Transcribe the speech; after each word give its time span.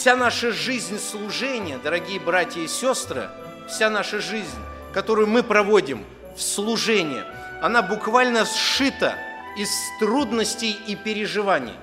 вся 0.00 0.16
наша 0.16 0.50
жизнь 0.50 0.98
служения, 0.98 1.76
дорогие 1.76 2.18
братья 2.18 2.62
и 2.62 2.68
сестры, 2.68 3.28
вся 3.68 3.90
наша 3.90 4.18
жизнь, 4.18 4.48
которую 4.94 5.26
мы 5.26 5.42
проводим 5.42 6.06
в 6.34 6.40
служении, 6.40 7.22
она 7.60 7.82
буквально 7.82 8.46
сшита 8.46 9.14
из 9.58 9.68
трудностей 9.98 10.74
и 10.86 10.96
переживаний. 10.96 11.74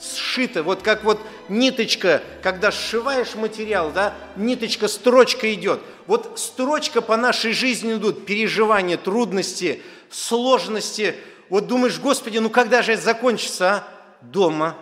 Сшита, 0.00 0.62
вот 0.62 0.82
как 0.82 1.02
вот 1.02 1.20
ниточка, 1.48 2.22
когда 2.44 2.70
сшиваешь 2.70 3.34
материал, 3.34 3.90
да, 3.90 4.14
ниточка, 4.36 4.86
строчка 4.86 5.52
идет. 5.52 5.80
Вот 6.06 6.38
строчка 6.38 7.00
по 7.00 7.16
нашей 7.16 7.52
жизни 7.52 7.94
идут, 7.94 8.24
переживания, 8.24 8.96
трудности, 8.96 9.82
сложности. 10.10 11.16
Вот 11.48 11.66
думаешь, 11.66 11.98
Господи, 11.98 12.38
ну 12.38 12.50
когда 12.50 12.82
же 12.82 12.92
это 12.92 13.02
закончится, 13.02 13.68
а? 13.68 13.84
Дома, 14.20 14.76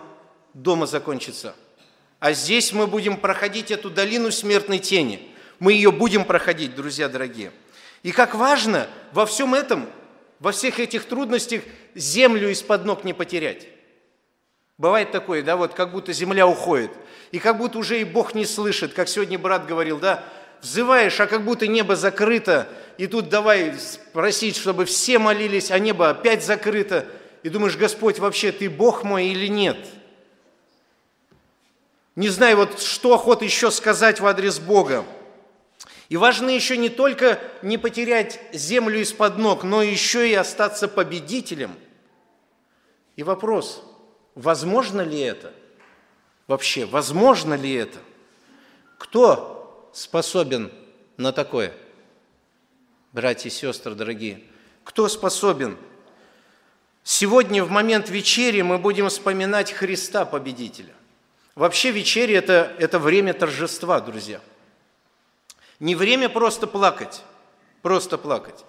дома 0.53 0.85
закончится. 0.85 1.55
А 2.23 2.31
здесь 2.31 2.71
мы 2.71 2.87
будем 2.87 3.17
проходить 3.17 3.69
эту 3.69 3.89
долину 3.89 4.31
смертной 4.31 4.79
тени. 4.79 5.19
Мы 5.59 5.73
ее 5.73 5.91
будем 5.91 6.23
проходить, 6.23 6.73
друзья 6.73 7.09
дорогие. 7.09 7.51
И 8.01 8.13
как 8.13 8.33
важно 8.33 8.87
во 9.11 9.25
всем 9.25 9.53
этом, 9.53 9.89
во 10.39 10.53
всех 10.53 10.79
этих 10.79 11.03
трудностях 11.03 11.63
землю 11.95 12.49
из-под 12.51 12.85
ног 12.85 13.03
не 13.03 13.11
потерять. 13.11 13.67
Бывает 14.77 15.11
такое, 15.11 15.43
да, 15.43 15.57
вот 15.57 15.73
как 15.73 15.91
будто 15.91 16.13
земля 16.13 16.47
уходит, 16.47 16.91
и 17.33 17.39
как 17.39 17.57
будто 17.57 17.77
уже 17.77 17.99
и 17.99 18.05
Бог 18.05 18.35
не 18.35 18.45
слышит, 18.45 18.93
как 18.93 19.09
сегодня 19.09 19.37
брат 19.37 19.67
говорил, 19.67 19.99
да, 19.99 20.23
взываешь, 20.61 21.19
а 21.19 21.27
как 21.27 21.43
будто 21.43 21.67
небо 21.67 21.97
закрыто, 21.97 22.69
и 22.97 23.07
тут 23.07 23.27
давай 23.27 23.73
просить, 24.13 24.55
чтобы 24.55 24.85
все 24.85 25.19
молились, 25.19 25.71
а 25.71 25.77
небо 25.77 26.09
опять 26.09 26.45
закрыто, 26.45 27.05
и 27.43 27.49
думаешь, 27.49 27.75
Господь, 27.75 28.19
вообще 28.19 28.53
ты 28.53 28.69
Бог 28.69 29.03
мой 29.03 29.27
или 29.27 29.47
нет– 29.47 29.75
не 32.15 32.29
знаю, 32.29 32.57
вот 32.57 32.79
что 32.79 33.15
охота 33.15 33.43
еще 33.45 33.71
сказать 33.71 34.19
в 34.19 34.27
адрес 34.27 34.59
Бога. 34.59 35.05
И 36.09 36.17
важно 36.17 36.49
еще 36.49 36.77
не 36.77 36.89
только 36.89 37.39
не 37.63 37.77
потерять 37.77 38.39
землю 38.51 39.01
из-под 39.01 39.37
ног, 39.37 39.63
но 39.63 39.81
еще 39.81 40.29
и 40.29 40.33
остаться 40.33 40.87
победителем. 40.87 41.75
И 43.15 43.23
вопрос, 43.23 43.83
возможно 44.35 45.01
ли 45.01 45.19
это? 45.19 45.53
Вообще, 46.47 46.85
возможно 46.85 47.55
ли 47.55 47.73
это? 47.73 47.97
Кто 48.99 49.89
способен 49.93 50.71
на 51.17 51.31
такое? 51.31 51.73
Братья 53.11 53.49
и 53.49 53.51
сестры 53.51 53.95
дорогие, 53.95 54.43
кто 54.83 55.07
способен? 55.07 55.77
Сегодня 57.03 57.63
в 57.63 57.69
момент 57.69 58.09
вечери 58.09 58.61
мы 58.61 58.77
будем 58.77 59.09
вспоминать 59.09 59.71
Христа 59.71 60.25
Победителя. 60.25 60.93
Вообще 61.55 61.91
вечеря 61.91 62.37
это,– 62.37 62.73
это 62.79 62.99
время 62.99 63.33
торжества, 63.33 63.99
друзья. 64.01 64.41
Не 65.79 65.95
время 65.95 66.29
просто 66.29 66.65
плакать, 66.67 67.21
просто 67.81 68.17
плакать. 68.17 68.65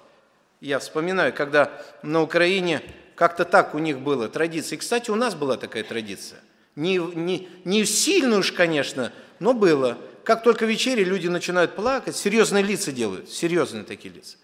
Я 0.60 0.78
вспоминаю, 0.78 1.32
когда 1.32 1.70
на 2.02 2.22
Украине 2.22 2.82
как-то 3.14 3.44
так 3.44 3.74
у 3.74 3.78
них 3.78 4.00
было 4.00 4.28
традиция. 4.28 4.76
И, 4.76 4.80
кстати, 4.80 5.10
у 5.10 5.14
нас 5.14 5.34
была 5.34 5.56
такая 5.56 5.84
традиция. 5.84 6.40
Не, 6.76 6.98
не, 6.98 7.48
не 7.64 7.84
сильно 7.84 8.38
уж, 8.38 8.52
конечно, 8.52 9.12
но 9.38 9.54
было. 9.54 9.98
Как 10.24 10.42
только 10.42 10.66
вечере 10.66 11.04
люди 11.04 11.28
начинают 11.28 11.76
плакать, 11.76 12.16
серьезные 12.16 12.64
лица 12.64 12.92
делают, 12.92 13.30
серьезные 13.30 13.84
такие 13.84 14.12
лица. 14.12 14.36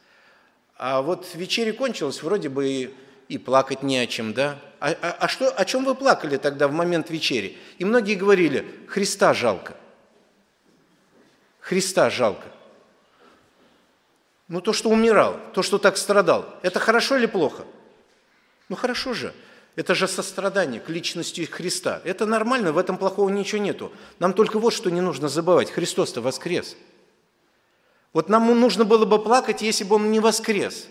А 0.76 1.02
вот 1.02 1.26
вечеря 1.34 1.72
кончилась, 1.72 2.22
вроде 2.22 2.48
бы 2.48 2.68
и 2.68 2.94
и 3.30 3.38
плакать 3.38 3.84
не 3.84 3.96
о 3.96 4.08
чем, 4.08 4.34
да? 4.34 4.58
А, 4.80 4.96
а, 5.02 5.16
а 5.20 5.28
что, 5.28 5.50
о 5.50 5.64
чем 5.66 5.84
вы 5.84 5.94
плакали 5.94 6.38
тогда 6.38 6.66
в 6.66 6.72
момент 6.72 7.10
вечери? 7.10 7.58
И 7.78 7.84
многие 7.84 8.14
говорили, 8.14 8.66
Христа 8.88 9.34
жалко. 9.34 9.76
Христа 11.60 12.08
жалко. 12.08 12.48
Ну, 14.48 14.62
то, 14.62 14.72
что 14.72 14.88
умирал, 14.88 15.38
то, 15.52 15.62
что 15.62 15.78
так 15.78 15.98
страдал, 15.98 16.58
это 16.62 16.80
хорошо 16.80 17.18
или 17.18 17.26
плохо? 17.26 17.64
Ну, 18.70 18.74
хорошо 18.74 19.12
же. 19.12 19.34
Это 19.76 19.94
же 19.94 20.08
сострадание 20.08 20.80
к 20.80 20.88
личности 20.88 21.44
Христа. 21.44 22.00
Это 22.04 22.24
нормально, 22.24 22.72
в 22.72 22.78
этом 22.78 22.96
плохого 22.96 23.28
ничего 23.28 23.60
нету. 23.60 23.92
Нам 24.18 24.32
только 24.32 24.58
вот 24.58 24.72
что 24.72 24.90
не 24.90 25.02
нужно 25.02 25.28
забывать. 25.28 25.70
Христос-то 25.70 26.22
воскрес. 26.22 26.76
Вот 28.14 28.30
нам 28.30 28.46
нужно 28.58 28.84
было 28.84 29.04
бы 29.04 29.22
плакать, 29.22 29.60
если 29.60 29.84
бы 29.84 29.96
он 29.96 30.10
не 30.10 30.20
воскрес. 30.20 30.88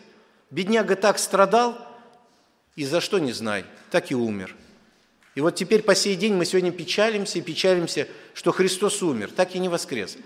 Бедняга 0.51 0.95
так 0.95 1.17
страдал– 1.17 1.75
и 2.79 2.85
за 2.85 3.01
что 3.01 3.19
не 3.19 3.33
знай, 3.33 3.66
так 3.89 4.11
и 4.11 4.16
умер. 4.16 4.55
И 5.35 5.41
вот 5.41 5.55
теперь 5.55 5.83
по 5.83 5.95
сей 5.95 6.16
день 6.16 6.33
мы 6.33 6.45
сегодня 6.45 6.72
печалимся 6.72 7.39
и 7.39 7.41
печалимся, 7.41 8.07
что 8.33 8.51
Христос 8.51 9.01
умер, 9.01 9.31
так 9.31 9.55
и 9.55 9.59
не 9.59 9.69
воскрес. 9.69 10.17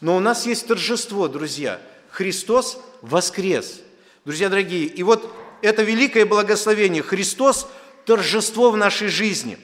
Но 0.00 0.16
у 0.16 0.20
нас 0.20 0.46
есть 0.46 0.66
торжество, 0.66 1.28
друзья. 1.28 1.80
Христос 2.10 2.80
воскрес. 3.02 3.80
Друзья 4.24 4.48
дорогие, 4.48 4.84
и 4.84 5.02
вот 5.02 5.32
это 5.62 5.82
великое 5.82 6.26
благословение. 6.26 7.02
Христос– 7.02 7.68
торжество 8.04 8.70
в 8.70 8.76
нашей 8.76 9.08
жизни. 9.08 9.58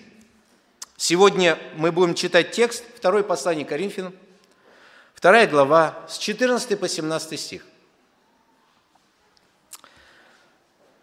Сегодня 0.96 1.58
мы 1.76 1.92
будем 1.92 2.14
читать 2.14 2.52
текст, 2.52 2.84
второй 2.96 3.24
послание 3.24 3.64
Коринфянам, 3.64 4.14
вторая 5.14 5.46
глава, 5.46 5.98
с 6.08 6.18
14 6.18 6.78
по 6.78 6.88
17 6.88 7.40
стих. 7.40 7.66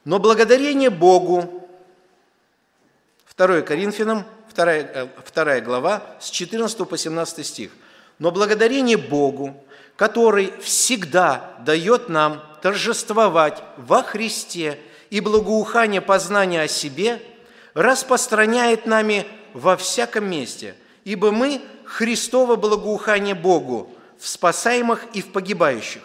Но 0.06 0.20
благодарение 0.20 0.90
Богу, 0.90 1.61
2 3.48 3.62
Коринфянам, 3.62 4.24
2, 4.54 4.84
2 5.34 5.56
э, 5.56 5.62
глава, 5.62 6.04
с 6.20 6.30
14 6.30 6.88
по 6.88 6.98
17 6.98 7.46
стих. 7.46 7.72
Но 8.20 8.32
благодарение 8.32 8.98
Богу, 8.98 9.66
который 9.96 10.54
всегда 10.62 11.56
дает 11.66 12.08
нам 12.08 12.44
торжествовать 12.62 13.64
во 13.78 14.04
Христе 14.04 14.78
и 15.10 15.22
благоухание 15.22 16.02
познания 16.02 16.62
о 16.62 16.68
себе, 16.68 17.20
распространяет 17.74 18.86
нами 18.86 19.26
во 19.54 19.76
всяком 19.76 20.30
месте, 20.30 20.76
ибо 21.04 21.32
мы 21.32 21.62
Христово 21.86 22.56
благоухание 22.58 23.34
Богу 23.34 23.92
в 24.20 24.28
спасаемых 24.28 25.06
и 25.14 25.22
в 25.22 25.32
погибающих. 25.32 26.04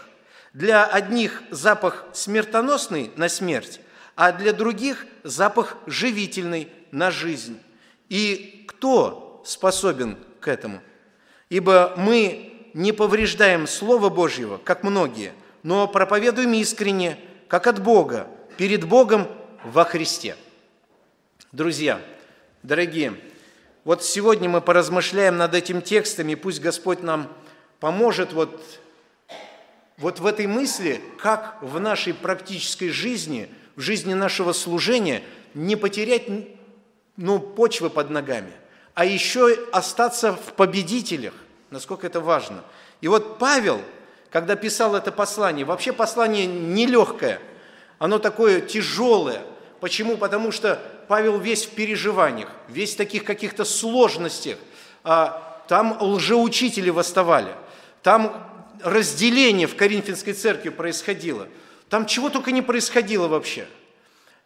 Для 0.54 0.86
одних 0.86 1.42
запах 1.50 2.06
смертоносный 2.14 3.10
на 3.16 3.28
смерть, 3.28 3.80
а 4.14 4.32
для 4.32 4.54
других 4.54 5.04
запах 5.22 5.76
живительный 5.86 6.72
на 6.90 7.10
жизнь. 7.10 7.60
И 8.08 8.64
кто 8.68 9.42
способен 9.44 10.18
к 10.40 10.48
этому? 10.48 10.80
Ибо 11.48 11.94
мы 11.96 12.68
не 12.74 12.92
повреждаем 12.92 13.66
Слово 13.66 14.08
Божьего, 14.08 14.58
как 14.58 14.82
многие, 14.82 15.32
но 15.62 15.88
проповедуем 15.88 16.52
искренне, 16.54 17.18
как 17.48 17.66
от 17.66 17.82
Бога, 17.82 18.28
перед 18.56 18.84
Богом 18.84 19.28
во 19.64 19.84
Христе. 19.84 20.36
Друзья, 21.52 22.00
дорогие, 22.62 23.14
вот 23.84 24.04
сегодня 24.04 24.48
мы 24.48 24.60
поразмышляем 24.60 25.36
над 25.36 25.54
этим 25.54 25.80
текстом, 25.80 26.28
и 26.28 26.34
пусть 26.34 26.60
Господь 26.60 27.02
нам 27.02 27.32
поможет 27.80 28.32
вот, 28.32 28.62
вот 29.96 30.20
в 30.20 30.26
этой 30.26 30.46
мысли, 30.46 31.00
как 31.18 31.58
в 31.62 31.78
нашей 31.80 32.14
практической 32.14 32.88
жизни– 32.88 33.48
в 33.76 33.82
жизни 33.82 34.14
нашего 34.14 34.52
служения 34.52 35.22
не 35.54 35.76
потерять 35.76 36.24
ну, 37.16 37.38
почвы 37.38 37.90
под 37.90 38.10
ногами, 38.10 38.52
а 38.94 39.04
еще 39.04 39.56
остаться 39.72 40.32
в 40.32 40.52
победителях, 40.54 41.34
насколько 41.70 42.06
это 42.06 42.20
важно. 42.20 42.62
И 43.00 43.08
вот 43.08 43.38
Павел, 43.38 43.80
когда 44.30 44.56
писал 44.56 44.94
это 44.94 45.12
послание, 45.12 45.64
вообще 45.64 45.92
послание 45.92 46.46
нелегкое, 46.46 47.40
оно 47.98 48.18
такое 48.18 48.60
тяжелое. 48.60 49.42
Почему? 49.80 50.16
Потому 50.16 50.52
что 50.52 50.80
Павел 51.08 51.38
весь 51.38 51.66
в 51.66 51.70
переживаниях, 51.70 52.50
весь 52.68 52.94
в 52.94 52.96
таких 52.96 53.24
каких-то 53.24 53.64
сложностях. 53.64 54.58
А 55.04 55.62
там 55.68 55.96
лжеучители 56.00 56.90
восставали, 56.90 57.54
там 58.02 58.50
разделение 58.82 59.66
в 59.66 59.76
Коринфянской 59.76 60.32
церкви 60.32 60.70
происходило– 60.70 61.48
там 61.88 62.06
чего 62.06 62.30
только 62.30 62.52
не 62.52 62.62
происходило 62.62 63.28
вообще. 63.28 63.66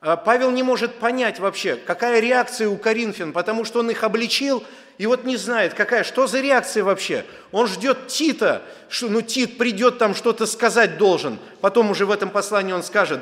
А 0.00 0.17
Павел 0.17 0.50
не 0.50 0.62
может 0.62 0.94
понять 0.94 1.41
вообще, 1.41 1.76
какая 1.76 2.20
реакция 2.20 2.70
у 2.70 2.79
Коринфян, 2.79 3.32
потому 3.32 3.67
что 3.67 3.81
он 3.81 3.91
их 3.91 4.02
обличил, 4.02 4.64
и 4.97 5.06
вот 5.06 5.25
не 5.25 5.37
знает, 5.37 5.75
какая, 5.75 6.05
что 6.05 6.26
за 6.26 6.41
реакция 6.41 6.85
вообще. 6.85 7.26
Он 7.52 7.67
ждет 7.67 8.06
Тита, 8.06 8.62
что 8.88 9.11
ну 9.11 9.20
Тит 9.20 9.58
придет 9.58 9.99
там 9.99 10.14
что-то 10.14 10.47
сказать 10.47 10.97
должен. 10.97 11.38
Потом 11.61 11.91
уже 11.91 12.06
в 12.06 12.11
этом 12.11 12.31
послании 12.31 12.73
он 12.73 12.82
скажет, 12.82 13.20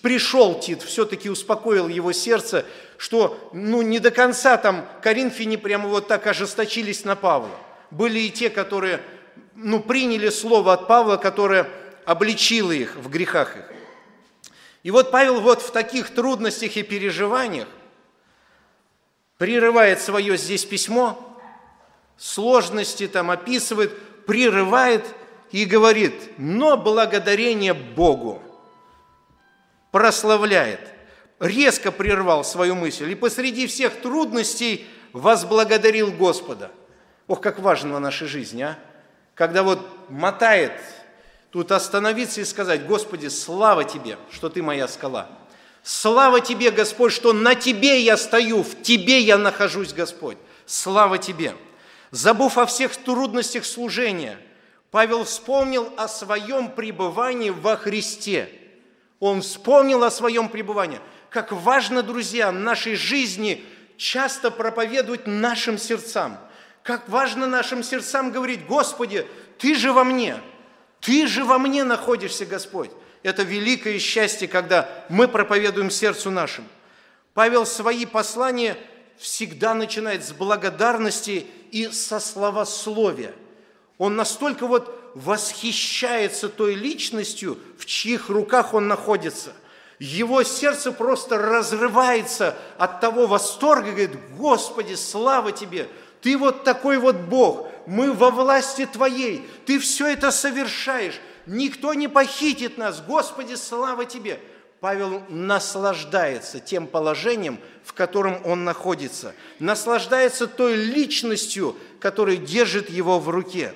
пришел 0.00 0.60
Тит, 0.60 0.82
все-таки 0.82 1.28
успокоил 1.28 1.88
его 1.88 2.12
сердце, 2.12 2.64
что 2.98 3.50
ну 3.52 3.82
не 3.82 3.98
до 3.98 4.12
конца 4.12 4.56
там 4.58 4.86
коринфяне 5.02 5.58
прямо 5.58 5.88
вот 5.88 6.06
так 6.06 6.24
ожесточились 6.28 7.04
на 7.04 7.16
Павла. 7.16 7.50
Были 7.90 8.20
и 8.20 8.30
те, 8.30 8.48
которые 8.48 9.00
ну, 9.56 9.80
приняли 9.80 10.28
слово 10.28 10.74
от 10.74 10.86
Павла, 10.86 11.16
которое 11.16 11.66
обличила 12.04 12.70
их 12.70 12.94
в 12.94 13.08
грехах 13.08 13.56
их. 13.56 13.75
И 14.86 14.90
вот 14.92 15.10
Павел 15.10 15.40
вот 15.40 15.62
в 15.62 15.72
таких 15.72 16.14
трудностях 16.14 16.76
и 16.76 16.84
переживаниях 16.84 17.66
прерывает 19.36 20.00
свое 20.00 20.36
здесь 20.36 20.64
письмо 20.64 21.36
сложности 22.16 23.08
там 23.08 23.32
описывает, 23.32 23.98
прерывает 24.26 25.04
и 25.50 25.64
говорит, 25.64 26.14
но 26.38 26.76
благодарение 26.76 27.74
Богу 27.74 28.40
прославляет. 29.90 30.78
Резко 31.40 31.90
прервал 31.90 32.44
свою 32.44 32.76
мысль 32.76 33.10
и 33.10 33.16
посреди 33.16 33.66
всех 33.66 34.00
трудностей 34.00 34.86
возблагодарил 35.12 36.12
Господа. 36.12 36.70
Ох, 37.26 37.40
как 37.40 37.58
важно 37.58 37.96
в 37.96 38.00
нашей 38.00 38.28
жизни, 38.28 38.62
а! 38.62 38.78
Когда 39.34 39.64
вот 39.64 39.84
мотает, 40.08 40.80
тут 41.56 41.72
остановиться 41.72 42.42
и 42.42 42.44
сказать, 42.44 42.86
Господи, 42.86 43.28
слава 43.28 43.82
Тебе, 43.82 44.18
что 44.30 44.50
Ты 44.50 44.62
моя 44.62 44.86
скала. 44.86 45.26
Слава 45.82 46.42
Тебе, 46.42 46.70
Господь, 46.70 47.14
что 47.14 47.32
на 47.32 47.54
Тебе 47.54 48.02
я 48.02 48.18
стою, 48.18 48.62
в 48.62 48.82
Тебе 48.82 49.20
я 49.20 49.38
нахожусь, 49.38 49.94
Господь. 49.94 50.36
Слава 50.66 51.16
Тебе. 51.16 51.54
Забыв 52.10 52.58
о 52.58 52.66
всех 52.66 52.94
трудностях 52.98 53.64
служения, 53.64 54.38
Павел 54.90 55.24
вспомнил 55.24 55.90
о 55.96 56.08
своем 56.08 56.68
пребывании 56.68 57.48
во 57.48 57.78
Христе. 57.78 58.50
Он 59.18 59.40
вспомнил 59.40 60.04
о 60.04 60.10
своем 60.10 60.50
пребывании. 60.50 61.00
Как 61.30 61.52
важно, 61.52 62.02
друзья, 62.02 62.50
в 62.50 62.54
нашей 62.54 62.96
жизни 62.96 63.64
часто 63.96 64.50
проповедовать 64.50 65.26
нашим 65.26 65.78
сердцам. 65.78 66.36
Как 66.82 67.08
важно 67.08 67.46
нашим 67.46 67.82
сердцам 67.82 68.30
говорить, 68.30 68.66
Господи, 68.66 69.26
Ты 69.56 69.74
же 69.74 69.94
во 69.94 70.04
мне, 70.04 70.36
Ты 71.06 71.28
же 71.28 71.44
во 71.44 71.60
мне 71.60 71.84
находишься, 71.84 72.44
Господь. 72.44 72.90
Это 73.22 73.44
великое 73.44 74.00
счастье, 74.00 74.48
когда 74.48 74.88
мы 75.08 75.28
проповедуем 75.28 75.88
сердцу 75.88 76.32
нашему. 76.32 76.66
Павел 77.32 77.64
свои 77.64 78.06
послания 78.06 78.76
всегда 79.16 79.72
начинает 79.72 80.24
с 80.24 80.32
благодарности 80.32 81.46
и 81.70 81.86
со 81.92 82.18
словословия. 82.18 83.32
Он 83.98 84.16
настолько 84.16 84.66
вот 84.66 85.12
восхищается 85.14 86.48
той 86.48 86.74
личностью, 86.74 87.56
в 87.78 87.86
чьих 87.86 88.28
руках 88.28 88.74
он 88.74 88.88
находится. 88.88 89.52
Его 90.00 90.42
сердце 90.42 90.90
просто 90.90 91.38
разрывается 91.38 92.58
от 92.78 93.00
того 93.00 93.28
восторга, 93.28 93.92
говорит, 93.92 94.18
Господи, 94.36 94.94
слава 94.94 95.52
Тебе, 95.52 95.88
Ты 96.22 96.36
вот 96.36 96.64
такой 96.64 96.98
вот 96.98 97.16
Бог, 97.16 97.68
мы 97.86 98.12
во 98.12 98.30
власти 98.30 98.86
Твоей, 98.86 99.46
Ты 99.64 99.78
все 99.78 100.08
это 100.08 100.30
совершаешь, 100.30 101.20
никто 101.46 101.94
не 101.94 102.08
похитит 102.08 102.78
нас, 102.78 103.00
Господи, 103.00 103.54
слава 103.54 104.04
Тебе. 104.04 104.40
Павел 104.80 105.22
наслаждается 105.28 106.60
тем 106.60 106.86
положением, 106.86 107.58
в 107.82 107.92
котором 107.92 108.44
он 108.44 108.64
находится, 108.64 109.34
наслаждается 109.58 110.46
той 110.46 110.74
личностью, 110.74 111.76
которая 111.98 112.36
держит 112.36 112.90
его 112.90 113.18
в 113.18 113.28
руке. 113.28 113.74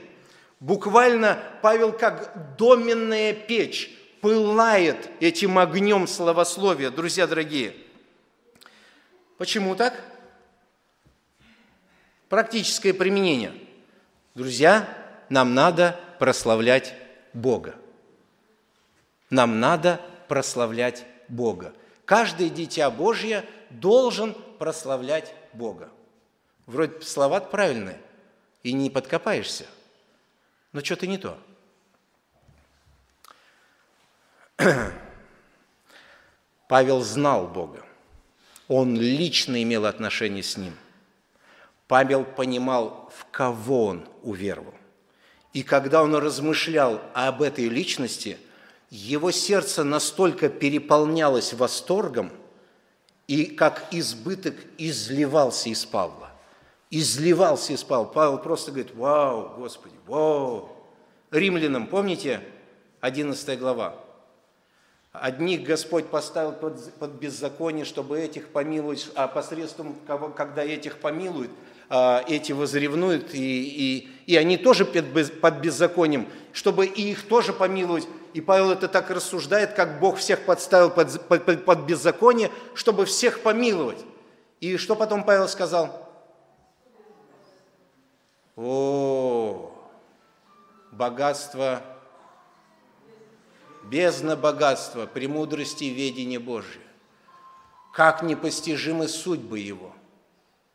Буквально 0.61 1.43
Павел 1.63 1.93
как 1.93 2.57
доменная 2.59 3.33
печь 3.33 3.91
пылает 4.21 5.09
этим 5.21 5.59
огнем 5.59 6.07
словословия, 6.07 6.91
друзья 6.91 7.27
дорогие. 7.27 7.75
Почему 9.39 9.75
так? 9.75 9.95
Практическое 12.31 12.95
применение. 12.95 13.53
Друзья, 14.37 14.89
нам 15.31 15.53
надо 15.53 15.99
прославлять 16.21 16.95
Бога. 17.35 17.75
Нам 19.31 19.59
надо 19.59 20.01
прославлять 20.29 21.05
Бога. 21.27 21.75
Каждое 22.05 22.49
дитя 22.49 22.89
Божье 22.89 23.45
должен 23.71 24.35
прославлять 24.61 25.35
Бога. 25.53 25.91
Вроде 26.67 27.03
слова 27.03 27.41
правильные, 27.41 28.01
и 28.63 28.75
не 28.75 28.91
подкопаешься, 28.91 29.67
но 30.73 30.85
что-то 30.85 31.09
не 31.09 31.19
то. 31.19 31.37
Павел 36.69 37.01
знал 37.03 37.49
Бога. 37.49 37.85
Он 38.69 38.97
лично 38.97 39.61
имел 39.61 39.85
отношение 39.85 40.45
с 40.45 40.57
Ним. 40.57 40.77
Павел 41.91 42.25
понимал, 42.25 43.11
в 43.13 43.27
кого 43.33 43.87
он 43.87 44.07
уверовал. 44.23 44.75
И 45.53 45.65
когда 45.65 46.05
он 46.05 46.15
размышлял 46.15 47.01
об 47.15 47.43
этой 47.43 47.69
личности, 47.69 48.39
его 48.91 49.33
сердце 49.33 49.83
настолько 49.83 50.49
переполнялось 50.49 51.53
восторгом, 51.53 52.31
и 53.27 53.45
как 53.45 53.89
избыток 53.91 54.55
изливался 54.79 55.71
из 55.71 55.85
Павла. 55.85 56.31
Изливался 56.91 57.73
из 57.73 57.83
Павла. 57.83 58.05
Павел 58.05 58.39
просто 58.39 58.71
говорит, 58.71 58.95
вау, 58.95 59.55
Господи, 59.57 59.97
вау. 60.07 60.71
Римлянам, 61.33 61.89
помните, 61.89 62.41
11 63.01 63.59
глава. 63.59 63.97
Одних 65.11 65.65
Господь 65.65 66.07
поставил 66.07 66.53
под, 66.53 66.95
под 67.01 67.11
беззаконие, 67.15 67.85
чтобы 67.85 68.21
этих 68.21 68.51
помиловать, 68.51 69.11
а 69.17 69.27
посредством, 69.27 69.97
кого, 70.07 70.29
когда 70.29 70.63
этих 70.63 70.99
помилует– 70.99 71.51
эти 71.91 72.53
возревнуют, 72.53 73.35
и, 73.35 73.39
и, 73.39 74.09
и 74.27 74.37
они 74.37 74.57
тоже 74.57 74.85
под 74.85 75.55
беззаконием, 75.61 76.29
чтобы 76.53 76.87
и 76.87 77.11
их 77.11 77.27
тоже 77.27 77.53
помиловать. 77.53 78.07
И 78.33 78.41
Павел 78.41 78.71
это 78.71 78.87
так 78.87 79.11
рассуждает, 79.11 79.73
как 79.73 79.99
Бог 79.99 80.19
всех 80.19 80.45
подставил 80.47 80.91
под, 80.91 81.27
под, 81.27 81.65
под 81.65 81.81
беззаконие, 81.81 82.53
чтобы 82.75 83.07
всех 83.07 83.43
помиловать. 83.43 83.99
И 84.61 84.77
что 84.77 84.95
потом 84.95 85.25
Павел 85.25 85.49
сказал? 85.49 86.09
О, 88.55 89.73
богатство, 90.93 91.83
бездна 93.83 94.37
богатства, 94.37 95.07
премудрости 95.07 95.85
и 95.85 95.91
ведения 95.91 96.39
Божия. 96.39 96.83
Как 97.93 98.23
непостижимы 98.23 99.09
судьбы 99.09 99.59
Его– 99.59 99.93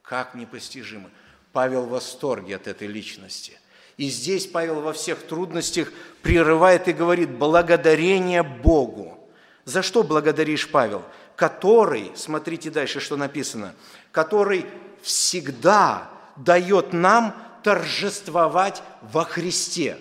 как 0.08 0.36
непостижимо. 0.36 1.10
Павел 1.52 1.86
в 1.86 1.90
восторге 1.90 2.58
от 2.58 2.68
этой 2.68 2.88
личности. 2.88 3.60
И 3.98 4.10
здесь 4.10 4.46
Павел 4.46 4.82
во 4.82 4.92
всех 4.92 5.24
трудностях 5.24 5.92
прерывает 6.22 6.88
и 6.88 6.94
говорит 6.94 7.30
«благодарение 7.30 8.44
Богу». 8.44 9.18
За 9.64 9.82
что 9.82 10.04
благодаришь, 10.04 10.70
Павел? 10.70 11.04
Который, 11.36 12.12
смотрите 12.16 12.70
дальше, 12.70 13.00
что 13.00 13.16
написано, 13.16 13.74
который 14.12 14.66
всегда 15.02 16.10
дает 16.36 16.94
нам 16.94 17.36
торжествовать 17.64 18.84
во 19.02 19.24
Христе. 19.24 19.98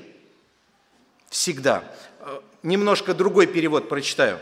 Всегда. 1.30 1.84
Немножко 2.62 3.14
другой 3.14 3.46
перевод 3.46 3.88
прочитаю. 3.88 4.38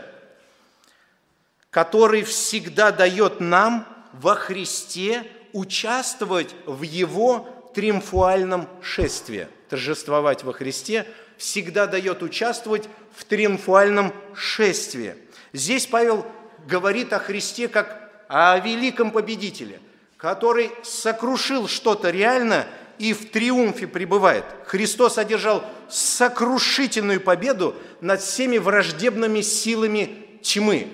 Который 1.69 2.23
всегда 2.23 2.91
дает 2.91 3.39
нам 3.39 3.87
во 4.13 4.35
Христе 4.35 5.25
участвовать 5.53 6.53
в 6.65 6.81
Его 6.81 7.47
триумфуальном 7.73 8.67
шествии. 8.81 9.47
Торжествовать 9.69 10.43
во 10.43 10.53
Христе 10.53 11.05
всегда 11.37 11.87
дает 11.87 12.21
участвовать 12.21 12.89
в 13.15 13.23
триумфуальном 13.25 14.13
шествии. 14.35 15.15
Здесь 15.53 15.87
Павел 15.87 16.25
говорит 16.67 17.13
о 17.13 17.19
Христе 17.19 17.67
как 17.67 18.11
о 18.27 18.57
великом 18.59 19.11
победителе, 19.11 19.79
который 20.17 20.71
сокрушил 20.83 21.67
что-то 21.67 22.09
реально 22.09 22.65
и 22.97 23.13
в 23.13 23.29
триумфе 23.29 23.87
пребывает. 23.87 24.45
Христос 24.65 25.17
одержал 25.17 25.63
сокрушительную 25.89 27.21
победу 27.21 27.75
над 28.01 28.21
всеми 28.21 28.57
враждебными 28.57 29.41
силами 29.41 30.39
тьмы. 30.41 30.87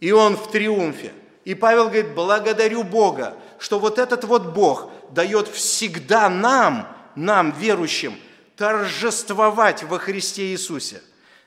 И 0.00 0.12
он 0.12 0.36
в 0.36 0.50
триумфе. 0.50 1.12
И 1.44 1.54
Павел 1.54 1.84
говорит, 1.84 2.14
благодарю 2.14 2.84
Бога, 2.84 3.36
что 3.62 3.78
вот 3.78 4.00
этот 4.00 4.24
вот 4.24 4.46
Бог 4.46 4.90
дает 5.12 5.46
всегда 5.46 6.28
нам, 6.28 6.88
нам, 7.14 7.52
верующим, 7.52 8.18
торжествовать 8.56 9.84
во 9.84 10.00
Христе 10.00 10.50
Иисусе. 10.50 11.00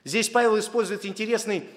Здесь 0.05 0.29
Павел 0.29 0.57
использует 0.57 1.05
интересный 1.05 1.67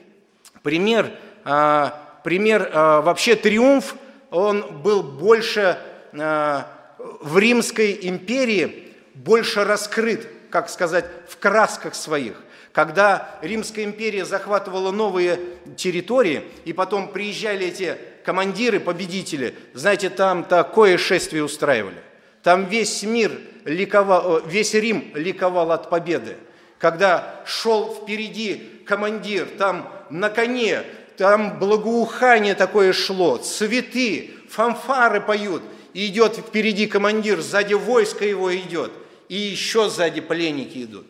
пример, 0.62 1.10
а, 1.44 2.20
пример 2.22 2.70
а, 2.72 3.00
вообще 3.00 3.34
триумф, 3.34 3.96
он 4.30 4.80
был 4.80 5.02
больше 5.02 5.76
а, 6.12 6.70
в 6.98 7.36
Римской 7.36 7.98
империи, 8.02 8.94
больше 9.14 9.64
раскрыт, 9.64 10.28
как 10.50 10.70
сказать, 10.70 11.06
в 11.28 11.36
красках 11.38 11.96
своих. 11.96 12.40
Когда 12.72 13.38
Римская 13.42 13.84
империя 13.84 14.24
захватывала 14.24 14.90
новые 14.90 15.40
территории, 15.76 16.42
и 16.64 16.72
потом 16.72 17.08
приезжали 17.08 17.66
эти 17.66 17.96
командиры, 18.24 18.78
победители, 18.78 19.54
знаете, 19.74 20.10
там 20.10 20.44
такое 20.44 20.98
шествие 20.98 21.44
устраивали. 21.44 22.02
Там 22.42 22.66
весь 22.66 23.02
мир 23.02 23.32
ликовал, 23.64 24.42
весь 24.46 24.74
Рим 24.74 25.12
ликовал 25.14 25.72
от 25.72 25.90
победы. 25.90 26.36
Когда 26.78 27.42
шел 27.44 27.94
впереди 27.94 28.82
командир, 28.86 29.46
там 29.58 29.92
на 30.10 30.30
коне, 30.30 30.82
там 31.16 31.58
благоухание 31.58 32.54
такое 32.54 32.92
шло, 32.92 33.38
цветы, 33.38 34.30
фанфары 34.48 35.20
поют. 35.20 35.62
и 35.94 36.06
идет 36.06 36.36
впереди 36.36 36.86
командир, 36.86 37.40
сзади 37.40 37.74
войско 37.74 38.24
его 38.24 38.54
идет, 38.54 38.92
и 39.28 39.36
еще 39.36 39.88
сзади 39.88 40.20
пленники 40.20 40.84
идут, 40.84 41.06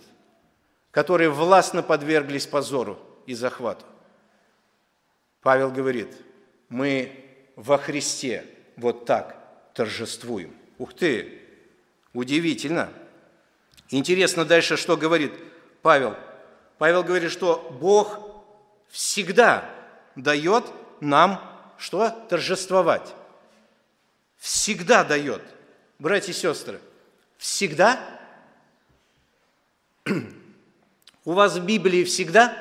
которые 0.98 1.30
властно 1.30 1.84
подверглись 1.84 2.48
позору 2.48 2.98
и 3.24 3.32
захвату. 3.32 3.84
Павел 5.42 5.70
говорит, 5.70 6.08
мы 6.68 7.24
во 7.54 7.78
Христе 7.78 8.44
вот 8.76 9.04
так 9.04 9.36
торжествуем. 9.74 10.52
Ух 10.76 10.92
ты, 10.92 11.40
удивительно. 12.12 12.92
Интересно 13.90 14.44
дальше, 14.44 14.76
что 14.76 14.96
говорит 14.96 15.32
Павел. 15.82 16.16
Павел 16.78 17.04
говорит, 17.04 17.30
что 17.30 17.70
Бог 17.80 18.18
всегда 18.88 19.70
дает 20.16 20.64
нам 20.98 21.40
что? 21.78 22.10
Торжествовать. 22.28 23.14
Всегда 24.36 25.04
дает. 25.04 25.42
Братья 26.00 26.32
и 26.32 26.34
сестры, 26.34 26.80
всегда? 27.36 28.00
У 31.28 31.34
вас 31.34 31.56
в 31.56 31.62
Библии 31.62 32.04
всегда? 32.04 32.56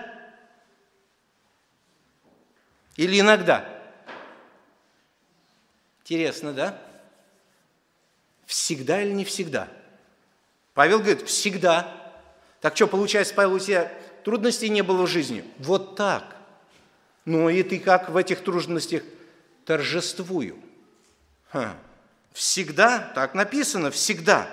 Или 2.98 3.22
иногда? 3.22 3.64
Интересно, 6.02 6.52
да? 6.52 6.78
Всегда 8.46 9.02
или 9.02 9.14
не 9.14 9.24
всегда? 9.24 9.70
Павел 10.74 11.00
говорит, 11.00 11.22
всегда. 11.30 12.12
Так 12.60 12.76
что, 12.76 12.88
получается, 12.88 13.34
Павел, 13.34 13.54
у 13.54 13.60
тебя 13.60 13.90
трудностей 14.26 14.68
не 14.68 14.82
было 14.82 15.04
в 15.04 15.08
жизни? 15.08 15.50
Вот 15.60 15.96
так. 15.96 16.36
Ну 17.24 17.48
и 17.48 17.64
ты 17.64 17.80
как 17.80 18.10
в 18.10 18.18
этих 18.18 18.44
трудностях? 18.44 19.02
Торжествую. 19.64 20.58
Ха. 21.52 21.78
Всегда, 22.34 23.14
так 23.16 23.34
написано, 23.34 23.92
всегда. 23.92 24.46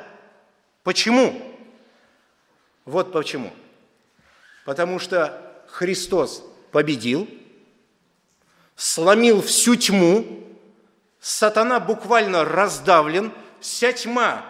Почему? 0.85 1.59
Вот 2.85 3.13
почему. 3.13 3.53
Потому 4.65 4.99
что 4.99 5.41
Христос 5.69 6.43
победил, 6.73 7.29
сломил 8.77 9.43
всю 9.43 9.77
тьму, 9.77 10.45
сатана 11.21 11.81
буквально 11.81 12.45
раздавлен, 12.45 13.33
вся 13.61 13.93
тьма 13.93 14.45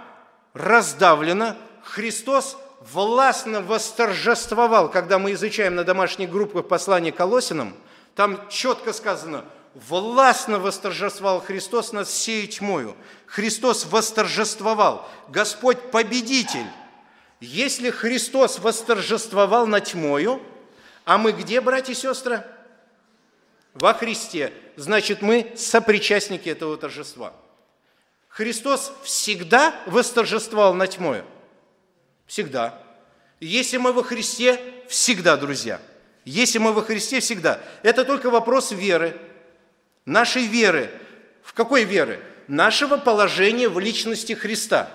раздавлена, 0.54 1.56
Христос 1.82 2.56
властно 2.80 3.60
восторжествовал, 3.60 4.90
когда 4.90 5.18
мы 5.18 5.32
изучаем 5.32 5.74
на 5.74 5.84
домашних 5.84 6.30
группах 6.30 6.68
послание 6.68 7.12
Колосинам, 7.12 7.74
там 8.14 8.48
четко 8.48 8.92
сказано, 8.92 9.44
властно 9.74 10.58
восторжествовал 10.58 11.40
Христос 11.40 11.92
над 11.92 12.06
всей 12.06 12.46
тьмою. 12.46 12.94
Христос 13.26 13.86
восторжествовал. 13.86 15.08
Господь 15.28 15.90
победитель. 15.90 16.66
Если 17.40 17.90
Христос 17.90 18.58
восторжествовал 18.58 19.66
над 19.66 19.84
тьмою, 19.84 20.42
а 21.04 21.18
мы 21.18 21.32
где, 21.32 21.60
братья 21.60 21.92
и 21.92 21.96
сестры? 21.96 22.44
Во 23.74 23.92
Христе. 23.92 24.52
Значит, 24.76 25.20
мы 25.20 25.52
сопричастники 25.56 26.48
этого 26.48 26.76
торжества. 26.76 27.32
Христос 28.28 28.92
всегда 29.02 29.74
восторжествовал 29.86 30.74
над 30.74 30.90
тьмою. 30.90 31.24
Всегда. 32.26 32.80
Если 33.40 33.76
мы 33.76 33.92
во 33.92 34.02
Христе, 34.02 34.60
всегда, 34.88 35.36
друзья– 35.36 35.80
если 36.24 36.58
мы 36.58 36.72
во 36.72 36.82
Христе 36.82 37.20
всегда. 37.20 37.60
Это 37.82 38.04
только 38.04 38.30
вопрос 38.30 38.72
веры. 38.72 39.16
Нашей 40.06 40.46
веры. 40.46 40.90
В 41.42 41.52
какой 41.52 41.84
веры? 41.84 42.20
Нашего 42.48 42.96
положения 42.96 43.68
в 43.68 43.78
личности 43.78 44.32
Христа. 44.32 44.90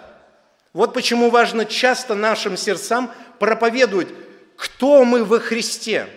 Вот 0.73 0.93
почему 0.93 1.29
важно 1.29 1.65
часто 1.65 2.15
нашим 2.15 2.57
сердцам 2.57 3.11
проповедовать, 3.39 4.09
кто 4.55 5.03
мы 5.03 5.23
во 5.23 5.39
Христе, 5.39 6.07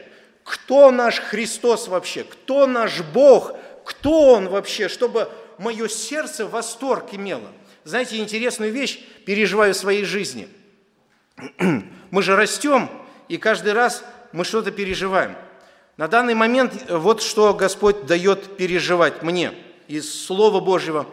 кто 0.44 0.90
наш 0.90 1.21
Христос 1.21 1.88
вообще, 1.88 2.25
кто 2.25 2.66
наш 2.66 3.00
Бог, 3.00 3.52
кто 3.85 4.35
Он 4.35 4.49
вообще, 4.49 4.88
чтобы 4.88 5.28
мое 5.59 5.88
сердце 5.88 6.47
восторг 6.47 7.06
имело. 7.12 7.49
Знаете, 7.85 8.18
интересную 8.18 8.73
вещь 8.73 9.00
переживаю 9.26 9.75
в 9.75 9.76
своей 9.76 10.04
жизни. 10.04 10.49
Мы 12.11 12.23
же 12.23 12.37
растем, 12.37 12.90
и 13.28 13.38
каждый 13.38 13.73
раз 13.73 14.04
мы 14.32 14.44
что-то 14.44 14.71
переживаем. 14.71 15.35
На 15.97 16.09
данный 16.09 16.35
момент 16.35 16.90
вот 16.90 17.23
что 17.23 17.54
Господь 17.54 18.06
дает 18.06 18.56
переживать 18.56 19.23
мне 19.23 19.52
из 19.88 20.25
Слова 20.26 20.61
Божьего. 20.61 21.06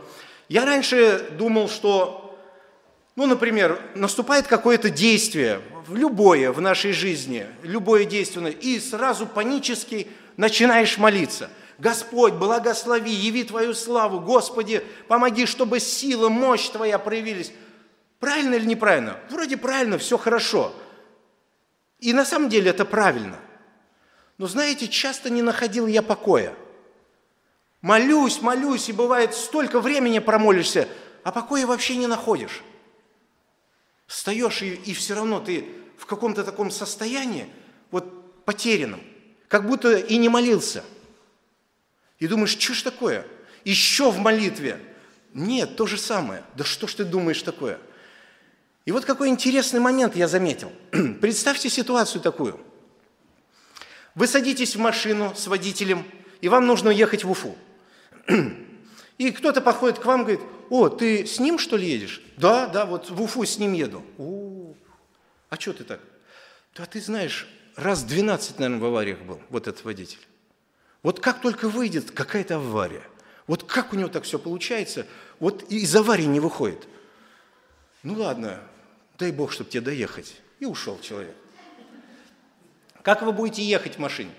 Я 0.47 0.65
раньше 0.65 1.29
думал, 1.37 1.69
что, 1.69 2.28
ну, 3.19 3.25
например, 3.27 3.81
наступает 3.95 4.47
какое-то 4.47 4.89
действие, 4.89 5.61
любое 5.89 6.51
в 6.51 6.61
нашей 6.61 6.91
жизни, 6.91 7.45
любое 7.63 8.05
действие, 8.05 8.51
и 8.51 8.79
сразу 8.79 9.25
панически 9.27 10.07
начинаешь 10.37 10.97
молиться. 10.97 11.49
Господь, 11.77 12.33
благослови, 12.33 13.11
яви 13.11 13.43
Твою 13.43 13.73
славу, 13.73 14.19
Господи, 14.19 14.83
помоги, 15.07 15.45
чтобы 15.45 15.79
сила, 15.79 16.29
мощь 16.29 16.69
Твоя 16.69 16.99
проявились. 16.99 17.51
Правильно 18.19 18.55
или 18.55 18.65
неправильно? 18.65 19.17
Вроде 19.29 19.55
правильно, 19.55 19.97
все 19.97 20.17
хорошо– 20.17 20.73
и 21.99 22.13
на 22.13 22.25
самом 22.25 22.49
деле 22.49 22.71
это 22.71 22.85
правильно. 22.85 23.37
Но 24.37 24.47
знаете, 24.47 24.87
часто 24.87 25.29
не 25.29 25.41
находил 25.41 25.85
я 25.85 26.01
покоя. 26.01 26.53
Молюсь, 27.81 28.41
молюсь, 28.41 28.89
и 28.89 28.93
бывает 28.93 29.33
столько 29.33 29.79
времени 29.81 30.19
промолишься, 30.19 30.87
а 31.23 31.31
покоя 31.31 31.65
вообще 31.65 31.97
не 31.97 32.07
находишь. 32.07 32.63
Встаешь, 34.09 34.63
и, 34.63 34.73
и 34.73 34.93
все 34.95 35.13
равно 35.13 35.39
ты 35.39 35.65
в 35.95 36.07
каком-то 36.07 36.43
таком 36.43 36.71
состоянии, 36.71 37.47
вот 37.91 38.43
потерянном, 38.43 39.01
как 39.47 39.67
будто 39.67 39.95
и 39.97 40.17
не 40.17 40.29
молился. 40.29 40.83
И 42.17 42.25
думаешь, 42.25 42.57
что 42.57 42.73
ж 42.73 42.81
такое? 42.81 43.27
Еще 43.63 44.09
в 44.09 44.17
молитве. 44.17 44.83
Нет, 45.35 45.75
то 45.75 45.85
же 45.85 45.99
самое. 45.99 46.43
Да 46.55 46.63
что 46.63 46.87
ж 46.87 46.95
ты 46.95 47.05
думаешь 47.05 47.43
такое? 47.43 47.79
И 48.85 48.91
вот 48.91 49.05
какой 49.05 49.29
интересный 49.29 49.79
момент 49.79 50.15
я 50.15 50.27
заметил. 50.27 50.71
Представьте 51.21 51.69
ситуацию 51.69 52.19
такую. 52.19 52.59
Вы 54.15 54.25
садитесь 54.25 54.75
в 54.75 54.79
машину 54.79 55.35
с 55.35 55.45
водителем, 55.45 56.03
и 56.41 56.49
вам 56.49 56.65
нужно 56.65 56.89
ехать 56.89 57.23
в 57.23 57.29
Уфу. 57.29 57.55
И 59.19 59.31
кто-то 59.31 59.59
подходит 59.59 59.99
к 59.99 60.05
вам 60.05 60.21
и 60.21 60.23
говорит, 60.23 60.41
о, 60.69 60.87
ты 60.87 61.25
с 61.25 61.39
ним 61.39 61.59
что 61.59 61.75
ли 61.75 61.85
едешь? 61.87 62.21
Да, 62.37 62.67
да, 62.67 62.85
вот 62.85 63.09
в 63.09 63.21
Уфу 63.21 63.45
с 63.45 63.57
ним 63.59 63.73
еду. 63.73 64.01
О, 64.17 64.73
а 65.49 65.59
что 65.59 65.73
ты 65.73 65.83
так? 65.83 65.99
Да 66.73 66.85
ты 66.85 67.01
знаешь, 67.01 67.45
раз 67.75 68.03
12, 68.03 68.59
наверное, 68.59 68.79
в 68.79 68.85
авариях 68.85 69.19
был 69.19 69.41
вот 69.49 69.67
этот 69.67 69.83
водитель. 69.83 70.25
Вот 71.03 71.19
как 71.19 71.41
только 71.41 71.67
выйдет 71.67 72.11
какая-то 72.11 72.55
авария, 72.55 73.03
вот 73.45 73.63
как 73.63 73.91
у 73.91 73.97
него 73.97 74.07
так 74.07 74.23
все 74.23 74.39
получается, 74.39 75.05
вот 75.39 75.63
из 75.63 75.93
аварии 75.93 76.23
не 76.23 76.39
выходит. 76.39 76.87
Ну 78.03 78.13
ладно, 78.13 78.61
дай 79.17 79.33
Бог, 79.33 79.51
чтобы 79.51 79.69
тебе 79.69 79.81
доехать. 79.81 80.33
И 80.61 80.65
ушел 80.65 80.97
человек. 81.01 81.35
Как 83.01 83.21
вы 83.21 83.33
будете 83.33 83.63
ехать 83.63 83.95
в 83.95 83.99
машине? 83.99 84.31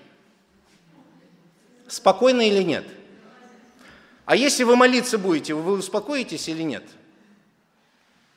Спокойно 1.87 2.41
или 2.41 2.63
нет? 2.63 2.85
А 4.25 4.35
если 4.35 4.63
вы 4.63 4.75
молиться 4.75 5.17
будете, 5.17 5.53
вы 5.53 5.73
успокоитесь 5.73 6.47
или 6.47 6.63
нет? 6.63 6.83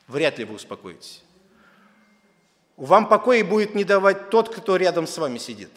Вряд 0.07 0.37
ли 0.39 0.45
вы 0.45 0.55
успокоитесь. 0.55 1.23
Вам 2.77 3.07
покоя 3.07 3.43
будет 3.43 3.75
не 3.75 3.83
давать 3.83 4.29
тот, 4.29 4.53
кто 4.53 4.75
рядом 4.75 5.07
с 5.07 5.17
вами 5.17 5.37
сидит. 5.37 5.71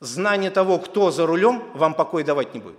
Знание 0.00 0.50
того, 0.50 0.78
кто 0.78 1.10
за 1.10 1.26
рулем, 1.26 1.62
вам 1.74 1.94
покой 1.94 2.24
давать 2.24 2.54
не 2.54 2.60
будет. 2.60 2.78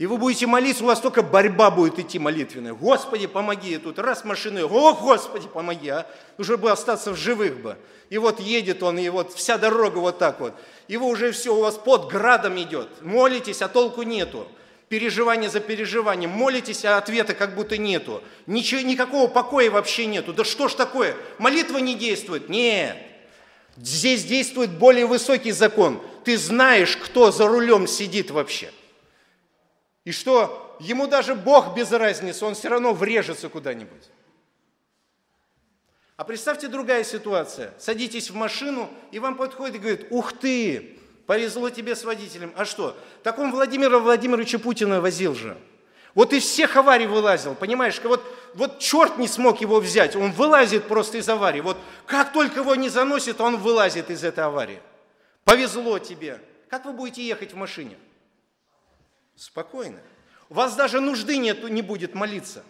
И 0.00 0.06
вы 0.06 0.16
будете 0.16 0.46
молиться, 0.46 0.82
у 0.82 0.86
вас 0.86 0.98
только 0.98 1.22
борьба 1.22 1.70
будет 1.70 1.98
идти 1.98 2.18
молитвенная. 2.18 2.72
Господи, 2.72 3.26
помоги, 3.26 3.74
и 3.74 3.78
тут 3.78 3.98
раз 3.98 4.24
машины, 4.24 4.64
о, 4.64 4.94
Господи, 4.94 5.46
помоги, 5.46 5.90
а, 5.90 6.06
уже 6.38 6.56
бы 6.56 6.70
остаться 6.70 7.12
в 7.12 7.16
живых 7.16 7.60
бы. 7.60 7.76
И 8.08 8.16
вот 8.16 8.40
едет 8.40 8.82
он, 8.82 8.98
и 8.98 9.06
вот 9.10 9.34
вся 9.34 9.58
дорога 9.58 9.98
вот 9.98 10.18
так 10.18 10.40
вот. 10.40 10.54
И 10.90 10.96
вы 10.96 11.06
уже 11.06 11.30
все, 11.30 11.54
у 11.54 11.60
вас 11.60 11.78
под 11.78 12.10
градом 12.10 12.60
идет. 12.60 12.88
Молитесь, 13.00 13.62
а 13.62 13.68
толку 13.68 14.02
нету. 14.02 14.48
Переживание 14.88 15.48
за 15.48 15.60
переживанием. 15.60 16.30
Молитесь, 16.30 16.84
а 16.84 16.98
ответа 16.98 17.32
как 17.32 17.54
будто 17.54 17.78
нету. 17.78 18.24
Ничего, 18.48 18.80
никакого 18.80 19.28
покоя 19.28 19.70
вообще 19.70 20.06
нету. 20.06 20.32
Да 20.32 20.42
что 20.42 20.66
ж 20.66 20.74
такое? 20.74 21.16
Молитва 21.38 21.78
не 21.78 21.94
действует? 21.94 22.48
Нет. 22.48 22.96
Здесь 23.76 24.24
действует 24.24 24.70
более 24.70 25.06
высокий 25.06 25.52
закон. 25.52 26.02
Ты 26.24 26.36
знаешь, 26.36 26.96
кто 26.96 27.30
за 27.30 27.46
рулем 27.46 27.86
сидит 27.86 28.32
вообще– 28.32 28.72
и 30.04 30.12
что 30.12 30.76
ему 30.80 31.06
даже 31.06 31.34
Бог 31.34 31.76
без 31.76 31.92
разницы, 31.92 32.44
он 32.44 32.54
все 32.54 32.68
равно 32.68 32.92
врежется 32.92 33.48
куда-нибудь. 33.48 34.08
А 36.20 36.24
представьте 36.24 36.68
другая 36.68 37.02
ситуация. 37.02 37.72
Садитесь 37.78 38.28
в 38.28 38.34
машину, 38.34 38.90
и 39.10 39.18
вам 39.18 39.36
подходит 39.36 39.76
и 39.76 39.78
говорит, 39.78 40.06
ух 40.10 40.34
ты, 40.34 40.98
повезло 41.24 41.70
тебе 41.70 41.96
с 41.96 42.04
водителем. 42.04 42.52
А 42.56 42.66
что? 42.66 42.94
Так 43.22 43.38
он 43.38 43.50
Владимира 43.50 43.98
Владимировича 43.98 44.58
Путина 44.58 45.00
возил 45.00 45.34
же. 45.34 45.56
Вот 46.14 46.34
из 46.34 46.42
всех 46.42 46.76
аварий 46.76 47.06
вылазил, 47.06 47.54
понимаешь? 47.54 47.98
Вот, 48.04 48.22
вот 48.52 48.80
черт 48.80 49.16
не 49.16 49.28
смог 49.28 49.62
его 49.62 49.80
взять, 49.80 50.14
он 50.14 50.32
вылазит 50.32 50.88
просто 50.88 51.16
из 51.16 51.28
аварии. 51.30 51.62
Вот 51.62 51.78
как 52.04 52.34
только 52.34 52.60
его 52.60 52.74
не 52.74 52.90
заносит, 52.90 53.40
он 53.40 53.56
вылазит 53.56 54.10
из 54.10 54.22
этой 54.22 54.44
аварии. 54.44 54.82
Повезло 55.44 55.98
тебе. 55.98 56.38
Как 56.68 56.84
вы 56.84 56.92
будете 56.92 57.26
ехать 57.26 57.54
в 57.54 57.56
машине? 57.56 57.96
Спокойно. 59.36 60.00
У 60.50 60.54
вас 60.54 60.76
даже 60.76 61.00
нужды 61.00 61.38
нет, 61.38 61.64
не 61.70 61.80
будет 61.80 62.14
молиться. 62.14 62.62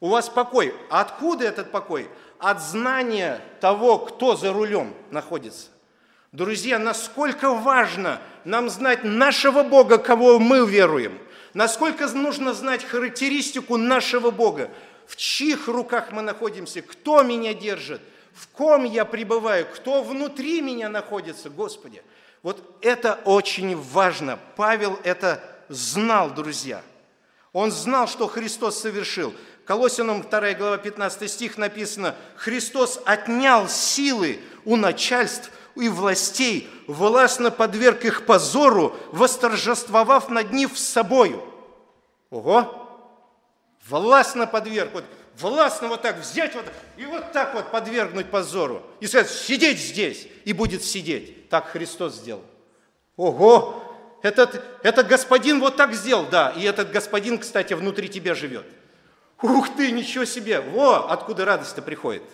У 0.00 0.08
вас 0.08 0.28
покой. 0.28 0.74
А 0.90 1.00
откуда 1.00 1.44
этот 1.44 1.72
покой? 1.72 2.08
От 2.38 2.62
знания 2.62 3.40
того, 3.60 3.98
кто 3.98 4.36
за 4.36 4.52
рулем 4.52 4.94
находится. 5.10 5.68
Друзья, 6.32 6.78
насколько 6.78 7.52
важно 7.52 8.20
нам 8.44 8.68
знать 8.68 9.02
нашего 9.02 9.62
Бога, 9.62 9.98
кого 9.98 10.38
мы 10.38 10.66
веруем. 10.66 11.18
Насколько 11.54 12.06
нужно 12.08 12.52
знать 12.54 12.84
характеристику 12.84 13.76
нашего 13.76 14.30
Бога. 14.30 14.70
В 15.06 15.16
чьих 15.16 15.68
руках 15.68 16.12
мы 16.12 16.22
находимся, 16.22 16.82
кто 16.82 17.22
меня 17.22 17.54
держит, 17.54 18.02
в 18.34 18.46
ком 18.48 18.84
я 18.84 19.04
пребываю, 19.04 19.66
кто 19.66 20.02
внутри 20.02 20.60
меня 20.60 20.88
находится, 20.88 21.50
Господи. 21.50 22.02
Вот 22.42 22.62
это 22.82 23.18
очень 23.24 23.76
важно. 23.76 24.38
Павел 24.54 25.00
это 25.02 25.42
знал, 25.68 26.30
друзья. 26.30 26.82
Он 27.52 27.72
знал, 27.72 28.06
что 28.06 28.28
Христос 28.28 28.78
совершил. 28.78 29.34
Колосинам 29.68 30.22
2 30.22 30.54
глава 30.54 30.78
15 30.78 31.30
стих 31.30 31.58
написано, 31.58 32.14
«Христос 32.36 33.02
отнял 33.04 33.68
силы 33.68 34.40
у 34.64 34.76
начальств 34.76 35.50
и 35.76 35.90
властей, 35.90 36.70
властно 36.86 37.50
подверг 37.50 38.06
их 38.06 38.24
позору, 38.24 38.96
восторжествовав 39.12 40.30
над 40.30 40.54
ним 40.54 40.74
с 40.74 40.80
собою». 40.80 41.44
Ого! 42.30 42.88
Властно 43.86 44.46
подверг. 44.46 44.88
Вот 44.94 45.04
властно 45.36 45.88
вот 45.88 46.00
так 46.00 46.16
взять 46.16 46.54
вот 46.54 46.64
и 46.96 47.04
вот 47.04 47.32
так 47.32 47.52
вот 47.52 47.70
подвергнуть 47.70 48.30
позору. 48.30 48.82
И 49.00 49.06
сказать, 49.06 49.28
сидеть 49.28 49.78
здесь, 49.78 50.28
и 50.46 50.54
будет 50.54 50.82
сидеть. 50.82 51.50
Так 51.50 51.68
Христос 51.68 52.14
сделал. 52.14 52.44
Ого! 53.18 53.84
Этот, 54.22 54.64
этот 54.82 55.08
господин 55.08 55.60
вот 55.60 55.76
так 55.76 55.92
сделал, 55.92 56.24
да. 56.24 56.54
И 56.56 56.62
этот 56.62 56.90
господин, 56.90 57.36
кстати, 57.36 57.74
внутри 57.74 58.08
тебя 58.08 58.34
живет. 58.34 58.64
Ух 59.40 59.74
ты, 59.76 59.92
ничего 59.92 60.24
себе! 60.24 60.60
Во, 60.60 61.10
откуда 61.10 61.44
радость-то 61.44 61.82
приходит. 61.82 62.24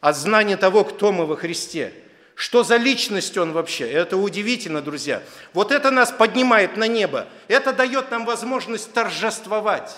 От 0.00 0.16
знания 0.16 0.56
того, 0.56 0.84
кто 0.84 1.10
мы 1.12 1.26
во 1.26 1.36
Христе. 1.36 1.92
Что 2.34 2.62
за 2.62 2.76
личность 2.76 3.36
он 3.36 3.52
вообще? 3.52 3.90
Это 3.90 4.16
удивительно, 4.16 4.80
друзья. 4.80 5.22
Вот 5.52 5.72
это 5.72 5.90
нас 5.90 6.10
поднимает 6.10 6.76
на 6.76 6.86
небо. 6.86 7.28
Это 7.48 7.72
дает 7.72 8.10
нам 8.10 8.24
возможность 8.24 8.92
торжествовать. 8.92 9.96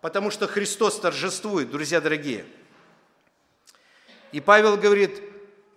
Потому 0.00 0.30
что 0.30 0.46
Христос 0.46 0.98
торжествует, 0.98 1.70
друзья 1.70 2.00
дорогие. 2.00 2.44
И 4.32 4.40
Павел 4.40 4.76
говорит, 4.76 5.22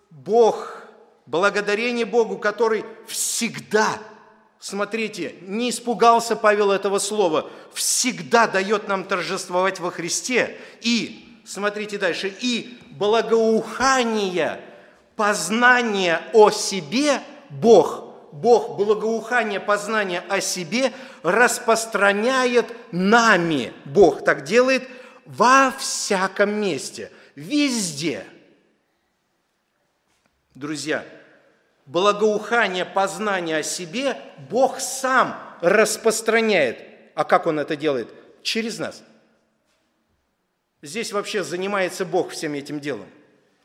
Бог, 0.10 0.84
благодарение 1.26 2.06
Богу, 2.06 2.38
который 2.38 2.86
всегда 3.08 4.00
Смотрите, 4.68 5.36
не 5.42 5.70
испугался 5.70 6.36
Павел 6.36 6.72
этого 6.72 6.98
слова. 6.98 7.52
Всегда 7.72 8.48
дает 8.48 8.88
нам 8.88 9.04
торжествовать 9.04 9.80
во 9.80 9.92
Христе. 9.92 10.58
И, 10.82 11.40
смотрите 11.46 12.00
дальше, 12.00 12.34
и 12.42 12.80
благоухание, 12.90 14.60
познание 15.16 16.20
о 16.34 16.50
себе 16.50 17.22
Бог, 17.52 18.32
Бог 18.32 18.76
благоухание, 18.76 19.60
познание 19.60 20.24
о 20.30 20.42
себе 20.42 20.92
распространяет 21.22 22.66
нами. 22.92 23.72
Бог 23.86 24.24
так 24.24 24.46
делает 24.46 24.90
во 25.28 25.72
всяком 25.78 26.56
месте, 26.60 27.12
везде. 27.36 28.26
Друзья, 30.56 31.06
благоухание, 31.86 32.86
познание 32.86 33.58
о 33.58 33.64
себе 33.64 34.18
Бог 34.50 34.80
сам 34.80 35.40
распространяет. 35.62 36.80
А 37.14 37.24
как 37.24 37.48
Он 37.48 37.60
это 37.60 37.76
делает? 37.76 38.10
Через 38.44 38.80
нас. 38.80 39.04
Здесь 40.82 41.12
вообще 41.14 41.44
занимается 41.44 42.06
Бог 42.06 42.32
всем 42.32 42.54
этим 42.54 42.80
делом. 42.80 43.08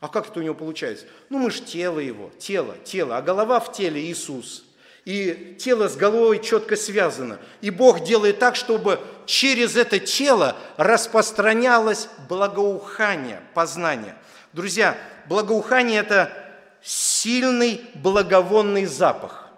А 0.00 0.08
как 0.08 0.28
это 0.28 0.40
у 0.40 0.42
него 0.42 0.54
получается? 0.54 1.04
Ну, 1.28 1.38
мы 1.38 1.50
же 1.50 1.60
тело 1.60 1.98
его, 1.98 2.30
тело, 2.38 2.76
тело, 2.84 3.18
а 3.18 3.22
голова 3.22 3.60
в 3.60 3.72
теле 3.72 4.00
Иисус. 4.00 4.64
И 5.04 5.56
тело 5.58 5.88
с 5.88 5.96
головой 5.96 6.42
четко 6.42 6.76
связано. 6.76 7.38
И 7.60 7.70
Бог 7.70 8.04
делает 8.04 8.38
так, 8.38 8.56
чтобы 8.56 9.00
через 9.26 9.76
это 9.76 9.98
тело 9.98 10.56
распространялось 10.76 12.08
благоухание, 12.28 13.42
познание. 13.54 14.14
Друзья, 14.52 14.96
благоухание– 15.26 16.00
это 16.02 16.49
сильный 16.82 17.80
благовонный 17.94 18.86
запах. 18.86 19.50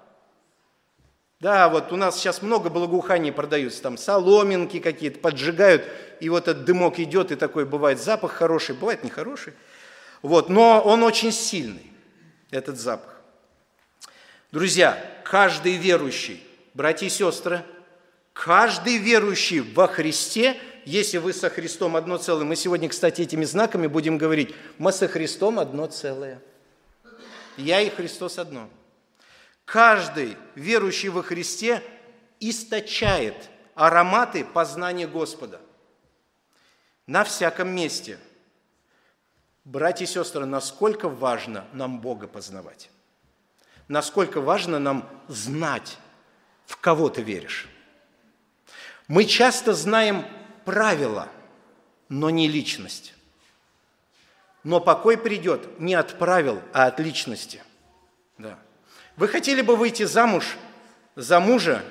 Да, 1.40 1.68
вот 1.68 1.92
у 1.92 1.96
нас 1.96 2.18
сейчас 2.18 2.40
много 2.40 2.70
благоуханий 2.70 3.32
продаются, 3.32 3.82
там 3.82 3.98
соломинки 3.98 4.78
какие-то 4.78 5.18
поджигают, 5.18 5.84
и 6.20 6.28
вот 6.28 6.46
этот 6.46 6.64
дымок 6.64 7.00
идет, 7.00 7.32
и 7.32 7.36
такой 7.36 7.64
бывает 7.64 8.00
запах 8.00 8.30
хороший, 8.30 8.76
бывает 8.76 9.02
нехороший. 9.02 9.54
Вот, 10.22 10.48
но 10.48 10.80
он 10.80 11.02
очень 11.02 11.32
сильный, 11.32 11.90
этот 12.52 12.78
запах. 12.78 13.20
Друзья, 14.52 15.04
каждый 15.24 15.78
верующий, 15.78 16.40
братья 16.74 17.06
и 17.06 17.10
сестры, 17.10 17.64
каждый 18.32 18.98
верующий 18.98 19.60
во 19.60 19.88
Христе, 19.88 20.56
если 20.84 21.18
вы 21.18 21.32
со 21.32 21.50
Христом 21.50 21.96
одно 21.96 22.18
целое, 22.18 22.44
мы 22.44 22.54
сегодня, 22.54 22.88
кстати, 22.88 23.22
этими 23.22 23.44
знаками 23.44 23.88
будем 23.88 24.16
говорить, 24.16 24.54
мы 24.78 24.92
со 24.92 25.08
Христом 25.08 25.58
одно 25.58 25.86
целое– 25.86 26.40
я 27.56 27.80
и 27.80 27.90
Христос 27.90 28.38
одно. 28.38 28.68
Каждый 29.64 30.36
верующий 30.54 31.08
во 31.08 31.22
Христе 31.22 31.82
источает 32.40 33.50
ароматы 33.74 34.44
познания 34.44 35.06
Господа 35.06 35.60
на 37.06 37.24
всяком 37.24 37.68
месте. 37.68 38.18
Братья 39.64 40.04
и 40.04 40.08
сестры, 40.08 40.44
насколько 40.44 41.08
важно 41.08 41.66
нам 41.72 42.00
Бога 42.00 42.26
познавать? 42.26 42.90
Насколько 43.88 44.40
важно 44.40 44.78
нам 44.78 45.08
знать, 45.28 45.98
в 46.66 46.76
кого 46.76 47.08
ты 47.08 47.22
веришь? 47.22 47.68
Мы 49.08 49.24
часто 49.24 49.74
знаем 49.74 50.24
правила, 50.64 51.28
но 52.08 52.30
не 52.30 52.48
личность. 52.48 53.14
Но 54.64 54.80
покой 54.80 55.16
придет 55.16 55.80
не 55.80 55.94
от 55.94 56.18
правил, 56.18 56.60
а 56.72 56.86
от 56.86 57.00
личности. 57.00 57.62
Да. 58.38 58.58
Вы 59.16 59.28
хотели 59.28 59.60
бы 59.60 59.76
выйти 59.76 60.04
замуж 60.04 60.56
за 61.16 61.40
мужа, 61.40 61.82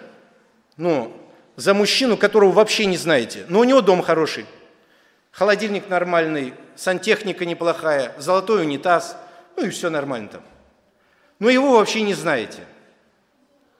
ну, 0.78 1.16
за 1.56 1.74
мужчину, 1.74 2.18
которого 2.18 2.52
вообще 2.52 2.86
не 2.86 2.98
знаете, 2.98 3.46
но 3.50 3.60
у 3.60 3.64
него 3.64 3.82
дом 3.82 4.02
хороший, 4.02 4.46
холодильник 5.32 5.90
нормальный, 5.90 6.54
сантехника 6.76 7.46
неплохая, 7.46 8.16
золотой 8.18 8.64
унитаз, 8.64 9.18
ну 9.58 9.66
и 9.66 9.70
все 9.70 9.90
нормально 9.90 10.30
там. 10.30 10.42
Но 11.40 11.50
его 11.50 11.78
вообще 11.78 12.02
не 12.02 12.14
знаете. 12.14 12.66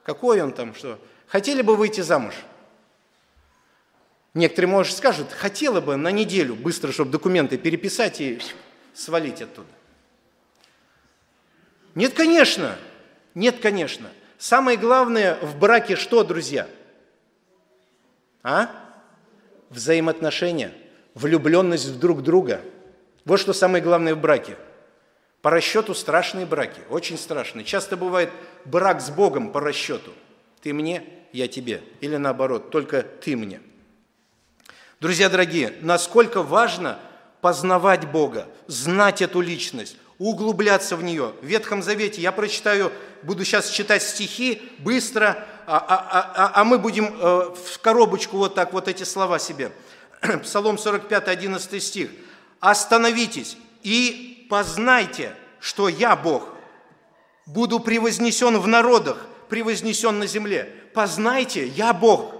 Какой 0.02 0.42
он 0.42 0.52
там, 0.52 0.74
что? 0.74 0.98
Хотели 1.26 1.62
бы 1.62 1.76
выйти 1.76 2.00
замуж? 2.00 2.34
Некоторые, 4.34 4.70
может, 4.70 4.96
скажут, 4.96 5.30
хотела 5.30 5.80
бы 5.80 5.96
на 5.96 6.10
неделю 6.10 6.54
быстро, 6.54 6.90
чтобы 6.90 7.10
документы 7.10 7.58
переписать 7.58 8.20
и 8.20 8.40
свалить 8.94 9.42
оттуда? 9.42 9.68
Нет, 11.94 12.14
конечно. 12.14 12.76
Нет, 13.34 13.60
конечно. 13.60 14.08
Самое 14.38 14.76
главное 14.76 15.36
в 15.40 15.58
браке 15.58 15.96
что, 15.96 16.24
друзья? 16.24 16.68
А? 18.42 18.70
Взаимоотношения, 19.70 20.72
влюбленность 21.14 21.86
в 21.86 21.98
друг 21.98 22.22
друга. 22.22 22.60
Вот 23.24 23.38
что 23.38 23.52
самое 23.52 23.82
главное 23.82 24.14
в 24.14 24.20
браке. 24.20 24.56
По 25.42 25.50
расчету 25.50 25.94
страшные 25.94 26.46
браки, 26.46 26.80
очень 26.88 27.18
страшные. 27.18 27.64
Часто 27.64 27.96
бывает 27.96 28.30
брак 28.64 29.00
с 29.00 29.10
Богом 29.10 29.52
по 29.52 29.60
расчету. 29.60 30.12
Ты 30.60 30.72
мне, 30.72 31.04
я 31.32 31.48
тебе. 31.48 31.82
Или 32.00 32.16
наоборот, 32.16 32.70
только 32.70 33.02
ты 33.02 33.36
мне. 33.36 33.60
Друзья 35.00 35.28
дорогие, 35.28 35.74
насколько 35.80 36.42
важно– 36.42 36.98
познавать 37.42 38.10
Бога, 38.10 38.46
знать 38.68 39.20
эту 39.20 39.40
личность, 39.40 39.96
углубляться 40.18 40.96
в 40.96 41.02
нее. 41.02 41.34
В 41.42 41.44
Ветхом 41.44 41.82
Завете 41.82 42.22
я 42.22 42.30
прочитаю, 42.30 42.92
буду 43.24 43.44
сейчас 43.44 43.68
читать 43.68 44.02
стихи 44.02 44.62
быстро, 44.78 45.44
а, 45.66 45.76
а, 45.76 46.32
а, 46.34 46.60
а 46.60 46.64
мы 46.64 46.78
будем 46.78 47.06
э, 47.06 47.54
в 47.54 47.80
коробочку 47.80 48.38
вот 48.38 48.54
так 48.54 48.72
вот 48.72 48.86
эти 48.86 49.02
слова 49.02 49.40
себе. 49.40 49.72
Псалом 50.44 50.78
45, 50.78 51.28
11 51.28 51.82
стих. 51.82 52.10
«Остановитесь 52.60 53.56
и 53.82 54.46
познайте, 54.48 55.34
что 55.58 55.88
я 55.88 56.14
Бог. 56.14 56.48
Буду 57.46 57.80
превознесен 57.80 58.56
в 58.58 58.68
народах, 58.68 59.26
превознесен 59.48 60.20
на 60.20 60.28
земле. 60.28 60.72
Познайте, 60.94 61.66
я 61.66 61.92
Бог. 61.92 62.34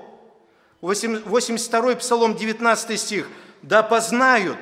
82 0.80 1.96
Псалом, 1.96 2.36
19 2.36 3.00
стих. 3.00 3.28
«Да 3.62 3.82
познают, 3.82 4.58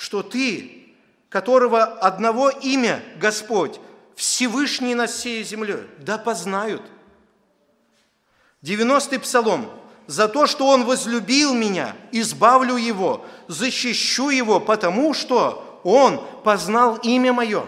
что 0.00 0.22
Ты, 0.22 0.94
которого 1.28 1.84
одного 1.84 2.48
имя 2.48 3.02
Господь, 3.16 3.78
Всевышний 4.16 4.94
над 4.94 5.10
всей 5.10 5.44
землей, 5.44 5.82
да 5.98 6.16
познают». 6.16 6.80
90 8.62 9.20
Псалом. 9.20 9.70
«За 10.06 10.26
то, 10.26 10.46
что 10.46 10.68
Он 10.68 10.86
возлюбил 10.86 11.52
меня, 11.52 11.94
избавлю 12.12 12.76
Его, 12.76 13.26
защищу 13.46 14.30
Его, 14.30 14.58
потому 14.58 15.12
что 15.12 15.80
Он 15.84 16.26
познал 16.44 16.96
имя 17.02 17.34
Мое». 17.34 17.66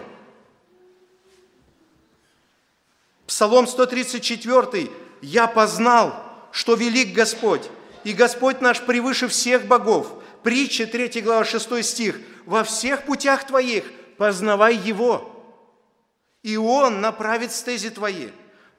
Псалом 3.27 3.67
134. 3.67 4.89
«Я 5.21 5.45
познал, 5.45 6.15
что 6.51 6.73
велик 6.73 7.13
Господь, 7.13 7.69
и 8.03 8.11
Господь 8.11 8.59
наш 8.59 8.81
превыше 8.81 9.27
всех 9.27 9.67
богов». 9.67 10.22
Притча 10.43 10.85
3 10.85 11.21
глава 11.21 11.45
6 11.45 11.83
стих. 11.83 12.19
«Во 12.45 12.63
всех 12.63 13.05
путях 13.05 13.47
твоих 13.47 13.85
познавай 14.17 14.75
Его, 14.75 15.29
и 16.43 16.57
Он 16.57 16.99
направит 16.99 17.53
стези 17.53 17.89
твои». 17.89 18.27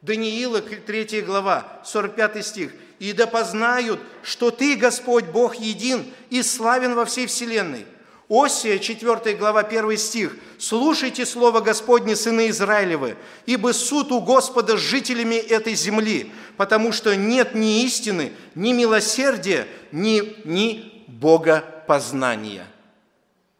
Даниила 0.02 0.60
3 0.60 1.22
глава 1.22 1.80
45 1.84 2.44
стих. 2.44 2.72
«И 2.98 3.12
да 3.14 3.26
познают, 3.26 3.98
что 4.22 4.50
Ты, 4.50 4.76
Господь, 4.76 5.24
Бог 5.24 5.56
един 5.56 6.12
и 6.28 6.42
славен 6.42 6.94
во 6.94 7.06
всей 7.06 7.26
вселенной, 7.26 7.86
Осия, 8.28 8.78
4 8.78 9.34
глава, 9.36 9.60
1 9.60 9.96
стих. 9.96 10.36
«Слушайте 10.58 11.24
слово 11.24 11.60
Господне, 11.60 12.16
сыны 12.16 12.48
Израилевы, 12.48 13.16
ибо 13.46 13.72
суд 13.72 14.12
у 14.12 14.20
Господа 14.20 14.76
с 14.76 14.80
жителями 14.80 15.34
этой 15.36 15.74
земли, 15.74 16.30
потому 16.56 16.92
что 16.92 17.16
нет 17.16 17.54
ни 17.54 17.84
истины, 17.84 18.32
ни 18.54 18.72
милосердия, 18.72 19.66
ни, 19.92 20.36
ни 20.44 20.93
богопознания». 21.20 22.66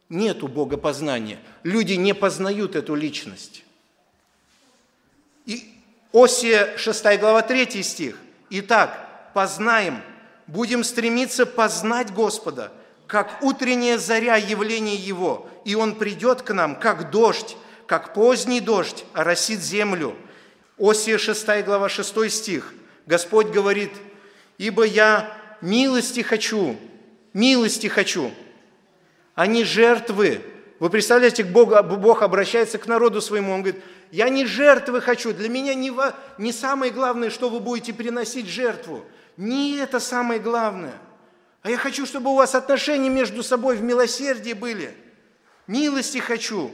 Нету 0.09 0.49
богопознания. 0.49 1.39
Люди 1.63 1.95
не 1.95 2.15
познают 2.15 2.77
эту 2.77 2.95
личность. 2.95 3.65
И 5.47 5.75
Осия, 6.13 6.77
6 6.77 7.19
глава, 7.19 7.43
3 7.43 7.83
стих. 7.83 8.19
«Итак, 8.51 9.33
познаем, 9.35 10.03
будем 10.47 10.85
стремиться 10.85 11.47
познать 11.47 12.13
Господа– 12.13 12.73
как 13.07 13.43
утренняя 13.43 13.99
заря 13.99 14.37
явления 14.37 14.97
Его, 14.97 15.49
и 15.65 15.75
Он 15.75 15.95
придет 15.95 16.43
к 16.43 16.53
нам, 16.53 16.77
как 16.77 17.11
дождь, 17.11 17.57
как 17.87 18.15
поздний 18.15 18.61
дождь, 18.61 19.05
оросит 19.13 19.61
землю. 19.61 20.17
Осия 20.79 21.19
6 21.19 21.65
глава 21.65 21.89
6 21.89 22.31
стих. 22.31 22.73
Господь 23.07 23.49
говорит, 23.49 23.93
«Ибо 24.59 24.85
я 24.85 25.37
милости 25.61 26.21
хочу, 26.21 26.77
милости 27.35 27.89
хочу, 27.89 28.31
а 29.35 29.47
не 29.47 29.65
жертвы». 29.65 30.41
Вы 30.81 30.91
представляете, 30.91 31.45
Бог, 31.45 31.71
Бог 31.85 32.23
обращается 32.23 32.79
к 32.79 32.87
народу 32.87 33.21
своему, 33.21 33.53
Он 33.53 33.63
говорит, 33.63 33.83
«Я 34.11 34.29
не 34.29 34.47
жертвы 34.47 35.01
хочу, 35.01 35.33
для 35.33 35.49
меня 35.49 35.75
не, 35.75 35.93
не 36.39 36.53
самое 36.53 36.91
главное, 36.91 37.31
что 37.31 37.49
вы 37.49 37.61
будете 37.61 37.93
приносить 37.93 38.47
жертву. 38.47 39.05
Не 39.37 39.77
это 39.77 40.01
самое 40.01 40.41
главное– 40.41 40.95
а 41.65 41.71
я 41.71 41.79
хочу, 41.79 42.05
чтобы 42.05 42.31
у 42.31 42.35
вас 42.35 42.55
отношения 42.55 43.09
между 43.09 43.43
собой 43.43 43.79
в 43.79 43.83
милосердии 43.83 44.53
были. 44.53 44.95
Милости 45.67 46.19
хочу. 46.19 46.71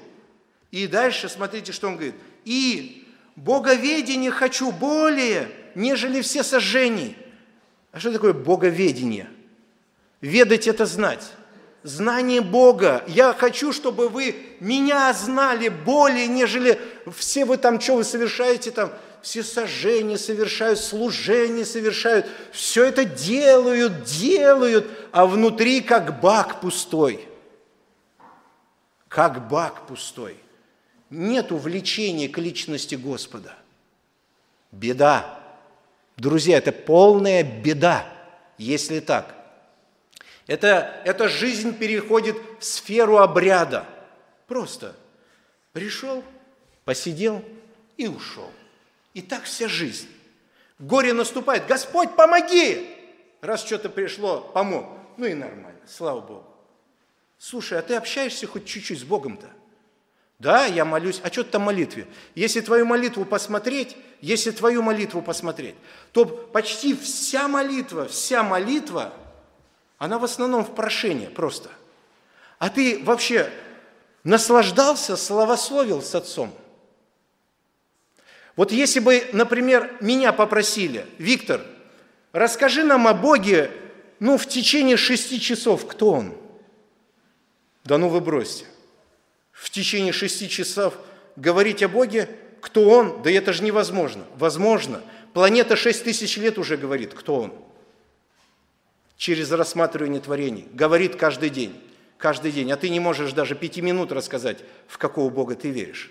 И 0.72 0.88
дальше 0.88 1.28
смотрите, 1.28 1.70
что 1.70 1.86
он 1.86 1.94
говорит. 1.94 2.16
И 2.44 3.08
боговедение 3.36 4.32
хочу 4.32 4.72
более, 4.72 5.48
нежели 5.76 6.20
все 6.22 6.42
сожжений. 6.42 7.16
А 7.92 8.00
что 8.00 8.10
такое 8.10 8.32
боговедение? 8.32 9.30
Ведать– 10.20 10.66
это 10.68 10.86
знать. 10.86 11.32
Знание 11.82 12.42
Бога. 12.42 13.02
Я 13.06 13.32
хочу, 13.32 13.72
чтобы 13.72 14.08
вы 14.08 14.36
меня 14.60 15.12
знали 15.14 15.68
более, 15.68 16.26
нежели 16.26 16.78
все 17.16 17.46
вы 17.46 17.56
там, 17.56 17.80
что 17.80 17.96
вы 17.96 18.04
совершаете 18.04 18.70
там, 18.70 18.92
все 19.22 19.42
сожжения 19.42 20.18
совершают, 20.18 20.78
служения 20.78 21.64
совершают, 21.64 22.26
все 22.52 22.84
это 22.84 23.04
делают, 23.04 24.04
делают, 24.04 24.90
а 25.12 25.26
внутри 25.26 25.80
как 25.80 26.20
бак 26.20 26.60
пустой. 26.60 27.26
Как 29.08 29.48
бак 29.48 29.86
пустой. 29.86 30.36
Нет 31.08 31.50
увлечения 31.50 32.28
к 32.28 32.38
личности 32.38 32.94
Господа. 32.94 33.54
Беда. 34.70 35.40
Друзья, 36.16 36.58
это 36.58 36.72
полная 36.72 37.42
беда, 37.42 38.06
если 38.58 39.00
так. 39.00 39.39
Это, 40.50 41.00
эта 41.04 41.28
жизнь 41.28 41.78
переходит 41.78 42.36
в 42.58 42.64
сферу 42.64 43.18
обряда. 43.18 43.86
Просто 44.48 44.96
пришел, 45.72 46.24
посидел 46.84 47.44
и 47.96 48.08
ушел. 48.08 48.50
И 49.14 49.22
так 49.22 49.44
вся 49.44 49.68
жизнь. 49.68 50.08
Горе 50.80 51.12
наступает. 51.12 51.68
Господь, 51.68 52.16
помоги! 52.16 52.84
Раз 53.40 53.64
что-то 53.64 53.90
пришло, 53.90 54.40
помог. 54.40 54.86
Ну 55.18 55.26
и 55.26 55.34
нормально, 55.34 55.78
слава 55.86 56.20
Богу. 56.20 56.46
Слушай, 57.38 57.78
а 57.78 57.82
ты 57.82 57.94
общаешься 57.94 58.48
хоть 58.48 58.66
чуть-чуть 58.66 58.98
с 58.98 59.04
Богом-то? 59.04 59.46
Да, 60.40 60.66
я 60.66 60.84
молюсь. 60.84 61.20
А 61.22 61.30
что 61.30 61.44
ты 61.44 61.50
там 61.50 61.62
молитве? 61.62 62.08
Если 62.34 62.60
твою 62.60 62.86
молитву 62.86 63.24
посмотреть, 63.24 63.96
если 64.20 64.50
твою 64.50 64.82
молитву 64.82 65.22
посмотреть, 65.22 65.76
то 66.10 66.24
почти 66.24 66.96
вся 66.96 67.46
молитва, 67.46 68.08
вся 68.08 68.42
молитва, 68.42 69.12
она 70.00 70.18
в 70.18 70.24
основном 70.24 70.64
в 70.64 70.74
прошение 70.74 71.30
просто. 71.30 71.70
А 72.58 72.68
ты 72.68 73.00
вообще 73.04 73.48
наслаждался, 74.24 75.16
славословил 75.16 76.02
с 76.02 76.16
отцом– 76.16 76.52
вот 78.60 78.72
если 78.72 79.00
бы, 79.00 79.26
например, 79.32 79.90
меня 80.02 80.34
попросили, 80.34 81.06
Виктор, 81.16 81.62
расскажи 82.32 82.84
нам 82.84 83.08
о 83.08 83.14
Боге, 83.14 83.70
ну, 84.18 84.36
в 84.36 84.46
течение 84.46 84.98
шести 84.98 85.40
часов, 85.40 85.86
кто 85.86 86.10
Он? 86.10 86.36
Да 87.84 87.96
ну 87.96 88.10
вы 88.10 88.20
бросьте. 88.20 88.66
В 89.50 89.70
течение 89.70 90.12
шести 90.12 90.46
часов 90.46 90.92
говорить 91.36 91.82
о 91.82 91.88
Боге, 91.88 92.28
кто 92.60 92.86
Он? 92.90 93.22
Да 93.22 93.30
это 93.30 93.54
же 93.54 93.62
невозможно. 93.62 94.24
Возможно. 94.36 95.00
Планета 95.32 95.74
шесть 95.74 96.04
тысяч 96.04 96.36
лет 96.36 96.58
уже 96.58 96.76
говорит, 96.76 97.14
кто 97.14 97.36
Он. 97.36 97.54
Через 99.20 99.52
рассматривание 99.52 100.18
творений. 100.18 100.66
Говорит 100.72 101.14
каждый 101.14 101.50
день. 101.50 101.78
Каждый 102.16 102.52
день. 102.52 102.72
А 102.72 102.78
ты 102.78 102.88
не 102.88 103.00
можешь 103.00 103.34
даже 103.34 103.54
пяти 103.54 103.82
минут 103.82 104.12
рассказать, 104.12 104.60
в 104.88 104.96
какого 104.96 105.28
Бога 105.28 105.56
ты 105.56 105.68
веришь. 105.68 106.10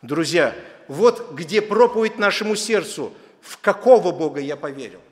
Друзья, 0.00 0.54
вот 0.86 1.32
где 1.34 1.60
проповедь 1.60 2.16
нашему 2.16 2.56
сердцу, 2.56 3.12
в 3.42 3.58
какого 3.58 4.10
Бога 4.10 4.40
я 4.40 4.56
поверил. 4.56 5.02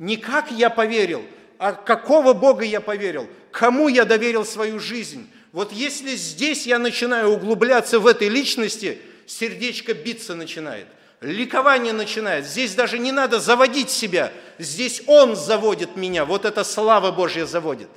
Не 0.00 0.16
как 0.16 0.50
я 0.50 0.70
поверил, 0.70 1.22
а 1.56 1.70
какого 1.72 2.32
Бога 2.32 2.64
я 2.64 2.80
поверил, 2.80 3.28
кому 3.52 3.86
я 3.86 4.04
доверил 4.04 4.44
свою 4.44 4.80
жизнь. 4.80 5.30
Вот 5.52 5.72
если 5.72 6.16
здесь 6.16 6.66
я 6.66 6.80
начинаю 6.80 7.28
углубляться 7.28 8.00
в 8.00 8.08
этой 8.08 8.28
личности, 8.28 8.98
сердечко 9.24 9.94
биться 9.94 10.34
начинает, 10.34 10.88
ликование 11.20 11.92
начинает. 11.92 12.46
Здесь 12.46 12.74
даже 12.74 12.98
не 12.98 13.12
надо 13.12 13.40
заводить 13.40 13.90
себя, 13.90 14.32
здесь 14.58 15.02
Он 15.06 15.36
заводит 15.36 15.96
меня, 15.96 16.24
вот 16.24 16.44
эта 16.44 16.64
слава 16.64 17.10
Божья 17.10 17.46
заводит. 17.46 17.88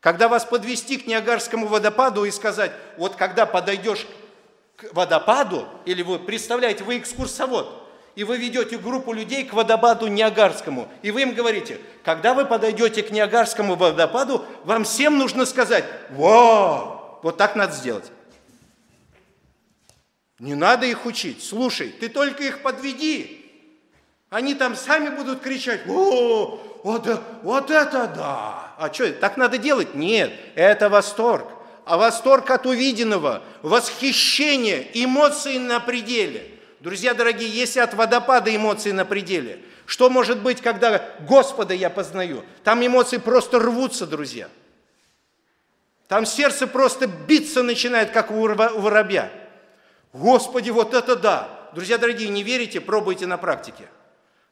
Когда 0.00 0.28
вас 0.28 0.44
подвести 0.44 0.98
к 0.98 1.06
Ниагарскому 1.06 1.66
водопаду 1.66 2.24
и 2.24 2.30
сказать, 2.30 2.72
вот 2.96 3.16
когда 3.16 3.44
подойдешь 3.44 4.06
к 4.76 4.92
водопаду, 4.92 5.66
или 5.84 6.02
вы 6.02 6.18
представляете, 6.18 6.84
вы 6.84 6.98
экскурсовод, 6.98 7.82
и 8.14 8.24
вы 8.24 8.38
ведете 8.38 8.78
группу 8.78 9.12
людей 9.12 9.44
к 9.44 9.52
водопаду 9.52 10.06
Ниагарскому, 10.06 10.88
и 11.02 11.10
вы 11.10 11.22
им 11.22 11.34
говорите, 11.34 11.80
когда 12.04 12.34
вы 12.34 12.46
подойдете 12.46 13.02
к 13.02 13.10
Ниагарскому 13.10 13.74
водопаду, 13.74 14.44
вам 14.64 14.84
всем 14.84 15.18
нужно 15.18 15.44
сказать, 15.44 15.84
вау, 16.10 17.18
вот 17.22 17.36
так 17.36 17.56
надо 17.56 17.72
сделать. 17.72 18.10
Не 20.38 20.54
надо 20.54 20.86
их 20.86 21.06
учить. 21.06 21.42
Слушай, 21.42 21.88
ты 21.88 22.08
только 22.08 22.44
их 22.44 22.62
подведи. 22.62 23.44
Они 24.30 24.54
там 24.54 24.76
сами 24.76 25.08
будут 25.08 25.40
кричать, 25.40 25.82
о, 25.88 26.60
вот, 26.82 27.22
вот 27.42 27.70
это 27.70 28.06
да. 28.08 28.74
А 28.76 28.90
что, 28.92 29.12
так 29.12 29.36
надо 29.36 29.56
делать? 29.56 29.94
Нет, 29.94 30.32
это 30.54 30.88
восторг 30.88 31.56
а 31.86 31.96
восторг 31.96 32.50
от 32.50 32.66
увиденного, 32.66 33.42
восхищение, 33.62 34.90
эмоции 34.92 35.56
на 35.56 35.78
пределе. 35.78 36.50
Друзья 36.80 37.14
дорогие, 37.14 37.48
если 37.48 37.78
от 37.78 37.94
водопада 37.94 38.54
эмоции 38.54 38.90
на 38.90 39.04
пределе, 39.04 39.60
что 39.86 40.10
может 40.10 40.42
быть, 40.42 40.60
когда 40.60 41.08
Господа 41.20 41.74
я 41.74 41.88
познаю? 41.88 42.44
Там 42.64 42.84
эмоции 42.84 43.18
просто 43.18 43.60
рвутся, 43.60 44.04
друзья. 44.04 44.48
Там 46.08 46.26
сердце 46.26 46.66
просто 46.66 47.06
биться 47.06 47.62
начинает, 47.62 48.10
как 48.10 48.32
у 48.32 48.34
воробья. 48.34 49.30
Господи, 50.16 50.70
вот 50.70 50.94
это 50.94 51.14
да! 51.14 51.48
Друзья 51.74 51.98
дорогие, 51.98 52.30
не 52.30 52.42
верите, 52.42 52.80
пробуйте 52.80 53.26
на 53.26 53.36
практике. 53.36 53.86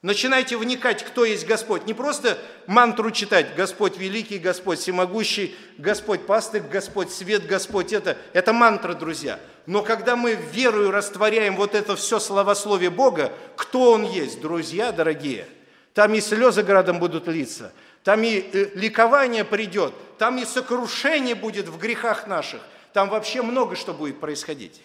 Начинайте 0.02 0.58
вникать, 0.58 1.02
кто 1.02 1.24
есть 1.24 1.46
Господь. 1.46 1.86
Не 1.86 1.94
просто 1.94 2.36
мантру 2.66 3.10
читать 3.10 3.54
«Господь 3.56 3.96
великий, 3.96 4.38
Господь 4.38 4.78
всемогущий, 4.78 5.56
Господь 5.78 6.26
пастырь, 6.26 6.60
Господь 6.60 7.10
свет, 7.10 7.46
Господь 7.46 7.94
это». 7.94 8.18
Это 8.34 8.52
мантра, 8.52 8.92
друзья. 8.92 9.40
Но 9.64 9.82
когда 9.82 10.16
мы 10.16 10.34
верою 10.34 10.90
растворяем 10.90 11.56
вот 11.56 11.74
это 11.74 11.96
все 11.96 12.18
словословие 12.18 12.90
Бога, 12.90 13.32
кто 13.56 13.92
Он 13.92 14.04
есть, 14.04 14.42
друзья 14.42 14.92
дорогие, 14.92 15.46
там 15.94 16.12
и 16.12 16.20
слезы 16.20 16.62
градом 16.62 16.98
будут 16.98 17.26
литься, 17.26 17.72
там 18.02 18.22
и 18.22 18.46
э, 18.52 18.70
ликование 18.74 19.44
придет, 19.44 19.94
там 20.18 20.36
и 20.36 20.44
сокрушение 20.44 21.34
будет 21.34 21.68
в 21.68 21.78
грехах 21.78 22.26
наших, 22.26 22.60
там 22.92 23.08
вообще 23.08 23.40
много 23.40 23.76
что 23.76 23.94
будет 23.94 24.20
происходить. 24.20 24.82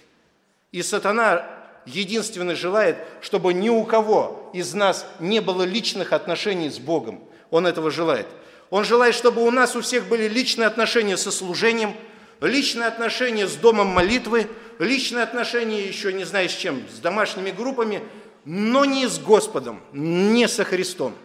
И 0.71 0.81
сатана 0.83 1.45
единственно 1.85 2.55
желает, 2.55 2.97
чтобы 3.21 3.53
ни 3.53 3.69
у 3.69 3.83
кого 3.83 4.51
из 4.53 4.73
нас 4.73 5.05
не 5.19 5.39
было 5.39 5.63
личных 5.63 6.13
отношений 6.13 6.69
с 6.69 6.79
Богом. 6.79 7.23
Он 7.49 7.65
этого 7.65 7.89
желает. 7.89 8.27
Он 8.69 8.83
желает, 8.83 9.15
чтобы 9.15 9.43
у 9.43 9.51
нас 9.51 9.75
у 9.75 9.81
всех 9.81 10.07
были 10.07 10.27
личные 10.27 10.67
отношения 10.67 11.17
со 11.17 11.31
служением, 11.31 11.95
личные 12.41 12.87
отношения 12.87 13.47
с 13.47 13.55
домом 13.55 13.87
молитвы, 13.87 14.47
личные 14.77 15.23
отношения 15.23 15.85
еще 15.85 16.13
не 16.13 16.23
знаю 16.23 16.49
с 16.49 16.53
чем, 16.53 16.83
с 16.89 16.99
домашними 16.99 17.49
группами, 17.51 18.03
но 18.45 18.85
не 18.85 19.07
с 19.07 19.17
Господом, 19.17 19.81
не 19.91 20.47
со 20.47 20.63
Христом. 20.63 21.15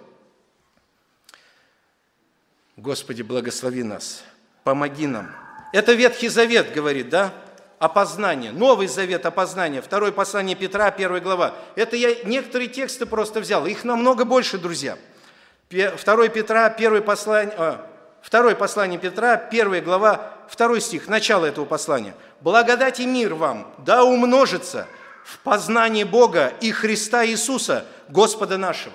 Господи, 2.76 3.22
благослови 3.22 3.82
нас, 3.82 4.24
помоги 4.64 5.06
нам. 5.06 5.30
Это 5.72 5.92
Ветхий 5.92 6.28
Завет 6.28 6.72
говорит, 6.72 7.08
да? 7.08 7.32
Опознание, 7.84 8.50
Новый 8.50 8.86
Завет 8.86 9.26
опознание, 9.26 9.82
второе 9.82 10.10
послание 10.10 10.56
Петра, 10.56 10.90
первая 10.90 11.20
глава. 11.20 11.54
Это 11.74 11.96
я 11.96 12.14
некоторые 12.24 12.68
тексты 12.68 13.04
просто 13.04 13.40
взял, 13.40 13.66
их 13.66 13.84
намного 13.84 14.24
больше, 14.24 14.56
друзья. 14.56 14.96
Второе 15.96 16.30
Петра, 16.30 16.70
первое 16.70 17.02
послание, 17.02 17.54
а, 17.58 17.86
второе 18.22 18.54
послание 18.54 18.98
Петра, 18.98 19.36
первая 19.36 19.82
глава, 19.82 20.32
второй 20.48 20.80
стих, 20.80 21.08
начало 21.08 21.44
этого 21.44 21.66
послания. 21.66 22.14
«Благодать 22.40 23.00
и 23.00 23.06
мир 23.06 23.34
вам, 23.34 23.70
да 23.78 24.02
умножится 24.02 24.86
в 25.24 25.38
познании 25.40 26.04
Бога 26.04 26.54
и 26.62 26.72
Христа 26.72 27.26
Иисуса, 27.26 27.84
Господа 28.08 28.56
нашего». 28.56 28.94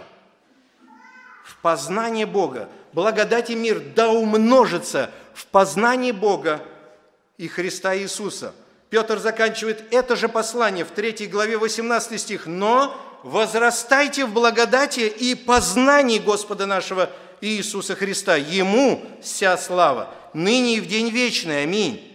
В 1.44 1.58
познании 1.58 2.26
Бога, 2.26 2.70
благодать 2.94 3.52
и 3.52 3.56
мир 3.56 3.82
да 3.96 4.10
умножится 4.10 5.12
в 5.36 5.46
познании 5.48 6.12
Бога 6.12 6.60
и 7.38 7.48
Христа 7.48 7.96
Иисуса– 7.96 8.52
Петр 8.90 9.20
заканчивает 9.20 9.94
это 9.94 10.16
же 10.16 10.28
послание 10.28 10.84
в 10.84 10.90
3 10.90 11.28
главе 11.28 11.58
18 11.58 12.20
стих. 12.20 12.48
«Но 12.48 13.00
возрастайте 13.24 14.26
в 14.26 14.34
благодати 14.34 15.02
и 15.02 15.36
познании 15.36 16.18
Господа 16.18 16.66
нашего 16.66 17.10
Иисуса 17.42 17.96
Христа. 17.96 18.36
Ему 18.36 19.06
вся 19.22 19.58
слава, 19.58 20.14
ныне 20.34 20.76
и 20.76 20.80
в 20.80 20.88
день 20.88 21.10
вечный. 21.10 21.64
Аминь». 21.64 22.06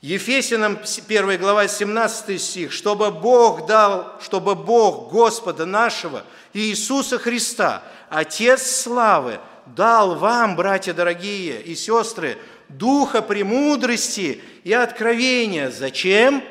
Ефесянам 0.00 0.80
1 1.08 1.38
глава 1.38 1.66
17 1.66 2.38
стих, 2.38 2.72
чтобы 2.72 3.10
Бог 3.10 3.66
дал, 3.66 4.20
чтобы 4.20 4.54
Бог 4.54 5.10
Господа 5.10 5.64
нашего 5.64 6.24
Иисуса 6.52 7.18
Христа, 7.18 7.82
Отец 8.10 8.82
славы, 8.82 9.38
дал 9.64 10.16
вам, 10.16 10.56
братья 10.56 10.92
дорогие 10.92 11.62
и 11.62 11.74
сестры, 11.74 12.36
духа 12.78 13.22
премудрости 13.22 14.40
и 14.64 14.72
откровения. 14.72 15.70
Зачем? 15.70 16.42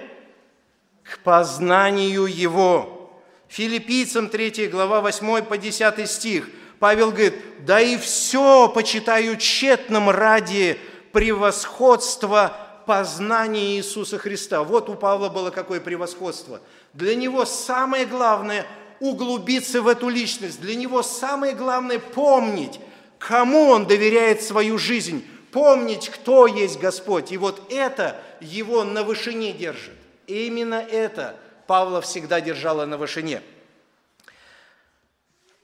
К 1.03 1.19
познанию 1.19 2.25
Его. 2.25 3.21
Филиппийцам 3.47 4.29
3 4.29 4.67
глава 4.67 5.01
8 5.01 5.43
по 5.43 5.57
10 5.57 6.09
стих. 6.09 6.49
Павел 6.79 7.11
говорит, 7.11 7.35
да 7.65 7.79
и 7.79 7.97
все 7.97 8.67
почитаю 8.67 9.37
тщетным 9.37 10.09
ради 10.09 10.79
превосходства 11.11 12.57
познания 12.85 13.77
Иисуса 13.77 14.17
Христа. 14.17 14.63
Вот 14.63 14.89
у 14.89 14.95
Павла 14.95 15.29
было 15.29 15.49
какое 15.49 15.79
превосходство. 15.79 16.61
Для 16.93 17.15
него 17.15 17.45
самое 17.45 18.05
главное– 18.05 18.65
углубиться 18.99 19.81
в 19.81 19.87
эту 19.87 20.09
личность. 20.09 20.61
Для 20.61 20.75
него 20.75 21.03
самое 21.03 21.53
главное– 21.53 21.99
помнить, 22.15 22.79
кому 23.19 23.69
он 23.69 23.85
доверяет 23.85 24.41
свою 24.41 24.77
жизнь, 24.77 25.25
помнить, 25.53 26.09
кто 26.09 26.47
есть 26.47 26.79
Господь. 26.79 27.31
И 27.31 27.37
вот 27.37 27.71
это 27.71 28.19
его 28.41 28.83
на 28.83 29.03
вышине 29.03 29.53
держит. 29.53 29.93
И 30.27 30.47
именно 30.47 30.75
это 30.75 31.39
Павла 31.67 32.01
всегда 32.01 32.41
держало 32.41 32.85
на 32.85 32.97
вышине. 32.97 33.41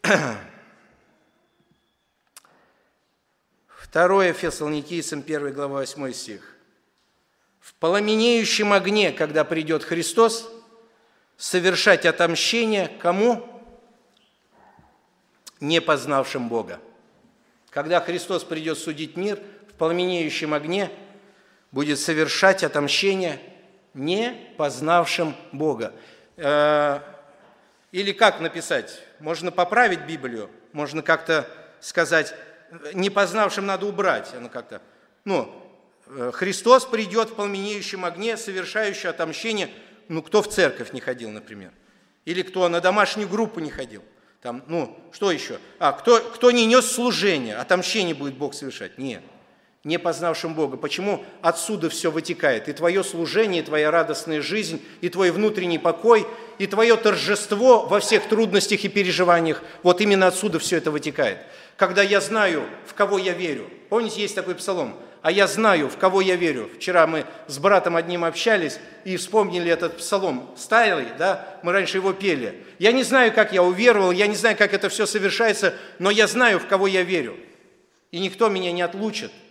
Второе 3.67 4.31
Фессалоникийцам 4.33 5.19
1 5.21 5.53
глава 5.53 5.79
8 5.79 6.13
стих. 6.13 6.55
В 7.59 7.73
пламенеющем 7.73 8.71
огне, 8.71 9.11
когда 9.11 9.43
придет 9.43 9.83
Христос, 9.83 10.47
совершать 11.35 12.05
отомщение 12.05 12.87
кому? 12.99 13.47
Не 15.59 15.81
познавшим 15.81 16.47
Бога. 16.47 16.79
Когда 17.71 17.99
Христос 17.99 18.43
придет 18.43 18.77
судить 18.77 19.17
мир– 19.17 19.41
пламенеющем 19.79 20.53
огне 20.53 20.91
будет 21.71 21.99
совершать 21.99 22.63
отомщение 22.63 23.39
не 23.93 24.53
познавшим 24.57 25.35
Бога. 25.51 25.93
Э, 26.37 26.99
или 27.91 28.11
как 28.11 28.39
написать? 28.39 29.01
Можно 29.19 29.51
поправить 29.51 30.01
Библию, 30.01 30.49
можно 30.73 31.01
как-то 31.01 31.49
сказать, 31.79 32.35
не 32.93 33.09
познавшим 33.09 33.65
надо 33.65 33.87
убрать. 33.87 34.31
Оно 34.35 34.49
как-то, 34.49 34.81
ну, 35.25 35.51
э, 36.07 36.31
Христос 36.33 36.85
придет 36.85 37.31
в 37.31 37.35
пламенеющем 37.35 38.05
огне, 38.05 38.37
совершающий 38.37 39.09
отомщение. 39.09 39.69
Ну, 40.07 40.21
кто 40.21 40.41
в 40.41 40.49
церковь 40.49 40.93
не 40.93 41.01
ходил, 41.01 41.29
например? 41.31 41.71
Или 42.25 42.41
кто 42.41 42.67
на 42.67 42.81
домашнюю 42.81 43.27
группу 43.27 43.59
не 43.59 43.71
ходил? 43.71 44.03
Там, 44.41 44.63
ну, 44.67 44.97
что 45.11 45.31
еще? 45.31 45.59
А, 45.79 45.91
кто, 45.91 46.19
кто 46.19 46.51
не 46.51 46.65
нес 46.65 46.89
служение, 46.89 47.57
отомщение 47.57 48.15
будет 48.15 48.35
Бог 48.35 48.53
совершать? 48.53 48.97
Нет 48.97 49.23
не 49.83 49.97
познавшим 49.97 50.53
Бога. 50.53 50.77
Почему 50.77 51.23
отсюда 51.41 51.89
все 51.89 52.11
вытекает? 52.11 52.67
И 52.67 52.73
твое 52.73 53.03
служение, 53.03 53.61
и 53.61 53.65
твоя 53.65 53.91
радостная 53.91 54.41
жизнь, 54.41 54.81
и 55.01 55.09
твой 55.09 55.31
внутренний 55.31 55.79
покой, 55.79 56.27
и 56.57 56.67
твое 56.67 56.97
торжество 56.97 57.85
во 57.85 57.99
всех 58.01 58.27
трудностях 58.27 58.83
и 58.83 58.89
переживаниях, 58.89 59.63
вот 59.83 60.01
именно 60.01 60.27
отсюда 60.27 60.59
все 60.59 60.77
это 60.77 60.91
вытекает. 60.91 61.39
Когда 61.77 62.01
я 62.01 62.19
знаю, 62.19 62.63
в 62.85 62.93
кого 62.93 63.17
я 63.17 63.33
верю. 63.33 63.69
Помните, 63.87 64.21
есть 64.21 64.35
такой 64.35 64.55
псалом? 64.55 64.95
А 65.21 65.31
я 65.31 65.47
знаю, 65.47 65.89
в 65.89 65.97
кого 65.97 66.19
я 66.19 66.35
верю. 66.35 66.69
Вчера 66.75 67.07
мы 67.07 67.25
с 67.47 67.57
братом 67.57 67.95
одним 67.95 68.25
общались 68.25 68.79
и 69.05 69.15
вспомнили 69.15 69.71
этот 69.71 69.97
псалом. 69.97 70.49
Старый, 70.57 71.07
да? 71.17 71.59
Мы 71.63 71.71
раньше 71.71 71.97
его 71.97 72.11
пели. 72.11 72.63
Я 72.79 72.91
не 72.91 73.03
знаю, 73.03 73.33
как 73.33 73.53
я 73.53 73.63
уверовал, 73.63 74.11
я 74.11 74.27
не 74.27 74.35
знаю, 74.35 74.57
как 74.57 74.73
это 74.73 74.89
все 74.89 75.05
совершается, 75.05 75.73
но 75.99 76.09
я 76.11 76.27
знаю, 76.27 76.59
в 76.59 76.67
кого 76.67 76.87
я 76.87 77.03
верю. 77.03 77.37
И 78.11 78.19
никто 78.19 78.49
меня 78.49 78.73
не 78.73 78.81
отлучит– 78.81 79.31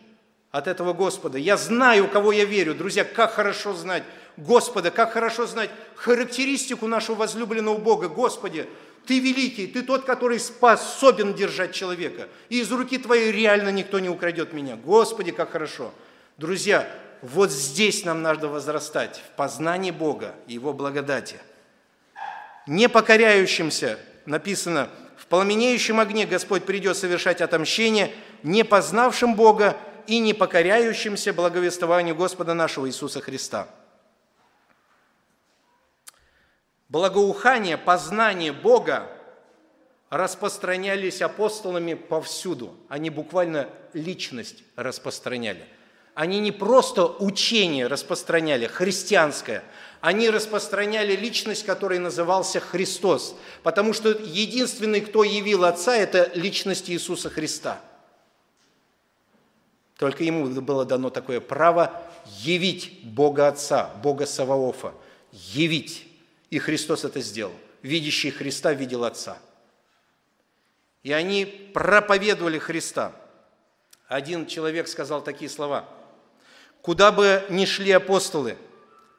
от 0.59 0.67
этого 0.67 0.93
Господа. 0.93 1.39
Я 1.39 1.57
знаю, 1.57 2.09
кого 2.09 2.33
я 2.33 2.45
верю. 2.45 2.75
Друзья, 2.75 3.05
как 3.05 3.33
хорошо 3.33 3.75
знать 3.75 4.03
Господа, 4.37 4.91
как 4.91 5.13
хорошо 5.13 5.47
знать 5.47 5.71
характеристику 5.95 6.89
нашего 6.89 7.17
возлюбленного 7.17 7.79
Бога. 7.79 8.09
Господи, 8.09 8.69
Ты 9.07 9.21
великий, 9.21 9.69
Ты 9.69 9.83
тот, 9.83 10.05
который 10.05 10.41
способен 10.41 11.35
держать 11.35 11.73
человека. 11.73 12.29
И 12.49 12.61
из 12.61 12.71
руки 12.73 12.99
Твоей 12.99 13.31
реально 13.31 13.71
никто 13.71 14.01
не 14.01 14.09
украдет 14.09 14.53
меня. 14.53 14.77
Господи, 14.77 15.31
как 15.31 15.53
хорошо. 15.53 15.93
Друзья, 16.37 16.89
вот 17.23 17.51
здесь 17.51 18.05
нам 18.05 18.23
надо 18.23 18.49
возрастать, 18.49 19.23
в 19.33 19.37
познании 19.37 19.93
Бога 19.93 20.35
и 20.49 20.55
Его 20.55 20.73
благодати. 20.73 21.37
Не 22.67 22.89
покоряющимся, 22.89 23.99
написано, 24.27 24.91
в 25.17 25.27
пламенеющем 25.27 26.01
огне 26.01 26.27
Господь 26.27 26.65
придет 26.65 26.97
совершать 26.97 27.41
отомщение, 27.41 28.13
не 28.43 28.65
познавшим 28.65 29.35
Бога 29.35 29.77
и 30.09 30.21
не 30.21 30.33
покоряющимся 30.33 31.35
благовествованию 31.35 32.17
Господа 32.17 32.55
нашего 32.55 32.89
Иисуса 32.89 33.21
Христа. 33.21 33.69
Благоухание, 36.89 37.77
познание 37.77 38.53
Бога 38.53 39.11
распространялись 40.09 41.21
апостолами 41.21 41.93
повсюду. 41.93 42.75
Они 42.89 43.11
буквально 43.11 43.69
личность 43.93 44.65
распространяли. 44.77 45.67
Они 46.15 46.41
не 46.41 46.53
просто 46.53 47.05
учение 47.05 47.87
распространяли, 47.87 48.67
христианское, 48.67 49.63
они 50.01 50.31
распространяли 50.31 51.15
личность, 51.15 51.67
которой 51.67 51.99
назывался 51.99 52.61
Христос, 52.61 53.37
потому 53.63 53.93
что 53.93 54.09
единственный, 54.09 55.03
кто 55.03 55.23
явил 55.23 55.65
Отца, 55.67 55.95
это 55.95 56.31
личность 56.35 56.89
Иисуса 56.89 57.29
Христа– 57.29 57.83
только 59.99 60.23
ему 60.23 60.49
было 60.63 60.85
дано 60.85 61.11
такое 61.11 61.41
право 61.41 62.01
явить 62.41 63.01
Бога 63.03 63.49
Отца, 63.49 63.91
Бога 64.01 64.27
Саваофа, 64.27 64.95
явить. 65.33 66.07
И 66.51 66.59
Христос 66.61 67.05
это 67.05 67.21
сделал. 67.21 67.53
Видящий 67.83 68.31
Христа 68.31 68.73
видел 68.73 69.05
Отца. 69.05 69.39
и 71.03 71.13
они 71.13 71.45
проповедовали 71.45 72.59
Христа. 72.59 73.13
Один 74.09 74.47
человек 74.47 74.89
сказал 74.89 75.23
такие 75.23 75.51
слова. 75.51 75.89
«Куда 76.81 77.11
бы 77.13 77.45
ни 77.51 77.65
шли 77.65 77.91
апостолы, 77.91 78.57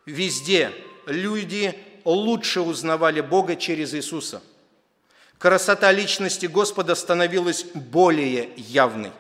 везде 0.06 0.72
люди 1.06 1.78
лучше 2.06 2.62
узнавали 2.62 3.22
Бога 3.22 3.56
через 3.56 3.94
Иисуса. 3.94 4.42
Красота 5.38 5.92
личности 5.92 6.46
Господа 6.46 6.96
становилась 6.96 7.64
более 7.64 8.50
явной. 8.56 9.12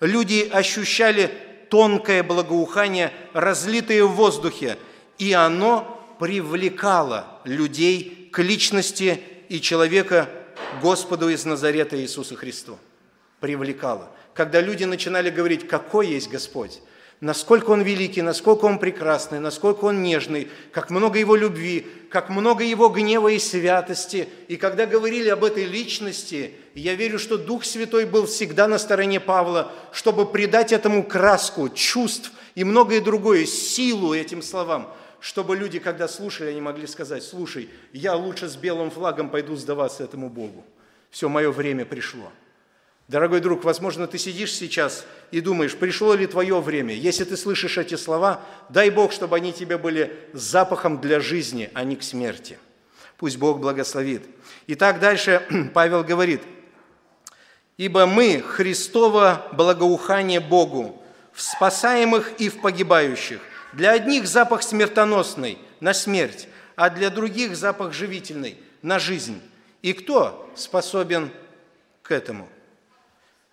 Люди 0.00 0.48
ощущали 0.50 1.30
тонкое 1.68 2.22
благоухание, 2.22 3.12
разлитое 3.32 4.04
в 4.04 4.12
воздухе, 4.12 4.78
и 5.18 5.32
оно 5.32 6.16
привлекало 6.18 7.40
людей 7.44 8.30
к 8.32 8.40
личности 8.40 9.22
и 9.48 9.60
человека 9.60 10.28
Господу 10.82 11.28
из 11.28 11.44
Назарета 11.44 12.00
Иисуса 12.00 12.36
Христа. 12.36 12.72
Привлекало. 13.40 14.10
Когда 14.34 14.60
люди 14.60 14.84
начинали 14.84 15.30
говорить, 15.30 15.68
какой 15.68 16.08
есть 16.08 16.30
Господь, 16.30 16.80
насколько 17.20 17.70
Он 17.70 17.82
великий, 17.82 18.22
насколько 18.22 18.64
Он 18.64 18.78
прекрасный, 18.78 19.40
насколько 19.40 19.84
Он 19.84 20.02
нежный, 20.02 20.48
как 20.72 20.90
много 20.90 21.18
Его 21.18 21.36
любви, 21.36 21.86
как 22.10 22.30
много 22.30 22.64
Его 22.64 22.88
гнева 22.88 23.28
и 23.28 23.38
святости. 23.38 24.28
И 24.48 24.56
когда 24.56 24.86
говорили 24.86 25.28
об 25.28 25.44
этой 25.44 25.64
личности, 25.64 26.54
я 26.80 26.94
верю, 26.94 27.18
что 27.18 27.36
Дух 27.36 27.64
Святой 27.64 28.06
был 28.06 28.26
всегда 28.26 28.66
на 28.66 28.78
стороне 28.78 29.20
Павла, 29.20 29.72
чтобы 29.92 30.26
придать 30.26 30.72
этому 30.72 31.04
краску, 31.04 31.68
чувств 31.68 32.32
и 32.54 32.64
многое 32.64 33.00
другое, 33.00 33.46
силу 33.46 34.14
этим 34.14 34.42
словам, 34.42 34.92
чтобы 35.20 35.56
люди, 35.56 35.78
когда 35.78 36.08
слушали, 36.08 36.50
они 36.50 36.60
могли 36.60 36.86
сказать, 36.86 37.22
слушай, 37.22 37.68
я 37.92 38.14
лучше 38.14 38.48
с 38.48 38.56
белым 38.56 38.90
флагом 38.90 39.30
пойду 39.30 39.56
сдаваться 39.56 40.04
этому 40.04 40.30
Богу. 40.30 40.64
Все, 41.10 41.28
мое 41.28 41.50
время 41.50 41.84
пришло. 41.84 42.32
Дорогой 43.08 43.40
друг, 43.40 43.64
возможно, 43.64 44.06
ты 44.06 44.18
сидишь 44.18 44.54
сейчас 44.54 45.04
и 45.32 45.40
думаешь, 45.40 45.74
пришло 45.74 46.14
ли 46.14 46.28
твое 46.28 46.60
время. 46.60 46.94
Если 46.94 47.24
ты 47.24 47.36
слышишь 47.36 47.76
эти 47.76 47.96
слова, 47.96 48.40
дай 48.68 48.88
Бог, 48.90 49.10
чтобы 49.10 49.34
они 49.34 49.52
тебе 49.52 49.78
были 49.78 50.16
запахом 50.32 51.00
для 51.00 51.18
жизни, 51.18 51.70
а 51.74 51.82
не 51.82 51.96
к 51.96 52.04
смерти. 52.04 52.56
Пусть 53.16 53.36
Бог 53.36 53.58
благословит. 53.58 54.22
Итак, 54.68 55.00
дальше 55.00 55.42
Павел 55.74 56.04
говорит, 56.04 56.40
«Ибо 57.80 58.04
мы 58.04 58.42
Христово 58.42 59.46
благоухание 59.52 60.38
Богу, 60.38 61.02
в 61.32 61.40
спасаемых 61.40 62.32
и 62.36 62.50
в 62.50 62.60
погибающих. 62.60 63.40
Для 63.72 63.92
одних 63.92 64.28
запах 64.28 64.62
смертоносный, 64.62 65.56
на 65.80 65.94
смерть, 65.94 66.46
а 66.76 66.90
для 66.90 67.08
других 67.08 67.56
запах 67.56 67.94
живительный, 67.94 68.58
на 68.82 68.98
жизнь. 68.98 69.40
И 69.80 69.94
кто 69.94 70.52
способен 70.54 71.30
к 72.02 72.12
этому?» 72.12 72.50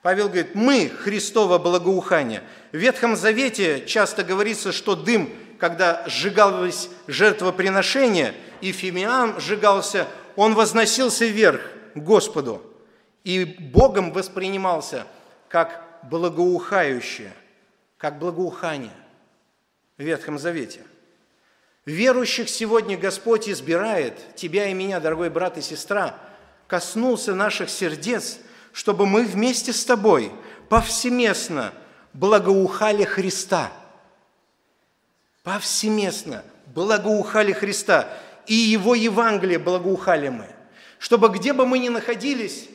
Павел 0.02 0.28
говорит, 0.28 0.56
мы 0.56 0.90
Христово 0.90 1.58
благоухание. 1.58 2.44
В 2.74 2.76
Ветхом 2.76 3.16
Завете 3.16 3.86
часто 3.86 4.26
говорится, 4.26 4.74
что 4.74 4.98
дым, 4.98 5.30
когда 5.58 6.04
сжигалось 6.06 6.90
жертвоприношение, 7.08 8.34
и 8.60 8.74
фимиам 8.74 9.40
сжигался, 9.40 10.06
он 10.36 10.54
возносился 10.54 11.26
вверх 11.26 11.62
к 11.96 12.00
Господу. 12.00 12.62
И 13.28 13.44
Богом 13.44 14.12
воспринимался 14.13 15.06
как 15.50 15.84
благоухающее, 16.04 17.34
как 17.98 18.20
благоухание 18.20 18.96
в 19.98 20.04
Ветхом 20.04 20.40
Завете. 20.40 20.80
Верующих 21.86 22.48
сегодня 22.50 22.98
Господь 22.98 23.50
избирает, 23.50 24.36
тебя 24.36 24.68
и 24.68 24.74
меня, 24.74 25.00
дорогой 25.00 25.30
брат 25.30 25.58
и 25.58 25.62
сестра, 25.62 26.16
коснулся 26.68 27.36
наших 27.36 27.70
сердец– 27.70 28.40
чтобы 28.78 29.08
мы 29.08 29.24
вместе 29.24 29.74
с 29.74 29.84
тобой 29.84 30.32
повсеместно 30.70 31.74
благоухали 32.13 33.06
Христа. 33.06 33.72
Повсеместно 35.42 36.44
благоухали 36.76 37.54
Христа. 37.54 38.08
И 38.46 38.54
Его 38.54 38.94
Евангелие 38.94 39.58
благоухали 39.58 40.30
мы. 40.30 40.46
Чтобы 41.00 41.30
где 41.30 41.54
бы 41.54 41.66
мы 41.66 41.80
ни 41.80 41.90
находились, 41.90 42.70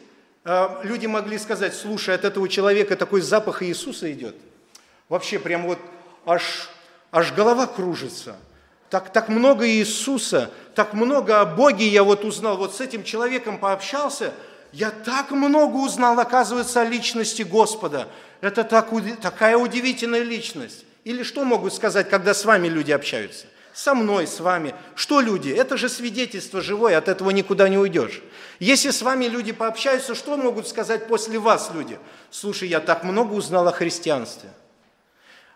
люди 0.82 1.06
могли 1.06 1.38
сказать, 1.38 1.74
слушай, 1.74 2.14
от 2.14 2.24
этого 2.24 2.48
человека 2.48 2.96
такой 2.96 3.20
запах 3.20 3.62
Иисуса 3.62 4.10
идет. 4.12 4.36
Вообще 5.08 5.38
прям 5.38 5.66
вот 5.66 5.78
аж, 6.26 6.70
аж 7.10 7.32
голова 7.32 7.66
кружится. 7.66 8.36
Так, 8.90 9.12
так 9.12 9.28
много 9.28 9.68
Иисуса, 9.68 10.50
так 10.74 10.92
много 10.92 11.40
о 11.40 11.46
Боге 11.46 11.86
я 11.86 12.02
вот 12.04 12.24
узнал. 12.24 12.56
Вот 12.56 12.74
с 12.74 12.80
этим 12.80 13.04
человеком 13.04 13.58
пообщался– 13.58 14.32
я 14.72 14.90
так 14.90 15.30
много 15.30 15.76
узнал, 15.76 16.18
оказывается, 16.18 16.80
о 16.80 16.84
личности 16.84 17.42
Господа. 17.42 18.08
Это 18.40 18.64
так, 18.64 18.88
такая 19.20 19.56
удивительная 19.56 20.22
личность. 20.22 20.84
Или 21.04 21.22
что 21.22 21.44
могут 21.44 21.74
сказать, 21.74 22.08
когда 22.08 22.32
с 22.32 22.44
вами 22.44 22.68
люди 22.68 22.90
общаются? 22.90 23.46
Со 23.72 23.94
мной, 23.94 24.26
с 24.26 24.40
вами. 24.40 24.74
Что 24.94 25.20
люди? 25.20 25.50
Это 25.50 25.76
же 25.76 25.88
свидетельство 25.88 26.60
живое, 26.60 26.98
от 26.98 27.08
этого 27.08 27.30
никуда 27.30 27.68
не 27.68 27.78
уйдешь. 27.78 28.22
Если 28.60 28.90
с 28.90 29.02
вами 29.02 29.24
люди 29.26 29.52
пообщаются, 29.52 30.14
что 30.14 30.36
могут 30.36 30.68
сказать 30.68 31.08
после 31.08 31.38
вас 31.38 31.70
люди? 31.74 31.98
Слушай, 32.30 32.68
я 32.68 32.80
так 32.80 33.02
много 33.04 33.32
узнал 33.32 33.66
о 33.68 33.72
христианстве 33.72 34.50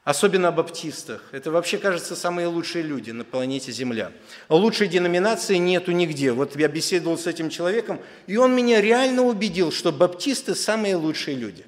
особенно 0.07 0.49
о 0.49 0.53
баптистах. 0.53 1.21
Это 1.33 1.51
вообще, 1.51 1.79
кажется, 1.79 2.15
самые 2.15 2.47
лучшие 2.47 2.85
люди 2.85 3.11
на 3.11 3.25
планете 3.25 3.73
Земля. 3.73 4.13
Лучшей 4.49 4.87
деноминации 4.87 5.57
нету 5.57 5.91
нигде. 5.91 6.31
Вот 6.31 6.55
я 6.55 6.69
беседовал 6.69 7.19
с 7.19 7.27
этим 7.27 7.51
человеком, 7.51 8.01
и 8.29 8.37
он 8.37 8.55
меня 8.55 8.81
реально 8.81 9.23
убедил, 9.23 9.73
что 9.73 9.91
баптисты 9.91 10.55
самые 10.55 10.95
лучшие 10.95 11.37
люди. 11.37 11.67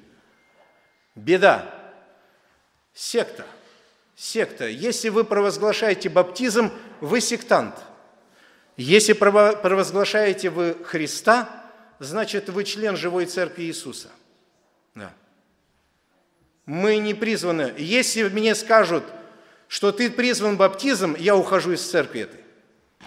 Беда. 1.15 1.69
Секта. 2.93 3.43
Секта. 4.19 4.67
Если 4.67 5.07
вы 5.07 5.23
провозглашаете 5.23 6.09
баптизм, 6.09 6.71
вы 6.99 7.21
сектант. 7.21 7.75
Если 8.75 9.13
провозглашаете 9.13 10.49
вы 10.49 10.75
Христа, 10.83 11.49
значит, 11.99 12.49
вы 12.49 12.65
член 12.65 12.97
живой 12.97 13.27
церкви 13.27 13.63
Иисуса. 13.63 14.09
Да. 14.93 15.13
Мы 16.65 16.97
не 16.97 17.13
призваны. 17.13 17.73
Если 17.77 18.23
мне 18.23 18.55
скажут, 18.55 19.05
что 19.69 19.93
ты 19.93 20.09
призван 20.09 20.57
баптизм, 20.57 21.15
я 21.17 21.37
ухожу 21.37 21.71
из 21.71 21.89
церкви 21.89 22.23
этой. 22.23 22.41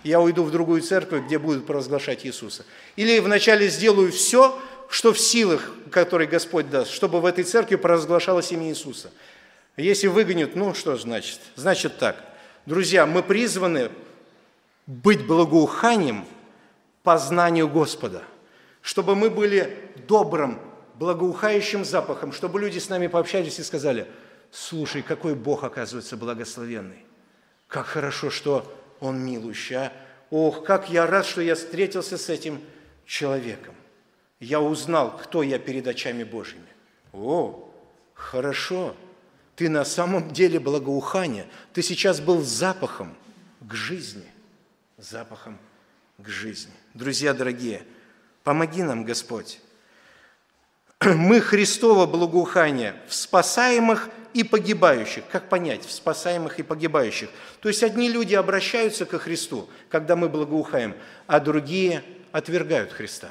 Я 0.05 0.18
уйду 0.18 0.44
в 0.44 0.51
другую 0.51 0.81
церковь, 0.81 1.27
где 1.27 1.38
будут 1.38 1.66
провозглашать 1.66 2.25
Иисуса. 2.25 2.64
Или 2.96 3.18
вначале 3.18 3.68
сделаю 3.68 4.12
все, 4.12 4.59
что 4.88 5.12
в 5.12 5.18
силах, 5.18 5.72
которые 5.90 6.27
Господь 6.27 6.70
даст, 6.70 6.90
чтобы 6.90 7.20
в 7.20 7.27
этой 7.27 7.44
церкви 7.44 7.77
провозглашалось 7.77 8.51
имя 8.53 8.70
Иисуса. 8.70 9.11
Если 9.76 10.06
выгонят, 10.06 10.54
ну 10.54 10.74
что 10.74 10.96
значит? 10.96 11.40
Значит 11.56 11.98
так. 11.98 12.22
Друзья, 12.66 13.06
мы 13.06 13.22
призваны 13.22 13.90
быть 14.87 15.26
благоуханием 15.26 16.26
по 17.02 17.16
знанию 17.18 17.68
Господа, 17.68 18.22
чтобы 18.82 19.16
мы 19.16 19.30
были 19.30 19.90
добрым, 20.06 20.60
благоухающим 20.94 21.85
запахом, 21.85 22.33
чтобы 22.33 22.60
люди 22.60 22.79
с 22.79 22.88
нами 22.88 23.06
пообщались 23.06 23.58
и 23.58 23.62
сказали, 23.62 24.06
слушай, 24.50 25.02
какой 25.02 25.35
Бог 25.35 25.64
оказывается 25.64 26.16
благословенный. 26.16 27.06
Как 27.66 27.87
хорошо, 27.87 28.31
что 28.31 28.70
Он 29.00 29.25
милущий, 29.25 29.77
а? 29.77 29.92
Ох, 30.31 30.64
как 30.64 30.90
я 30.90 31.06
рад, 31.06 31.27
что 31.27 31.40
я 31.40 31.54
встретился 31.54 32.18
с 32.18 32.29
этим 32.29 32.60
человеком. 33.06 33.75
Я 34.40 34.60
узнал, 34.60 35.16
кто 35.16 35.42
я 35.42 35.58
перед 35.58 35.87
очами 35.87 36.25
Божьими. 36.25 36.66
О, 37.12 37.70
хорошо, 38.14 38.94
ты 39.57 39.69
на 39.69 39.85
самом 39.85 40.33
деле 40.33 40.59
благоухание. 40.59 41.46
Ты 41.73 41.83
сейчас 41.83 42.21
был 42.21 42.42
запахом 42.42 43.15
к 43.61 43.75
жизни. 43.75 44.27
Запахом 44.98 45.59
к 46.19 46.29
жизни. 46.29 46.73
Друзья 46.94 47.35
дорогие, 47.35 47.83
помоги 48.44 48.83
нам, 48.83 49.05
Господь, 49.05 49.61
мы 51.05 51.40
Христово 51.40 52.07
благоухание 52.07 52.94
в 53.09 53.15
спасаемых 53.15 54.09
и 54.33 54.44
погибающих. 54.44 55.25
Как 55.31 55.48
понять? 55.48 55.85
В 55.85 55.92
спасаемых 55.92 56.59
и 56.59 56.63
погибающих. 56.63 57.29
То 57.61 57.69
есть 57.69 57.83
одни 57.83 58.09
люди 58.09 58.35
обращаются 58.35 59.05
ко 59.05 59.19
Христу, 59.19 59.69
когда 59.90 60.17
мы 60.17 60.29
благоухаем, 60.29 60.94
а 61.27 61.40
другие 61.40 62.03
отвергают 62.31 62.92
Христа. 62.92 63.31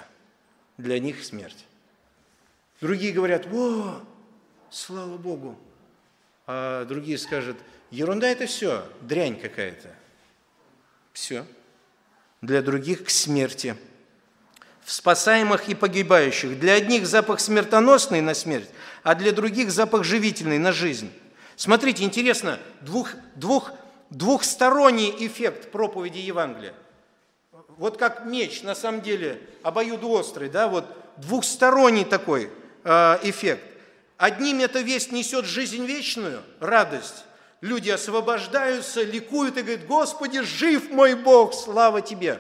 Для 0.78 1.00
них 1.00 1.24
смерть. 1.24 1.66
Другие 2.80 3.14
говорят, 3.14 3.48
о, 3.52 4.02
слава 4.70 5.18
Богу. 5.18 5.58
А 6.54 6.84
другие 6.86 7.18
скажут, 7.18 7.58
ерунда 7.92 8.28
это 8.28 8.46
все, 8.46 8.86
дрянь 9.00 9.40
какая-то. 9.40 9.90
Все. 11.14 11.46
Для 12.42 12.62
других 12.62 13.06
к 13.06 13.10
смерти– 13.10 13.76
в 14.84 14.92
спасаемых 14.92 15.70
и 15.70 15.76
погибающих. 15.76 16.60
Для 16.60 16.74
одних 16.74 17.08
запах 17.08 17.40
смертоносный 17.40 18.20
на 18.20 18.34
смерть, 18.34 18.70
а 19.04 19.16
для 19.16 19.32
других 19.32 19.72
запах 19.72 20.04
живительный 20.04 20.58
на 20.58 20.72
жизнь. 20.72 21.12
Смотрите, 21.56 22.04
интересно, 22.04 22.60
двух, 22.82 23.12
двух, 23.36 23.72
двухсторонний 24.10 25.16
эффект 25.20 25.72
проповеди 25.72 26.18
Евангелия. 26.18 26.74
вот 27.78 27.98
как 27.98 28.26
меч, 28.26 28.64
на 28.64 28.76
самом 28.76 29.02
деле, 29.02 29.40
обоюдоострый, 29.64 30.50
да, 30.50 30.68
вот 30.68 30.86
двухсторонний 31.18 32.04
такой 32.04 32.50
э, 32.84 33.20
эффект. 33.24 33.64
Одним 34.22 34.60
эта 34.60 34.82
весть 34.82 35.12
несет 35.12 35.46
жизнь 35.46 35.84
вечную, 35.84 36.44
радость. 36.60 37.26
Люди 37.60 37.90
освобождаются, 37.90 39.02
ликуют 39.02 39.58
и 39.58 39.64
говорят, 39.64 39.88
Господи, 39.88 40.42
жив 40.42 40.92
мой 40.92 41.16
Бог, 41.16 41.56
слава 41.56 42.04
Тебе. 42.04 42.40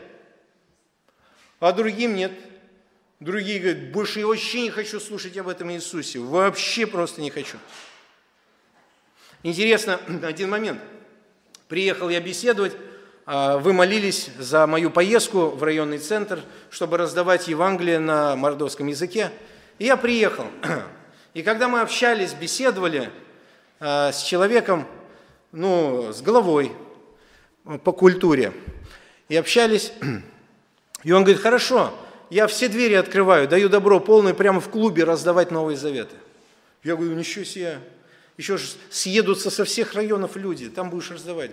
А 1.59 1.71
другим 1.71 2.13
нет. 2.13 2.33
Другие 3.19 3.59
говорят, 3.59 3.91
больше 3.91 4.19
я 4.19 4.27
вообще 4.27 4.61
не 4.61 4.69
хочу 4.69 4.99
слушать 4.99 5.35
об 5.37 5.47
этом 5.47 5.71
Иисусе. 5.71 6.19
Вообще 6.19 6.85
просто 6.85 7.19
не 7.19 7.31
хочу. 7.31 7.57
Интересно, 9.41 9.99
один 10.21 10.51
момент. 10.51 10.79
Приехал 11.67 12.09
я 12.09 12.21
беседовать, 12.21 12.73
а, 13.25 13.57
вы 13.57 13.73
молились 13.73 14.29
за 14.37 14.67
мою 14.67 14.91
поездку 14.91 15.47
в 15.47 15.63
районный 15.63 15.97
центр, 15.97 16.43
чтобы 16.69 16.97
раздавать 16.97 17.47
Евангелие 17.47 17.97
на 17.97 18.35
мордовском 18.35 18.85
языке. 18.85 19.31
И 19.79 19.85
я 19.85 19.97
приехал. 19.97 20.45
И 21.33 21.43
когда 21.43 21.69
мы 21.69 21.79
общались, 21.79 22.33
беседовали 22.33 23.09
а, 23.79 24.11
с 24.11 24.21
человеком, 24.23 24.85
ну, 25.51 26.11
с 26.11 26.21
головой 26.21 26.73
по 27.83 27.93
культуре, 27.93 28.53
и 29.29 29.37
общались, 29.37 29.93
и 31.03 31.11
он 31.11 31.23
говорит, 31.23 31.41
хорошо, 31.41 31.93
я 32.29 32.47
все 32.47 32.67
двери 32.67 32.95
открываю, 32.95 33.47
даю 33.47 33.69
добро 33.69 33.99
полное 33.99 34.33
прямо 34.33 34.59
в 34.59 34.69
клубе 34.69 35.05
раздавать 35.05 35.51
Новые 35.51 35.77
Заветы. 35.77 36.15
Я 36.83 36.95
говорю, 36.95 37.13
ничего 37.13 37.45
себе, 37.45 37.79
еще 38.37 38.57
же 38.57 38.67
съедутся 38.89 39.49
со 39.49 39.63
всех 39.63 39.93
районов 39.93 40.35
люди, 40.35 40.69
там 40.69 40.89
будешь 40.89 41.11
раздавать. 41.11 41.51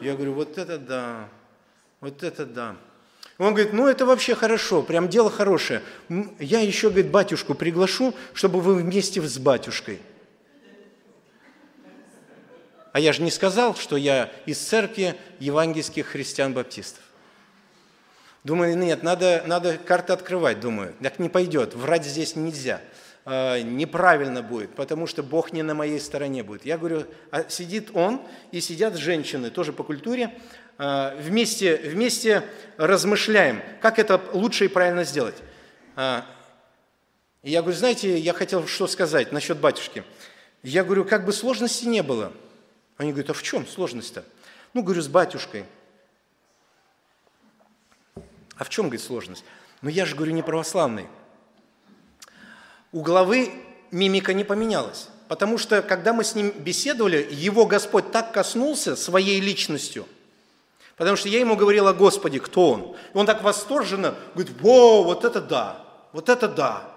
Я 0.00 0.14
говорю, 0.14 0.32
вот 0.32 0.56
это 0.56 0.78
да, 0.78 1.28
вот 2.00 2.22
это 2.22 2.46
да. 2.46 2.76
Он 3.40 3.54
говорит, 3.54 3.72
ну 3.72 3.88
это 3.88 4.04
вообще 4.04 4.34
хорошо, 4.34 4.82
прям 4.82 5.08
дело 5.08 5.30
хорошее. 5.30 5.80
Я 6.38 6.60
еще, 6.60 6.90
говорит, 6.90 7.10
батюшку 7.10 7.54
приглашу, 7.54 8.14
чтобы 8.34 8.60
вы 8.60 8.74
вместе 8.74 9.22
с 9.22 9.38
батюшкой. 9.38 9.98
А 12.92 13.00
я 13.00 13.14
же 13.14 13.22
не 13.22 13.30
сказал, 13.30 13.74
что 13.74 13.96
я 13.96 14.30
из 14.44 14.58
церкви 14.58 15.14
евангельских 15.38 16.08
христиан-баптистов. 16.08 17.02
Думаю, 18.44 18.76
нет, 18.76 19.02
надо, 19.02 19.42
надо 19.46 19.78
карты 19.78 20.12
открывать, 20.12 20.60
думаю. 20.60 20.94
Так 21.02 21.18
не 21.18 21.30
пойдет, 21.30 21.74
врать 21.74 22.04
здесь 22.04 22.36
нельзя. 22.36 22.82
Э, 23.24 23.62
неправильно 23.62 24.42
будет, 24.42 24.74
потому 24.74 25.06
что 25.06 25.22
Бог 25.22 25.52
не 25.52 25.62
на 25.62 25.74
моей 25.74 26.00
стороне 26.00 26.42
будет. 26.42 26.66
Я 26.66 26.76
говорю, 26.76 27.04
а 27.30 27.48
сидит 27.48 27.90
он 27.94 28.20
и 28.50 28.60
сидят 28.60 28.96
женщины, 28.96 29.50
тоже 29.50 29.72
по 29.72 29.82
культуре, 29.82 30.30
вместе, 30.80 31.76
вместе 31.76 32.42
размышляем, 32.78 33.62
как 33.82 33.98
это 33.98 34.18
лучше 34.32 34.64
и 34.64 34.68
правильно 34.68 35.04
сделать. 35.04 35.36
Э, 35.96 36.22
и 37.42 37.50
я 37.50 37.60
говорю, 37.60 37.76
знаете, 37.76 38.18
я 38.18 38.32
хотел 38.32 38.66
что 38.66 38.86
сказать 38.86 39.30
насчет 39.30 39.58
батюшки. 39.58 40.04
Я 40.62 40.82
говорю, 40.82 41.04
как 41.04 41.26
бы 41.26 41.32
сложности 41.32 41.84
не 41.84 42.02
было. 42.02 42.32
Они 42.96 43.12
говорят, 43.12 43.30
а 43.30 43.34
в 43.34 43.42
чем 43.42 43.66
сложность-то? 43.66 44.24
Ну, 44.72 44.82
говорю, 44.82 45.02
с 45.02 45.08
батюшкой. 45.08 45.66
А 48.56 48.64
в 48.64 48.70
чем, 48.70 48.86
говорит, 48.86 49.02
сложность? 49.02 49.44
Ну, 49.82 49.90
я 49.90 50.06
же, 50.06 50.14
говорю, 50.14 50.32
не 50.32 50.42
православный. 50.42 51.06
У 52.92 53.02
главы 53.02 53.52
мимика 53.90 54.32
не 54.32 54.44
поменялась. 54.44 55.08
Потому 55.28 55.58
что, 55.58 55.80
когда 55.82 56.12
мы 56.12 56.24
с 56.24 56.34
ним 56.34 56.50
беседовали, 56.50 57.26
его 57.30 57.64
Господь 57.64 58.10
так 58.12 58.32
коснулся 58.32 58.96
своей 58.96 59.40
личностью. 59.40 60.06
Потому 61.00 61.16
что 61.16 61.30
я 61.30 61.40
ему 61.40 61.56
говорил 61.56 61.88
о 61.88 61.94
Господе, 61.94 62.40
кто 62.40 62.72
он. 62.72 62.94
И 63.14 63.16
он 63.16 63.24
так 63.24 63.42
восторженно 63.42 64.14
говорит, 64.34 64.54
"Во, 64.60 65.02
вот 65.02 65.24
это 65.24 65.40
да, 65.40 65.82
вот 66.12 66.28
это 66.28 66.46
да. 66.46 66.90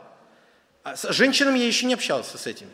А 0.83 0.97
с 0.97 1.09
женщинами 1.13 1.57
я 1.57 1.65
еще 1.65 1.85
не 1.85 1.93
общался 1.93 2.37
с 2.37 2.45
этими. 2.45 2.71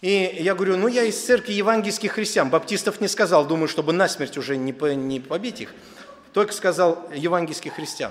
И 0.00 0.36
я 0.40 0.56
говорю, 0.56 0.78
ну 0.78 0.88
я 0.88 1.04
из 1.04 1.24
церкви 1.24 1.52
евангельских 1.52 2.10
христиан, 2.10 2.50
баптистов 2.50 3.00
не 3.00 3.06
сказал, 3.06 3.46
думаю, 3.46 3.68
чтобы 3.68 3.92
насмерть 3.92 4.36
уже 4.36 4.56
не, 4.56 4.72
не 4.96 5.20
побить 5.20 5.60
их, 5.60 5.72
только 6.32 6.52
сказал 6.52 7.08
евангельских 7.14 7.74
христиан. 7.74 8.10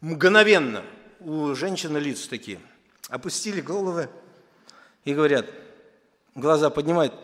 Мгновенно– 0.00 0.82
у 1.20 1.54
женщины 1.54 1.98
лица 1.98 2.28
такие. 2.28 2.58
Опустили 3.08 3.60
головы 3.60 4.08
и 5.04 5.14
говорят, 5.14 5.46
глаза 6.34 6.70
поднимают, 6.70 7.14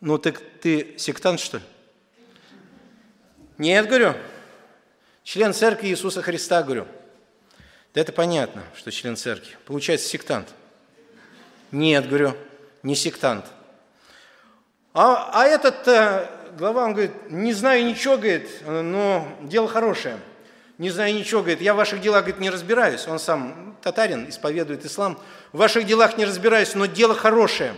ну 0.00 0.16
так 0.16 0.42
ты 0.62 0.94
сектант, 0.96 1.40
что 1.40 1.58
ли? 1.58 1.64
Нет, 3.58 3.86
говорю, 3.86 4.14
член 5.22 5.52
церкви 5.52 5.88
Иисуса 5.88 6.22
Христа, 6.22 6.62
говорю. 6.62 6.86
Да 7.94 8.00
это 8.00 8.12
понятно, 8.12 8.62
что 8.76 8.90
член 8.90 9.16
церкви. 9.16 9.56
Получается, 9.66 10.08
сектант. 10.08 10.48
Нет, 11.70 12.08
говорю, 12.08 12.36
не 12.82 12.94
сектант. 12.94 13.44
А, 14.92 15.30
а 15.32 15.46
этот 15.46 15.86
э, 15.88 16.28
глава, 16.56 16.84
он 16.84 16.92
говорит, 16.92 17.12
не 17.30 17.52
знаю 17.52 17.84
ничего, 17.84 18.16
говорит, 18.16 18.48
но 18.66 19.26
дело 19.42 19.68
хорошее– 19.68 20.18
не 20.76 20.90
знаю 20.90 21.14
ничего, 21.14 21.40
говорит, 21.40 21.60
я 21.60 21.72
в 21.72 21.76
ваших 21.76 22.00
делах, 22.00 22.22
говорит, 22.22 22.40
не 22.40 22.50
разбираюсь. 22.50 23.06
Он 23.06 23.20
сам 23.20 23.76
татарин, 23.80 24.28
исповедует 24.28 24.84
ислам. 24.84 25.20
В 25.52 25.58
ваших 25.58 25.86
делах 25.86 26.16
не 26.16 26.24
разбираюсь, 26.24 26.74
но 26.74 26.86
дело 26.86 27.14
хорошее. 27.14 27.74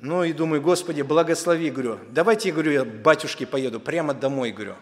Ну 0.00 0.24
и 0.24 0.32
думаю, 0.32 0.62
Господи, 0.62 1.02
благослови, 1.02 1.70
говорю, 1.70 2.00
давайте, 2.10 2.48
я 2.48 2.54
говорю, 2.54 2.72
я 2.72 2.84
батюшке 2.84 3.46
поеду, 3.46 3.80
прямо 3.80 4.14
домой, 4.14 4.50
говорю, 4.50 4.76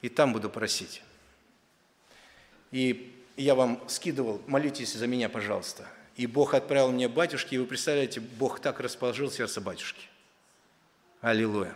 и 0.00 0.08
там 0.08 0.32
буду 0.32 0.48
просить. 0.48 1.02
И 2.70 3.12
я 3.36 3.56
вам 3.56 3.82
скидывал, 3.88 4.40
молитесь 4.46 4.94
за 4.94 5.08
меня, 5.08 5.28
пожалуйста. 5.28 5.88
И 6.14 6.28
Бог 6.28 6.54
отправил 6.54 6.92
мне 6.92 7.08
батюшки, 7.08 7.56
и 7.56 7.58
вы 7.58 7.66
представляете, 7.66 8.20
Бог 8.20 8.60
так 8.60 8.78
расположил 8.78 9.28
сердце 9.28 9.60
батюшки. 9.60 10.06
Аллилуйя. 11.20 11.74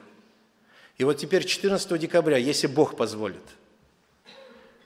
И 0.99 1.05
вот 1.05 1.15
теперь 1.15 1.45
14 1.45 1.99
декабря, 1.99 2.37
если 2.37 2.69
Бог 2.69 2.97
позволит, 2.97 3.43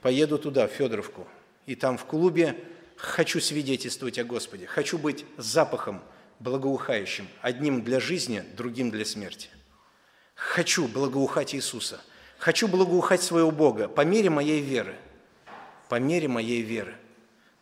поеду 0.01 0.39
туда, 0.39 0.67
в 0.67 0.71
Федоровку, 0.71 1.29
и 1.67 1.75
там 1.75 1.99
в 1.99 2.07
клубе 2.07 2.57
хочу 2.97 3.39
свидетельствовать 3.39 4.19
о 4.19 4.25
Господе, 4.25 4.67
хочу 4.67 4.97
быть 4.97 5.27
запахом 5.37 6.01
благоухающим, 6.41 7.29
одним 7.43 7.83
для 7.83 8.01
жизни, 8.01 8.45
другим 8.57 8.91
для 8.91 9.05
смерти. 9.05 9.49
Хочу 10.35 10.87
благоухать 10.89 11.55
Иисуса, 11.55 12.01
хочу 12.39 12.69
благоухать 12.69 13.23
своего 13.23 13.51
Бога 13.51 13.89
по 13.89 14.03
мере 14.03 14.31
моей 14.31 14.61
веры, 14.61 14.97
по 15.89 15.97
мере 15.97 16.29
моей 16.29 16.63
веры. 16.63 16.95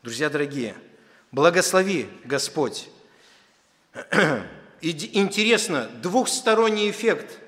Друзья 0.03 0.29
дорогие, 0.29 0.75
благослови 1.31 2.09
Господь. 2.25 2.89
Интересно, 4.81 5.89
двухсторонний 6.03 6.91
эффект– 6.91 7.39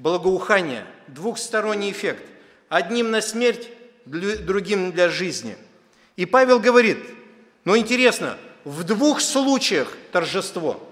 благоухание, 0.00 0.86
двухсторонний 1.08 1.90
эффект. 1.90 2.24
Одним 2.68 3.10
на 3.10 3.20
смерть, 3.20 3.68
другим 4.06 4.92
для 4.92 5.08
жизни. 5.08 5.56
И 6.16 6.26
Павел 6.26 6.58
говорит, 6.58 6.98
ну 7.64 7.76
интересно, 7.76 8.38
в 8.64 8.84
двух 8.84 9.20
случаях 9.20 9.96
торжество. 10.12 10.86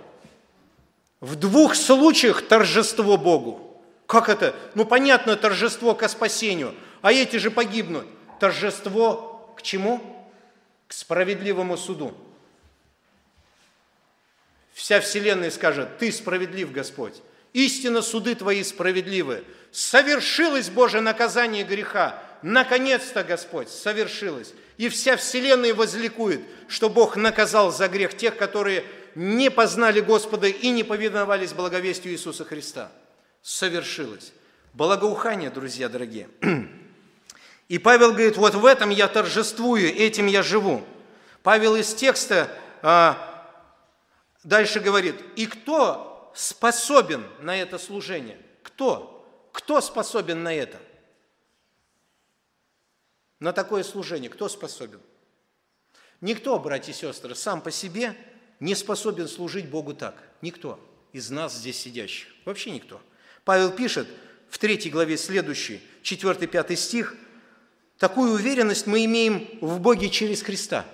В 1.21 1.37
двух 1.37 1.75
случаях 1.75 2.43
торжество 2.47 3.17
Богу. 3.17 3.83
Как 4.07 4.29
это? 4.29 4.55
Ну 4.75 4.85
понятно, 4.85 5.37
торжество 5.37 5.95
к 5.95 6.09
спасению, 6.09 6.75
а 7.03 7.13
эти 7.13 7.37
же 7.37 7.51
погибнут. 7.51 8.07
Торжество 8.41 9.53
к 9.57 9.63
чему? 9.63 10.01
К 10.87 10.93
справедливому 10.93 11.77
суду. 11.77 12.15
Вся 14.73 15.01
вселенная 15.01 15.51
скажет, 15.51 15.99
ты 15.99 16.13
справедлив, 16.13 16.71
Господь. 16.71 17.15
Истинно 17.53 18.01
суды 18.01 18.37
Твои 18.37 18.63
справедливы. 18.63 19.43
Совершилось 19.73 20.71
Божье 20.71 21.01
наказание 21.01 21.65
греха. 21.65 22.23
Наконец-то, 22.43 23.25
Господь, 23.25 23.69
совершилось. 23.69 24.55
И 24.79 24.89
вся 24.89 25.17
вселенная 25.17 25.75
возликует, 25.75 26.41
что 26.69 26.89
Бог 26.89 27.17
наказал 27.17 27.73
за 27.73 27.89
грех 27.89 28.17
тех, 28.17 28.37
которые 28.37 28.85
не 29.17 29.51
познали 29.51 30.01
Господа 30.01 30.47
и 30.47 30.71
не 30.71 30.85
повиновались 30.85 31.53
благовестию 31.53 32.15
Иисуса 32.15 32.45
Христа. 32.45 32.91
Совершилось. 33.43 34.33
Благоухание, 34.73 35.51
друзья 35.51 35.89
дорогие. 35.89 36.29
И 37.69 37.79
Павел 37.79 38.13
говорит, 38.13 38.37
вот 38.37 38.55
в 38.55 38.65
этом 38.65 38.91
я 38.91 39.09
торжествую, 39.09 39.95
этим 39.95 40.27
я 40.27 40.43
живу. 40.43 40.83
Павел 41.43 41.75
из 41.75 41.93
текста 41.93 42.49
а, 42.81 43.53
дальше 44.45 44.81
говорит, 44.81 45.17
и 45.35 45.47
кто 45.47 46.33
способен 46.35 47.27
на 47.41 47.57
это 47.61 47.79
служение? 47.79 48.39
Кто? 48.63 49.27
Кто 49.53 49.81
способен 49.81 50.45
на 50.45 50.55
это? 50.55 50.79
На 53.41 53.53
такое 53.53 53.85
служение 53.85 54.31
кто 54.31 54.49
способен? 54.49 55.01
Никто, 56.21 56.59
братья 56.59 56.93
и 56.93 56.95
сестры, 56.95 57.35
сам 57.35 57.61
по 57.61 57.71
себе 57.71 58.17
не 58.59 58.75
способен 58.75 59.29
служить 59.29 59.69
Богу 59.69 59.95
так. 59.95 60.15
Никто 60.43 60.81
из 61.13 61.31
нас 61.31 61.55
здесь 61.55 61.79
сидящих. 61.79 62.29
Вообще 62.45 62.71
никто. 62.73 63.01
Павел 63.45 63.71
пишет, 63.71 64.09
в 64.49 64.59
третьей 64.59 64.91
главе 64.91 65.17
следующий, 65.17 65.81
4-5 66.03 66.77
стих, 66.77 67.15
такую 67.99 68.33
уверенность 68.33 68.87
мы 68.87 69.05
имеем 69.05 69.49
в 69.61 69.81
Боге 69.81 70.11
через 70.11 70.43
Христа. 70.43 70.85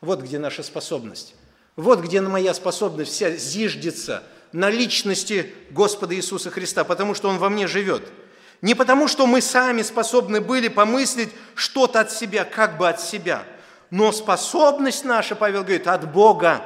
Вот 0.00 0.20
где 0.20 0.38
наша 0.38 0.62
способность. 0.62 1.34
Вот 1.76 2.00
где 2.00 2.20
моя 2.20 2.52
способность 2.52 3.12
вся 3.12 3.34
зиждется 3.36 4.22
на 4.52 4.68
личности 4.68 5.54
Господа 5.70 6.14
Иисуса 6.14 6.50
Христа, 6.50 6.84
потому 6.84 7.14
что 7.14 7.28
Он 7.28 7.38
во 7.38 7.48
мне 7.48 7.66
живет. 7.66 8.12
Не 8.62 8.76
потому, 8.76 9.08
что 9.08 9.26
мы 9.26 9.40
сами 9.40 9.82
способны 9.82 10.40
были 10.40 10.68
помыслить 10.68 11.30
что-то 11.56 12.00
от 12.00 12.12
себя, 12.12 12.44
как 12.44 12.78
бы 12.78 12.88
от 12.88 13.00
себя, 13.00 13.42
но 13.90 14.12
способность 14.12 15.04
наша, 15.04 15.34
Павел 15.34 15.62
говорит, 15.62 15.88
от 15.88 16.10
Бога. 16.10 16.62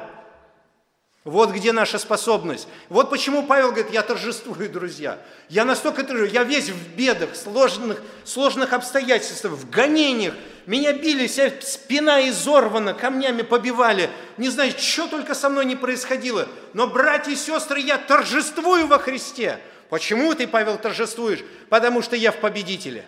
Вот 1.23 1.51
где 1.51 1.73
наша 1.73 1.99
способность. 1.99 2.69
Вот 2.87 3.09
почему 3.09 3.43
Павел 3.43 3.71
говорит, 3.71 3.91
я 3.91 4.01
торжествую, 4.01 4.69
друзья. 4.69 5.19
Я 5.49 5.65
настолько 5.65 6.03
торжествую, 6.03 6.31
я 6.31 6.43
весь 6.43 6.69
в 6.69 6.95
бедах, 6.95 7.35
сложных, 7.35 8.01
сложных 8.23 8.71
обстоятельствах, 8.71 9.51
в 9.51 9.69
гонениях. 9.69 10.35
Меня 10.67 10.93
били, 10.93 11.27
вся 11.27 11.51
спина 11.61 12.29
изорвана, 12.29 12.93
камнями 12.93 13.41
побивали. 13.41 14.09
Не 14.37 14.47
знаю, 14.49 14.71
что 14.77 15.07
только 15.07 15.35
со 15.35 15.49
мной 15.49 15.65
не 15.65 15.75
происходило. 15.75 16.47
Но, 16.73 16.87
братья 16.87 17.31
и 17.31 17.35
сестры, 17.35 17.81
я 17.81 17.97
торжествую 17.97 18.87
во 18.87 18.99
Христе. 18.99 19.59
Почему 19.89 20.33
ты, 20.35 20.47
Павел, 20.47 20.77
торжествуешь? 20.77 21.43
Потому 21.69 22.01
что 22.01 22.15
я 22.15 22.31
в 22.31 22.39
победителе. 22.39 23.05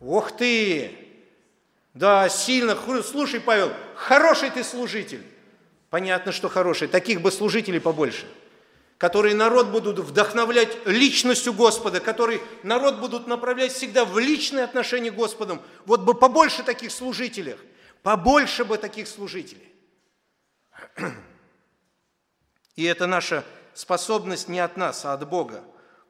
Ох 0.00 0.36
ты! 0.36 1.08
Да, 1.94 2.28
сильно. 2.28 2.76
Слушай, 3.02 3.40
Павел, 3.40 3.72
хороший 3.94 4.50
ты 4.50 4.62
служитель. 4.62 5.24
Понятно, 5.90 6.32
что 6.32 6.48
хорошие. 6.48 6.88
Таких 6.88 7.20
бы 7.22 7.32
служителей 7.32 7.80
побольше. 7.80 8.26
Которые 8.98 9.34
народ 9.34 9.68
будут 9.68 9.98
вдохновлять 9.98 10.86
личностью 10.86 11.52
Господа, 11.52 12.00
которые 12.00 12.40
народ 12.62 12.98
будут 12.98 13.26
направлять 13.26 13.72
всегда 13.72 14.04
в 14.04 14.18
личные 14.18 14.64
отношения 14.64 15.10
с 15.10 15.14
Господом. 15.14 15.62
Вот 15.86 16.02
бы 16.02 16.14
побольше 16.14 16.62
таких 16.62 16.92
служителей. 16.92 17.56
Побольше 18.02 18.64
бы 18.64 18.76
таких 18.76 19.08
служителей. 19.08 19.72
И 22.76 22.84
это 22.84 23.06
наша 23.06 23.44
способность 23.78 24.48
не 24.48 24.60
от 24.60 24.76
нас, 24.76 25.04
а 25.04 25.12
от 25.12 25.28
Бога. 25.28 25.62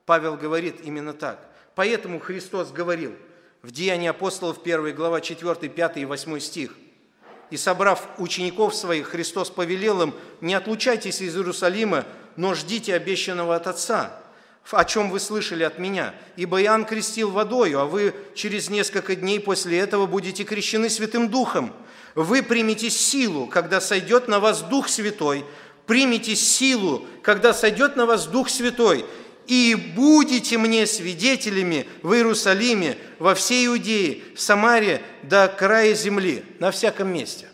Павел 0.06 0.36
говорит 0.36 0.80
именно 0.82 1.12
так. 1.12 1.38
Поэтому 1.74 2.20
Христос 2.20 2.70
говорил 2.70 3.14
в 3.62 3.70
Деянии 3.70 4.08
апостолов 4.08 4.60
1 4.64 4.94
глава 4.94 5.20
4, 5.20 5.68
5 5.68 5.96
и 5.96 6.04
8 6.04 6.38
стих– 6.40 6.74
и, 7.50 7.56
собрав 7.56 8.06
учеников 8.18 8.74
своих, 8.74 9.08
Христос 9.08 9.50
повелел 9.50 10.02
им, 10.02 10.14
не 10.40 10.54
отлучайтесь 10.54 11.20
из 11.20 11.34
Иерусалима, 11.34 12.04
но 12.36 12.54
ждите 12.54 12.94
обещанного 12.94 13.56
от 13.56 13.66
Отца, 13.66 14.20
о 14.70 14.84
чем 14.84 15.10
вы 15.10 15.18
слышали 15.18 15.62
от 15.62 15.78
меня. 15.78 16.14
Ибо 16.36 16.62
Иоанн 16.62 16.84
крестил 16.84 17.30
водою, 17.30 17.80
а 17.80 17.86
вы 17.86 18.14
через 18.34 18.68
несколько 18.68 19.16
дней 19.16 19.40
после 19.40 19.78
этого 19.78 20.06
будете 20.06 20.44
крещены 20.44 20.90
Святым 20.90 21.30
Духом. 21.30 21.72
Вы 22.14 22.42
примете 22.42 22.90
силу, 22.90 23.46
когда 23.46 23.80
сойдет 23.80 24.28
на 24.28 24.40
вас 24.40 24.60
Дух 24.62 24.88
Святой. 24.88 25.44
Примите 25.88 26.36
силу, 26.36 27.06
когда 27.22 27.54
сойдет 27.54 27.96
на 27.96 28.04
вас 28.04 28.26
Дух 28.26 28.50
Святой, 28.50 29.06
и 29.46 29.74
будете 29.74 30.58
мне 30.58 30.86
свидетелями 30.86 31.88
в 32.02 32.12
Иерусалиме, 32.12 32.98
во 33.18 33.34
всей 33.34 33.66
Иудее, 33.66 34.22
в 34.36 34.40
Самаре 34.40 35.00
до 35.22 35.48
края 35.48 35.94
земли, 35.94 36.44
на 36.58 36.72
всяком 36.72 37.08
месте. 37.08 37.48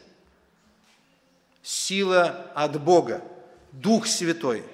Сила 1.62 2.50
от 2.56 2.82
Бога, 2.82 3.22
Дух 3.70 4.08
Святой. 4.08 4.64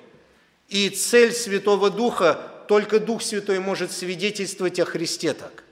И 0.68 0.88
цель 0.88 1.34
Святого 1.34 1.90
Духа, 1.90 2.64
только 2.66 2.98
Дух 2.98 3.20
Святой 3.20 3.58
может 3.58 3.92
свидетельствовать 3.92 4.80
о 4.80 4.86
Христе 4.86 5.34
так, 5.34 5.64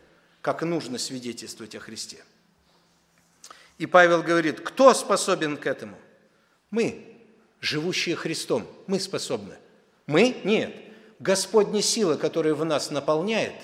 как 0.43 0.61
нужно 0.61 0.99
свидетельствовать 0.99 1.75
о 1.75 1.81
Христе. 1.81 2.23
И 3.79 3.87
Павел 3.87 4.23
говорит, 4.23 4.61
кто 4.61 4.93
способен 4.93 5.57
к 5.57 5.67
этому? 5.67 5.97
Мы, 6.71 7.09
живущие 7.61 8.17
Христом, 8.17 8.67
мы 8.87 9.01
способны. 9.01 9.55
Мы? 10.07 10.37
Нет. 10.45 10.75
Господня 11.19 11.83
сила, 11.83 12.17
которая 12.17 12.55
в 12.55 12.65
нас 12.65 12.91
наполняет, 12.91 13.55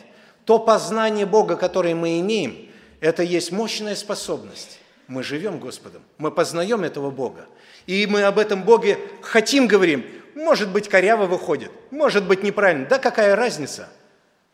то 0.45 0.59
познание 0.59 1.27
Бога, 1.27 1.57
которое 1.57 1.95
мы 1.95 2.21
имеем, 2.21 2.69
это 3.01 3.23
есть 3.23 3.53
мощная 3.53 3.95
способность. 3.95 4.79
Мы 5.07 5.23
живем 5.23 5.59
Господом, 5.59 6.03
мы 6.19 6.31
познаем 6.31 6.83
этого 6.83 7.11
Бога. 7.11 7.47
И 7.87 8.07
мы 8.07 8.23
об 8.23 8.39
этом 8.39 8.63
Боге 8.63 8.99
хотим, 9.21 9.67
говорим, 9.67 10.05
может 10.35 10.71
быть, 10.71 10.89
коряво 10.89 11.27
выходит, 11.27 11.71
может 11.91 12.27
быть, 12.27 12.43
неправильно. 12.43 12.87
Да 12.87 12.99
какая 12.99 13.37
разница? 13.37 13.89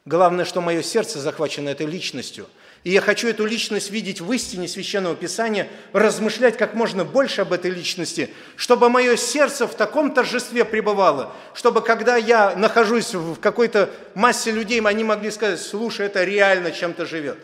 Главное, 0.04 0.44
что 0.44 0.60
мое 0.60 0.82
сердце 0.82 1.20
захвачено 1.20 1.68
этой 1.68 1.86
личностью– 1.86 2.46
и 2.82 2.90
я 2.90 3.00
хочу 3.00 3.28
эту 3.28 3.44
личность 3.44 3.90
видеть 3.90 4.20
в 4.20 4.32
истине 4.32 4.66
Священного 4.66 5.14
Писания, 5.14 5.68
размышлять 5.92 6.56
как 6.56 6.74
можно 6.74 7.04
больше 7.04 7.42
об 7.42 7.52
этой 7.52 7.70
личности, 7.70 8.30
чтобы 8.56 8.88
мое 8.88 9.16
сердце 9.16 9.66
в 9.66 9.74
таком 9.74 10.14
торжестве 10.14 10.64
пребывало, 10.64 11.34
чтобы 11.54 11.82
когда 11.82 12.16
я 12.16 12.56
нахожусь 12.56 13.14
в 13.14 13.38
какой-то 13.38 13.90
массе 14.14 14.50
людей, 14.50 14.80
они 14.80 15.04
могли 15.04 15.30
сказать, 15.30 15.60
слушай, 15.60 16.06
это 16.06 16.24
реально 16.24 16.70
чем-то 16.70 17.04
живет. 17.04 17.38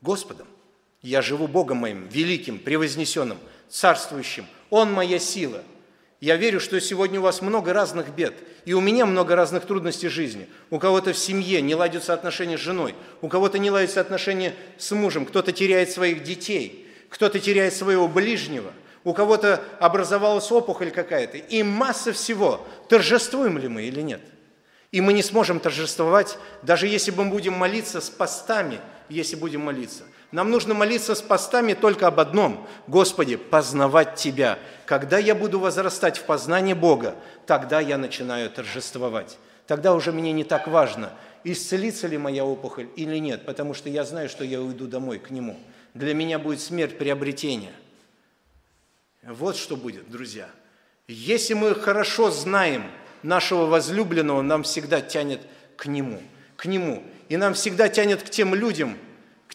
Господом. 0.00 0.48
Я 1.02 1.22
живу 1.22 1.46
Богом 1.46 1.78
моим, 1.78 2.08
великим, 2.08 2.58
превознесенным, 2.58 3.38
царствующим. 3.68 4.46
Он 4.70 4.92
моя 4.92 5.20
сила– 5.20 5.62
я 6.20 6.36
верю, 6.36 6.58
что 6.58 6.80
сегодня 6.80 7.20
у 7.20 7.22
вас 7.22 7.42
много 7.42 7.72
разных 7.72 8.08
бед, 8.08 8.34
и 8.64 8.72
у 8.72 8.80
меня 8.80 9.06
много 9.06 9.36
разных 9.36 9.66
трудностей 9.66 10.08
жизни. 10.08 10.48
У 10.68 10.80
кого-то 10.80 11.12
в 11.12 11.18
семье 11.18 11.62
не 11.62 11.76
ладятся 11.76 12.12
отношения 12.12 12.58
с 12.58 12.60
женой, 12.60 12.96
у 13.22 13.28
кого-то 13.28 13.58
не 13.58 13.70
ладятся 13.70 14.00
отношения 14.00 14.54
с 14.78 14.90
мужем, 14.90 15.26
кто-то 15.26 15.52
теряет 15.52 15.90
своих 15.90 16.24
детей, 16.24 16.88
кто-то 17.08 17.38
теряет 17.38 17.72
своего 17.72 18.08
ближнего, 18.08 18.72
у 19.04 19.14
кого-то 19.14 19.62
образовалась 19.78 20.50
опухоль 20.50 20.90
какая-то, 20.90 21.38
и 21.38 21.62
масса 21.62 22.12
всего. 22.12 22.66
Торжествуем 22.88 23.56
ли 23.56 23.68
мы 23.68 23.84
или 23.84 24.00
нет? 24.00 24.20
И 24.90 25.00
мы 25.00 25.12
не 25.12 25.22
сможем 25.22 25.60
торжествовать, 25.60 26.36
даже 26.62 26.88
если 26.88 27.12
мы 27.12 27.26
будем 27.26 27.52
молиться 27.52 28.00
с 28.00 28.10
постами, 28.10 28.80
если 29.08 29.36
будем 29.36 29.60
молиться– 29.60 30.02
нам 30.30 30.50
нужно 30.50 30.74
молиться 30.74 31.14
с 31.14 31.22
постами 31.22 31.72
только 31.72 32.06
об 32.06 32.20
одном. 32.20 32.66
Господи, 32.86 33.36
познавать 33.36 34.16
Тебя. 34.16 34.58
Когда 34.84 35.18
я 35.18 35.34
буду 35.34 35.58
возрастать 35.58 36.18
в 36.18 36.24
познании 36.24 36.74
Бога, 36.74 37.14
тогда 37.46 37.80
я 37.80 37.96
начинаю 37.96 38.50
торжествовать. 38.50 39.38
Тогда 39.66 39.94
уже 39.94 40.12
мне 40.12 40.32
не 40.32 40.44
так 40.44 40.66
важно, 40.68 41.12
исцелится 41.44 42.06
ли 42.06 42.18
моя 42.18 42.44
опухоль 42.44 42.88
или 42.96 43.16
нет, 43.18 43.46
потому 43.46 43.74
что 43.74 43.88
я 43.88 44.04
знаю, 44.04 44.28
что 44.28 44.44
я 44.44 44.60
уйду 44.60 44.86
домой 44.86 45.18
к 45.18 45.30
Нему. 45.30 45.58
Для 45.94 46.14
меня 46.14 46.38
будет 46.38 46.60
смерть 46.60 46.98
приобретения. 46.98 47.72
Вот 49.22 49.56
что 49.56 49.76
будет, 49.76 50.10
друзья. 50.10 50.48
Если 51.06 51.54
мы 51.54 51.74
хорошо 51.74 52.30
знаем 52.30 52.90
нашего 53.22 53.64
возлюбленного, 53.66 54.42
нам 54.42 54.62
всегда 54.62 55.00
тянет 55.00 55.40
к 55.76 55.86
Нему, 55.86 56.20
к 56.56 56.66
Нему. 56.66 57.02
И 57.30 57.36
нам 57.36 57.54
всегда 57.54 57.88
тянет 57.88 58.22
к 58.22 58.30
тем 58.30 58.54
людям, 58.54 58.96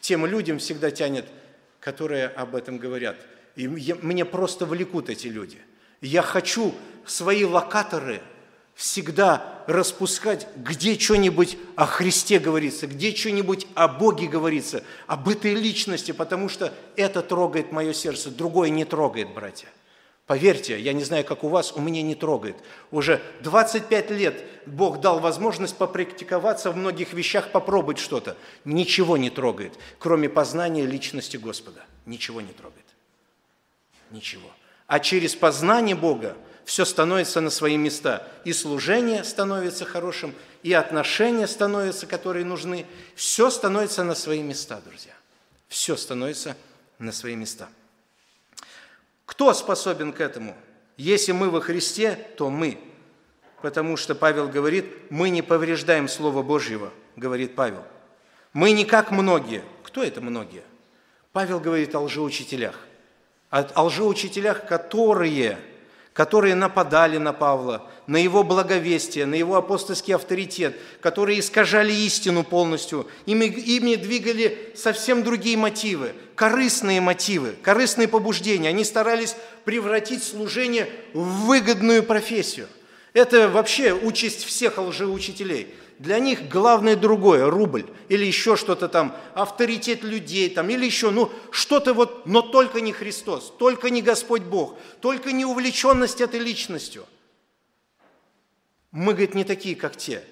тем 0.03 0.25
людям 0.25 0.59
всегда 0.59 0.91
тянет, 0.91 1.25
которые 1.79 2.27
об 2.27 2.55
этом 2.55 2.77
говорят. 2.77 3.15
И 3.55 3.69
мне 3.69 4.25
просто 4.25 4.65
влекут 4.65 5.09
эти 5.09 5.27
люди. 5.27 5.59
Я 6.01 6.21
хочу 6.21 6.75
свои 7.05 7.45
локаторы 7.45 8.21
всегда 8.75 9.63
распускать, 9.65 10.45
где 10.57 10.99
что-нибудь 10.99 11.57
о 11.77 11.85
Христе 11.85 12.39
говорится, 12.39 12.85
где 12.85 13.15
что-нибудь 13.15 13.65
о 13.75 13.87
Боге 13.87 14.27
говорится, 14.27 14.83
об 15.07 15.29
этой 15.29 15.53
личности, 15.53 16.11
потому 16.11 16.49
что 16.49 16.73
это 16.97 17.21
трогает 17.21 17.71
мое 17.71 17.93
сердце, 17.93 18.29
другое 18.29 18.69
не 18.71 18.83
трогает, 18.83 19.33
братья. 19.33 19.69
Поверьте, 20.25 20.79
я 20.79 20.93
не 20.93 21.03
знаю, 21.03 21.25
как 21.25 21.43
у 21.43 21.49
вас, 21.49 21.73
у 21.73 21.81
меня 21.81 22.01
не 22.01 22.15
трогает. 22.15 22.55
Уже 22.91 23.21
25 23.41 24.09
лет 24.11 24.41
Бог 24.65 25.01
дал 25.01 25.19
возможность 25.19 25.75
попрактиковаться 25.75 26.71
в 26.71 26.77
многих 26.77 27.11
вещах, 27.11 27.51
попробовать 27.51 27.99
что-то. 27.99 28.37
Ничего 28.63 29.17
не 29.17 29.29
трогает, 29.29 29.73
кроме 29.99 30.29
познания 30.29 30.85
личности 30.85 31.35
Господа. 31.35 31.83
Ничего 32.05 32.39
не 32.39 32.53
трогает. 32.53 32.85
Ничего. 34.11 34.49
А 34.87 35.01
через 35.01 35.35
познание 35.35 35.95
Бога 35.95 36.37
все 36.63 36.85
становится 36.85 37.41
на 37.41 37.49
свои 37.49 37.75
места. 37.75 38.25
И 38.45 38.53
служение 38.53 39.25
становится 39.25 39.83
хорошим, 39.83 40.33
и 40.61 40.71
отношения 40.71 41.47
становятся, 41.47 42.07
которые 42.07 42.45
нужны. 42.45 42.85
Все 43.15 43.49
становится 43.49 44.05
на 44.05 44.15
свои 44.15 44.41
места, 44.41 44.81
друзья. 44.85 45.13
Все 45.67 45.97
становится 45.97 46.55
на 46.97 47.11
свои 47.11 47.35
места. 47.35 47.67
Кто 49.33 49.51
способен 49.55 50.13
к 50.13 50.21
этому? 50.21 50.55
Если 50.95 51.31
мы 51.31 51.49
во 51.49 51.59
Христе, 51.59 52.19
то 52.37 52.51
мы. 52.51 52.77
Потому 53.63 53.97
что 53.97 54.13
Павел 54.13 54.47
говорит, 54.47 54.85
мы 55.09 55.31
не 55.31 55.41
повреждаем 55.41 56.07
Слово 56.07 56.43
Божьего, 56.43 56.93
говорит 57.15 57.55
Павел. 57.55 57.83
Мы 58.53 58.73
не 58.73 58.85
как 58.85 59.09
многие. 59.09 59.63
Кто 59.81 60.03
это 60.03 60.21
многие? 60.21 60.61
Павел 61.31 61.59
говорит 61.59 61.95
о 61.95 62.01
лжеучителях. 62.01 62.77
О 63.49 63.85
лжеучителях, 63.85 64.67
которые, 64.67 65.57
которые 66.13 66.53
нападали 66.53 67.17
на 67.17 67.33
Павла, 67.33 67.89
на 68.05 68.17
его 68.17 68.43
благовестие, 68.43 69.25
на 69.25 69.35
его 69.35 69.55
апостольский 69.55 70.13
авторитет, 70.13 70.75
которые 71.01 71.39
искажали 71.39 71.91
истину 71.91 72.43
полностью, 72.43 73.07
ими, 73.25 73.45
ими 73.45 73.95
двигали 73.95 74.71
совсем 74.75 75.23
другие 75.23 75.57
мотивы, 75.57 76.13
корыстные 76.35 77.01
мотивы, 77.01 77.55
корыстные 77.63 78.07
побуждения. 78.07 78.69
Они 78.69 78.83
старались 78.83 79.35
превратить 79.65 80.23
служение 80.23 80.87
в 81.13 81.47
выгодную 81.47 82.03
профессию. 82.03 82.67
Это 83.13 83.49
вообще 83.49 83.93
участь 83.93 84.45
всех 84.45 84.77
лжеучителей– 84.77 85.67
для 86.03 86.19
них 86.19 86.49
главное 86.49 86.97
другое, 86.97 87.49
рубль 87.49 87.85
или 88.09 88.25
еще 88.25 88.57
что-то 88.57 88.89
там, 88.89 89.15
авторитет 89.35 90.03
людей 90.03 90.49
там, 90.49 90.69
или 90.69 90.85
еще, 90.85 91.11
ну, 91.11 91.31
что-то 91.49 91.93
вот, 91.93 92.25
но 92.25 92.41
только 92.41 92.81
не 92.81 92.91
Христос, 92.91 93.53
только 93.57 93.89
не 93.89 94.01
Господь 94.01 94.41
Бог, 94.41 94.77
только 94.99 95.31
не 95.31 95.45
увлеченность 95.45 96.19
этой 96.19 96.41
личностью. 96.41 97.05
Мы, 98.91 99.13
говорит, 99.13 99.33
не 99.33 99.45
такие, 99.45 99.77
как 99.77 99.95
те. 99.95 100.25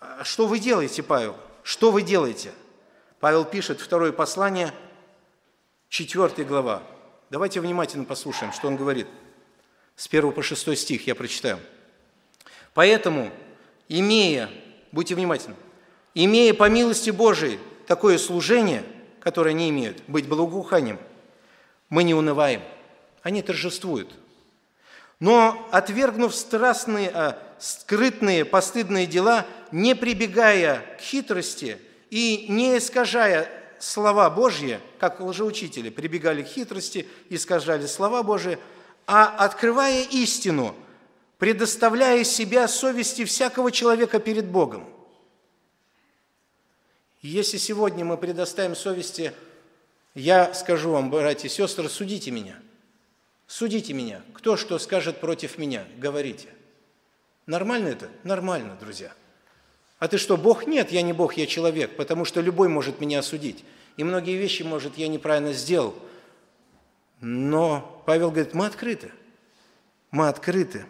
А 0.00 0.24
что 0.24 0.48
вы 0.48 0.58
делаете, 0.58 1.04
Павел? 1.04 1.36
Что 1.62 1.92
вы 1.92 2.02
делаете? 2.02 2.52
Павел 3.20 3.44
пишет, 3.44 3.80
второе 3.80 4.10
послание, 4.10 4.74
4 5.88 6.44
глава. 6.44 6.82
Давайте 7.30 7.60
внимательно 7.60 8.04
послушаем, 8.04 8.52
что 8.52 8.66
он 8.66 8.74
говорит. 8.74 9.06
С 9.94 10.08
1 10.08 10.32
по 10.32 10.42
6 10.42 10.76
стих 10.76 11.06
я 11.06 11.14
прочитаю. 11.14 11.60
«Поэтому, 12.74 13.30
имея 13.88 14.50
будьте 14.92 15.14
внимательны, 15.14 15.56
имея 16.14 16.54
по 16.54 16.68
милости 16.68 17.10
Божией 17.10 17.58
такое 17.86 18.18
служение, 18.18 18.84
которое 19.20 19.50
они 19.50 19.70
имеют, 19.70 20.02
быть 20.06 20.28
благоуханием, 20.28 20.98
мы 21.88 22.04
не 22.04 22.14
унываем, 22.14 22.62
они 23.22 23.42
торжествуют. 23.42 24.10
Но, 25.18 25.68
отвергнув 25.70 26.34
страстные, 26.34 27.10
а, 27.14 27.38
скрытные, 27.58 28.44
постыдные 28.44 29.06
дела, 29.06 29.46
не 29.70 29.94
прибегая 29.94 30.84
к 30.98 31.00
хитрости 31.00 31.78
и 32.10 32.46
не 32.48 32.78
искажая 32.78 33.48
слова 33.78 34.28
Божьи, 34.30 34.80
как 34.98 35.20
лжеучители 35.20 35.90
прибегали 35.90 36.42
к 36.42 36.48
хитрости, 36.48 37.06
искажали 37.30 37.86
слова 37.86 38.22
Божьи, 38.22 38.58
а 39.06 39.26
открывая 39.26 40.02
истину– 40.04 40.74
предоставляя 41.42 42.22
себя 42.22 42.68
совести 42.68 43.24
всякого 43.24 43.72
человека 43.72 44.20
перед 44.20 44.46
Богом. 44.46 44.88
если 47.20 47.56
сегодня 47.56 48.04
мы 48.04 48.16
предоставим 48.16 48.76
совести, 48.76 49.32
я 50.14 50.54
скажу 50.54 50.92
вам, 50.92 51.10
братья 51.10 51.48
и 51.48 51.50
сестры, 51.50 51.88
судите 51.88 52.30
меня. 52.30 52.60
Судите 53.48 53.92
меня. 53.92 54.22
Кто 54.34 54.56
что 54.56 54.78
скажет 54.78 55.18
против 55.18 55.58
меня, 55.58 55.84
говорите. 55.98 56.46
Нормально 57.46 57.88
это? 57.88 58.08
Нормально, 58.22 58.76
друзья. 58.78 59.12
А 59.98 60.06
ты 60.06 60.18
что, 60.18 60.36
Бог? 60.36 60.68
Нет, 60.68 60.92
я 60.92 61.02
не 61.02 61.12
Бог, 61.12 61.34
я 61.34 61.48
человек, 61.48 61.96
потому 61.96 62.24
что 62.24 62.40
любой 62.40 62.68
может 62.68 63.00
меня 63.00 63.18
осудить. 63.18 63.64
И 63.96 64.04
многие 64.04 64.36
вещи, 64.36 64.62
может, 64.62 64.96
я 64.96 65.08
неправильно 65.08 65.52
сделал. 65.54 65.92
Но 67.20 68.00
Павел 68.06 68.30
говорит, 68.30 68.54
мы 68.54 68.66
открыты. 68.66 69.10
Мы 70.12 70.28
открыты. 70.28 70.86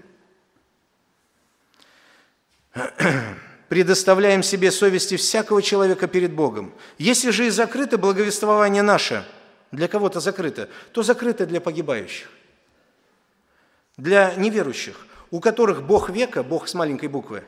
Предоставляем 3.68 4.42
себе 4.42 4.70
совести 4.70 5.16
всякого 5.16 5.62
человека 5.62 6.06
перед 6.06 6.32
Богом. 6.32 6.72
Если 6.98 7.30
же 7.30 7.46
и 7.46 7.50
закрыто 7.50 7.98
благовествование 7.98 8.82
наше, 8.82 9.24
для 9.70 9.88
кого-то 9.88 10.20
закрыто, 10.20 10.68
то 10.92 11.02
закрыто 11.02 11.46
для 11.46 11.60
погибающих, 11.60 12.28
для 13.96 14.34
неверующих, 14.34 15.06
у 15.30 15.40
которых 15.40 15.84
Бог 15.84 16.10
века, 16.10 16.42
Бог 16.42 16.68
с 16.68 16.74
маленькой 16.74 17.08
буквы, 17.08 17.44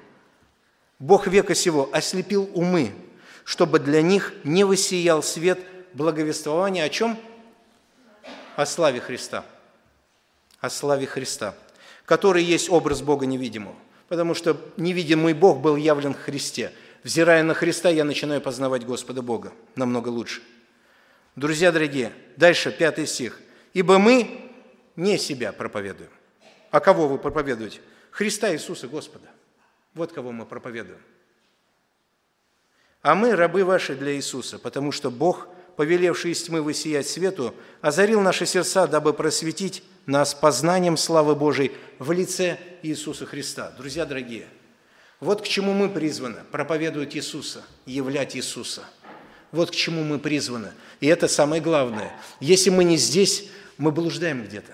Бог 0.98 1.26
века 1.26 1.54
сего 1.54 1.90
ослепил 1.92 2.50
умы, 2.54 2.94
чтобы 3.44 3.78
для 3.78 4.00
них 4.00 4.32
не 4.44 4.64
высиял 4.64 5.22
свет 5.22 5.58
благовествования 5.92 6.84
о 6.84 6.88
чем? 6.88 7.18
О 8.56 8.64
славе 8.64 9.00
Христа. 9.00 9.44
О 10.60 10.70
славе 10.70 11.06
Христа, 11.06 11.54
который 12.06 12.42
есть 12.42 12.70
образ 12.70 13.02
Бога 13.02 13.26
невидимого 13.26 13.76
потому 14.08 14.34
что 14.34 14.56
невидимый 14.76 15.34
Бог 15.34 15.60
был 15.60 15.76
явлен 15.76 16.14
в 16.14 16.20
Христе. 16.20 16.72
Взирая 17.02 17.42
на 17.42 17.54
Христа, 17.54 17.90
я 17.90 18.04
начинаю 18.04 18.40
познавать 18.40 18.84
Господа 18.84 19.22
Бога 19.22 19.52
намного 19.76 20.08
лучше. 20.08 20.42
Друзья 21.36 21.72
дорогие, 21.72 22.12
дальше 22.36 22.70
пятый 22.70 23.06
стих. 23.06 23.40
«Ибо 23.72 23.98
мы 23.98 24.52
не 24.96 25.18
себя 25.18 25.52
проповедуем». 25.52 26.10
А 26.70 26.80
кого 26.80 27.06
вы 27.06 27.18
проповедуете? 27.18 27.80
Христа 28.10 28.52
Иисуса 28.52 28.88
Господа. 28.88 29.28
Вот 29.94 30.12
кого 30.12 30.32
мы 30.32 30.44
проповедуем. 30.44 30.98
А 33.00 33.14
мы 33.14 33.36
рабы 33.36 33.64
ваши 33.64 33.94
для 33.94 34.16
Иисуса, 34.16 34.58
потому 34.58 34.90
что 34.90 35.10
Бог, 35.10 35.46
повелевший 35.76 36.32
из 36.32 36.42
тьмы 36.42 36.62
высиять 36.62 37.06
свету, 37.06 37.54
озарил 37.80 38.20
наши 38.20 38.46
сердца, 38.46 38.86
дабы 38.86 39.12
просветить 39.12 39.84
нас 40.06 40.34
познанием 40.34 40.96
славы 40.96 41.34
Божией 41.34 41.72
в 41.98 42.12
лице 42.12 42.58
Иисуса 42.82 43.26
Христа. 43.26 43.72
Друзья 43.76 44.04
дорогие, 44.04 44.46
вот 45.20 45.42
к 45.42 45.48
чему 45.48 45.72
мы 45.72 45.88
призваны– 45.88 46.40
проповедовать 46.52 47.16
Иисуса, 47.16 47.62
являть 47.86 48.36
Иисуса. 48.36 48.84
Вот 49.52 49.70
к 49.70 49.74
чему 49.74 50.02
мы 50.02 50.18
призваны. 50.18 50.72
И 51.00 51.06
это 51.06 51.28
самое 51.28 51.62
главное. 51.62 52.12
Если 52.40 52.70
мы 52.70 52.84
не 52.84 52.96
здесь, 52.96 53.48
мы 53.78 53.92
блуждаем 53.92 54.44
где-то. 54.44 54.72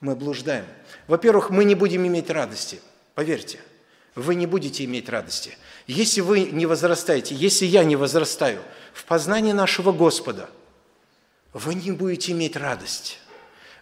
Мы 0.00 0.14
блуждаем. 0.14 0.66
Во-первых, 1.06 1.50
мы 1.50 1.64
не 1.64 1.74
будем 1.74 2.06
иметь 2.06 2.28
радости. 2.28 2.80
Поверьте, 3.14 3.58
вы 4.14 4.34
не 4.34 4.46
будете 4.46 4.84
иметь 4.84 5.08
радости. 5.08 5.56
Если 5.86 6.20
вы 6.20 6.42
не 6.42 6.66
возрастаете, 6.66 7.34
если 7.34 7.64
я 7.64 7.84
не 7.84 7.96
возрастаю 7.96 8.60
в 8.92 9.04
познании 9.04 9.52
нашего 9.52 9.92
Господа, 9.92 10.50
вы 11.52 11.74
не 11.74 11.90
будете 11.90 12.32
иметь 12.32 12.56
радость. 12.56 13.18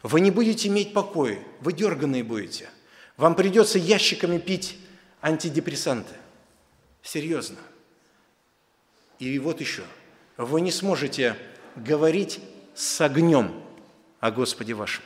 Вы 0.03 0.21
не 0.21 0.31
будете 0.31 0.69
иметь 0.69 0.93
покоя, 0.93 1.39
вы 1.61 1.73
дерганные 1.73 2.25
будете. 2.25 2.71
Вам 3.17 3.35
придется 3.35 3.79
ящиками 3.79 4.39
пить 4.39 4.79
антидепрессанты. 5.21 6.15
Серьезно. 7.03 7.59
И 9.19 9.39
вот 9.39 9.61
еще. 9.61 9.83
Вы 10.39 10.63
не 10.63 10.73
сможете 10.73 11.37
говорить 11.77 12.41
с 12.75 13.01
огнем 13.03 13.63
о 14.21 14.31
Господе 14.31 14.73
вашем. 14.73 15.03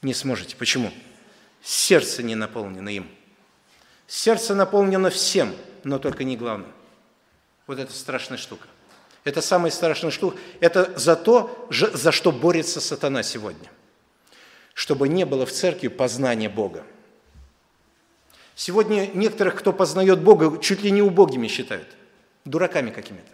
Не 0.00 0.14
сможете. 0.14 0.56
Почему? 0.56 0.90
Сердце 1.62 2.22
не 2.22 2.34
наполнено 2.34 2.88
им. 2.88 3.06
Сердце 4.06 4.54
наполнено 4.54 5.10
всем, 5.10 5.54
но 5.84 5.98
только 5.98 6.24
не 6.24 6.36
главным. 6.38 6.72
Вот 7.66 7.78
это 7.78 7.92
страшная 7.92 8.38
штука. 8.38 8.68
Это 9.24 9.42
самая 9.42 9.70
страшная 9.70 10.10
штука. 10.10 10.38
Это 10.60 10.98
за 10.98 11.14
то, 11.14 11.68
за 11.70 12.10
что 12.10 12.32
борется 12.32 12.80
сатана 12.80 13.22
сегодня 13.22 13.68
чтобы 14.78 15.08
не 15.08 15.26
было 15.26 15.44
в 15.44 15.50
церкви 15.50 15.88
познания 15.88 16.48
Бога. 16.48 16.84
Сегодня 18.54 19.10
некоторых, 19.12 19.56
кто 19.56 19.72
познает 19.72 20.20
Бога, 20.20 20.56
чуть 20.62 20.82
ли 20.82 20.92
не 20.92 21.02
убогими 21.02 21.48
считают, 21.48 21.88
дураками 22.44 22.92
какими-то. 22.92 23.26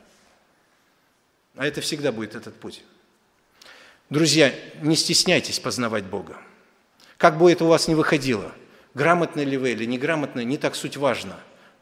А 1.57 1.67
это 1.67 1.83
всегда 1.83 2.13
будет 2.13 2.35
этот 2.35 2.55
путь. 2.55 2.83
Друзья, 4.09 4.55
не 4.81 4.97
стесняйтесь 4.97 5.61
познавать 5.61 6.05
Бога. 6.05 6.39
Как 7.19 7.37
бы 7.37 7.53
это 7.53 7.67
у 7.67 7.69
вас 7.69 7.89
ни 7.89 7.95
выходило, 7.95 8.51
грамотно 8.95 9.43
ли 9.43 9.59
вы 9.59 9.73
или 9.73 9.85
неграмотно, 9.85 10.41
не 10.41 10.57
так 10.57 10.75
суть 10.75 10.97
важно. 10.97 11.39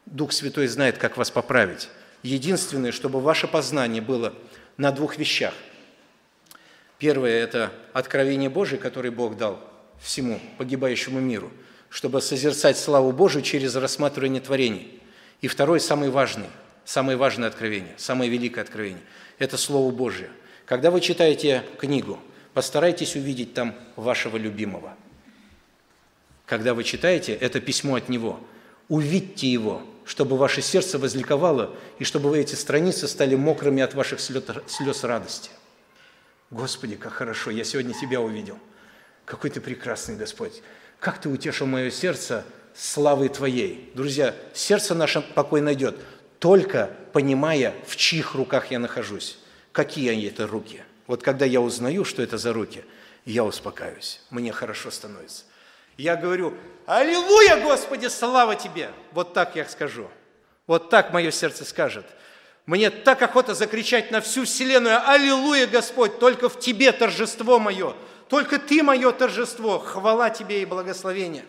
Дух 0.06 0.32
Святой 0.32 0.66
знает, 0.66 0.98
как 0.98 1.16
вас 1.16 1.30
поправить. 1.30 1.88
Единственное, 2.24 2.90
чтобы 2.90 3.20
ваше 3.20 3.46
познание 3.46 4.02
было 4.02 4.34
на 4.76 4.90
двух 4.90 5.18
вещах– 5.18 5.54
Первое– 7.03 7.32
это 7.42 7.72
откровение 7.92 8.48
Божие, 8.48 8.78
которое 8.78 9.11
Бог 9.11 9.36
дал 9.36 9.59
всему 10.00 10.38
погибающему 10.57 11.18
миру, 11.18 11.50
чтобы 11.88 12.22
созерцать 12.22 12.78
славу 12.78 13.11
Божию 13.11 13.42
через 13.42 13.74
рассматривание 13.74 14.40
творений. 14.40 15.03
И 15.40 15.48
второе, 15.48 15.80
самое 15.80 16.12
важное, 16.12 16.48
самое 16.84 17.18
важное 17.18 17.48
откровение, 17.48 17.92
самое 17.96 18.30
великое 18.30 18.61
откровение– 18.61 19.03
это 19.40 19.57
Слово 19.57 19.90
Божие. 19.90 20.30
Когда 20.64 20.92
вы 20.92 21.00
читаете 21.00 21.64
книгу, 21.76 22.20
постарайтесь 22.55 23.16
увидеть 23.16 23.53
там 23.53 23.74
вашего 23.96 24.36
любимого. 24.36 24.94
Когда 26.46 26.72
вы 26.72 26.84
читаете 26.84 27.34
это 27.34 27.61
письмо 27.61 27.96
от 27.96 28.09
Него, 28.11 28.38
увидьте 28.88 29.50
его, 29.50 29.82
чтобы 30.05 30.36
ваше 30.36 30.62
сердце 30.62 31.00
возликовало, 31.00 31.74
и 31.98 32.05
чтобы 32.05 32.30
вы 32.30 32.38
эти 32.38 32.55
страницы 32.55 33.09
стали 33.09 33.34
мокрыми 33.34 33.82
от 33.82 33.92
ваших 33.94 34.20
слез 34.20 35.03
радости. 35.03 35.50
Господи, 36.53 36.96
как 36.96 37.14
хорошо, 37.14 37.50
я 37.50 37.64
сегодня 37.64 37.94
Тебя 37.94 38.20
увидел. 38.20 38.59
Какой 39.24 39.48
Ты 39.48 39.62
прекрасный 39.62 40.16
Господь. 40.16 40.62
Как 41.00 41.18
Ты 41.18 41.30
утешил 41.30 41.66
мое 41.66 41.90
сердце 41.90 42.44
славой 42.74 43.30
Твоей. 43.30 43.90
Друзья, 43.94 44.34
сердце 44.53 44.94
наше 44.94 45.22
покой 45.22 45.62
найдет, 45.62 45.96
только 46.38 46.94
понимая, 47.14 47.74
в 47.86 47.96
чьих 47.96 48.34
руках 48.34 48.70
я 48.70 48.78
нахожусь. 48.78 49.38
Какие 49.72 50.11
они 50.11 50.24
это 50.24 50.46
руки. 50.46 50.82
Вот 51.07 51.22
когда 51.22 51.46
я 51.46 51.62
узнаю, 51.62 52.05
что 52.05 52.22
это 52.22 52.36
за 52.36 52.53
руки, 52.53 52.84
я 53.24 53.44
успокаиваюсь, 53.44 54.20
мне 54.28 54.53
хорошо 54.53 54.90
становится. 54.90 55.44
Я 55.96 56.16
говорю, 56.16 56.55
Аллилуйя, 56.84 57.62
Господи, 57.62 58.09
слава 58.09 58.57
Тебе! 58.57 58.90
Вот 59.12 59.32
так 59.32 59.57
я 59.57 59.64
скажу. 59.64 60.07
Вот 60.66 60.90
так 60.90 61.14
мое 61.14 61.30
сердце 61.30 61.64
скажет. 61.64 62.05
Мне 62.66 62.90
так 62.90 63.20
охота 63.22 63.54
закричать 63.54 64.10
на 64.10 64.20
всю 64.20 64.44
вселенную, 64.44 65.00
Аллилуйя, 65.08 65.66
Господь, 65.66 66.18
только 66.18 66.48
в 66.48 66.60
Тебе 66.60 66.92
торжество 66.92 67.58
мое, 67.58 67.94
только 68.28 68.58
Ты 68.58 68.82
мое 68.82 69.10
торжество, 69.12 69.78
хвала 69.78 70.30
Тебе 70.30 70.62
и 70.62 70.64
благословение. 70.66 71.44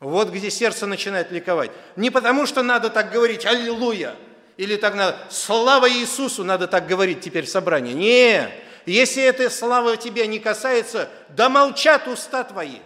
Вот 0.00 0.30
где 0.30 0.50
сердце 0.50 0.86
начинает 0.86 1.30
ликовать. 1.30 1.70
Не 1.94 2.10
потому, 2.10 2.46
что 2.46 2.62
надо 2.62 2.90
так 2.90 3.10
говорить 3.10 3.46
«Аллилуйя», 3.46 4.14
или 4.56 4.76
так 4.76 4.94
надо 4.94 5.18
«Слава 5.30 5.90
Иисусу» 5.90 6.44
надо 6.44 6.66
так 6.66 6.86
говорить 6.86 7.20
теперь 7.20 7.46
в 7.46 7.48
собрании. 7.48 7.92
Не, 7.92 8.50
если 8.84 9.22
эта 9.22 9.48
слава 9.48 9.96
тебя 9.96 10.26
не 10.26 10.38
касается, 10.38 11.08
да 11.30 11.48
молчат 11.48 12.08
уста 12.08 12.44
твои. 12.44 12.78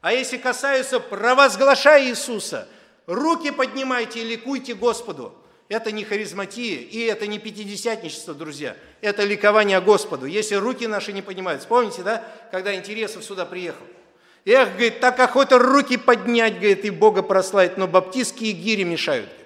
А 0.00 0.12
если 0.12 0.36
касаются, 0.36 1.00
провозглашай 1.00 2.08
Иисуса. 2.08 2.68
Руки 3.06 3.50
поднимайте 3.50 4.20
и 4.20 4.24
ликуйте 4.24 4.74
Господу. 4.74 5.34
Это 5.68 5.92
не 5.92 6.04
харизматия 6.04 6.76
и 6.76 7.00
это 7.06 7.26
не 7.26 7.38
пятидесятничество, 7.38 8.34
друзья. 8.34 8.76
Это 9.00 9.24
ликование 9.24 9.80
Господу. 9.80 10.26
Если 10.26 10.54
руки 10.56 10.86
наши 10.86 11.12
не 11.12 11.22
поднимаются. 11.22 11.66
Помните, 11.66 12.02
да, 12.02 12.22
когда 12.50 12.74
Интересов 12.74 13.24
сюда 13.24 13.46
приехал? 13.46 13.86
Эх, 14.44 14.72
говорит, 14.72 15.00
так 15.00 15.18
охота 15.20 15.58
руки 15.58 15.96
поднять, 15.96 16.56
говорит, 16.56 16.84
и 16.84 16.90
Бога 16.90 17.22
прославить, 17.22 17.78
но 17.78 17.88
баптистские 17.88 18.52
гири 18.52 18.84
мешают. 18.84 19.26
Говорит. 19.26 19.44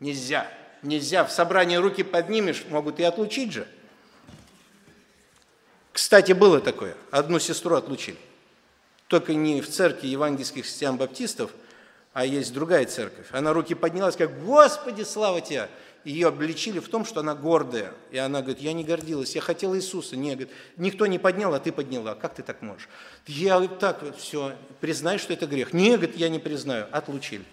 Нельзя, 0.00 0.50
нельзя. 0.82 1.24
В 1.24 1.32
собрании 1.32 1.76
руки 1.76 2.02
поднимешь, 2.02 2.64
могут 2.68 3.00
и 3.00 3.04
отлучить 3.04 3.52
же. 3.52 3.66
Кстати, 5.92 6.32
было 6.32 6.60
такое. 6.60 6.96
Одну 7.10 7.38
сестру 7.38 7.74
отлучили. 7.74 8.16
Только 9.08 9.34
не 9.34 9.60
в 9.60 9.68
церкви 9.68 10.08
евангельских 10.08 10.64
христиан-баптистов, 10.64 11.50
а 12.18 12.24
есть 12.24 12.52
другая 12.52 12.84
церковь. 12.84 13.26
Она 13.30 13.52
руки 13.52 13.76
подняла, 13.76 14.10
сказала, 14.10 14.34
Господи, 14.40 15.04
слава 15.04 15.40
Тебе! 15.40 15.68
Ее 16.02 16.26
обличили 16.26 16.80
в 16.80 16.88
том, 16.88 17.04
что 17.04 17.20
она 17.20 17.36
гордая. 17.36 17.92
И 18.10 18.18
она 18.18 18.40
говорит, 18.40 18.60
я 18.60 18.72
не 18.72 18.82
гордилась, 18.82 19.36
я 19.36 19.40
хотела 19.40 19.76
Иисуса. 19.76 20.16
Не, 20.16 20.30
говорит, 20.30 20.50
никто 20.76 21.06
не 21.06 21.20
поднял, 21.20 21.54
а 21.54 21.60
ты 21.60 21.70
подняла. 21.70 22.16
Как 22.16 22.34
ты 22.34 22.42
так 22.42 22.60
можешь? 22.60 22.88
Я 23.28 23.60
так, 23.68 24.02
все, 24.16 24.56
признай, 24.80 25.18
что 25.18 25.32
это 25.32 25.46
грех. 25.46 25.72
Не, 25.72 25.90
говорит, 25.90 26.16
я 26.16 26.28
не 26.28 26.40
признаю. 26.40 26.86
Отлучили. 26.90 27.44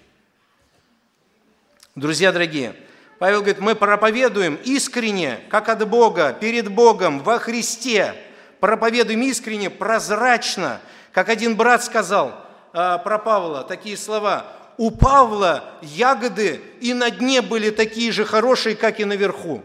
Друзья 1.94 2.32
дорогие, 2.32 2.76
Павел 3.20 3.42
говорит, 3.42 3.60
мы 3.60 3.76
проповедуем 3.76 4.56
искренне, 4.64 5.42
как 5.52 5.70
от 5.70 5.88
Бога, 5.88 6.34
перед 6.34 6.72
Богом, 6.72 7.20
во 7.20 7.38
Христе. 7.38 8.16
Проповедуем 8.60 9.22
искренне, 9.22 9.70
прозрачно. 9.70 10.82
Как 11.12 11.30
один 11.30 11.56
брат 11.56 11.84
сказал 11.84 12.45
про 12.76 13.20
Павла, 13.20 13.64
такие 13.64 13.96
слова. 13.96 14.46
У 14.78 14.92
Павла 14.92 15.64
ягоды 15.82 16.60
и 16.82 16.94
на 16.94 17.10
дне 17.10 17.42
были 17.42 17.70
такие 17.70 18.12
же 18.12 18.26
хорошие, 18.26 18.76
как 18.76 19.00
и 19.00 19.06
наверху. 19.06 19.64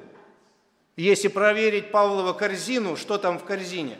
Если 0.97 1.27
проверить 1.27 1.91
Павлова 1.91 2.33
корзину, 2.35 2.97
что 2.97 3.19
там 3.19 3.41
в 3.41 3.45
корзине? 3.45 3.99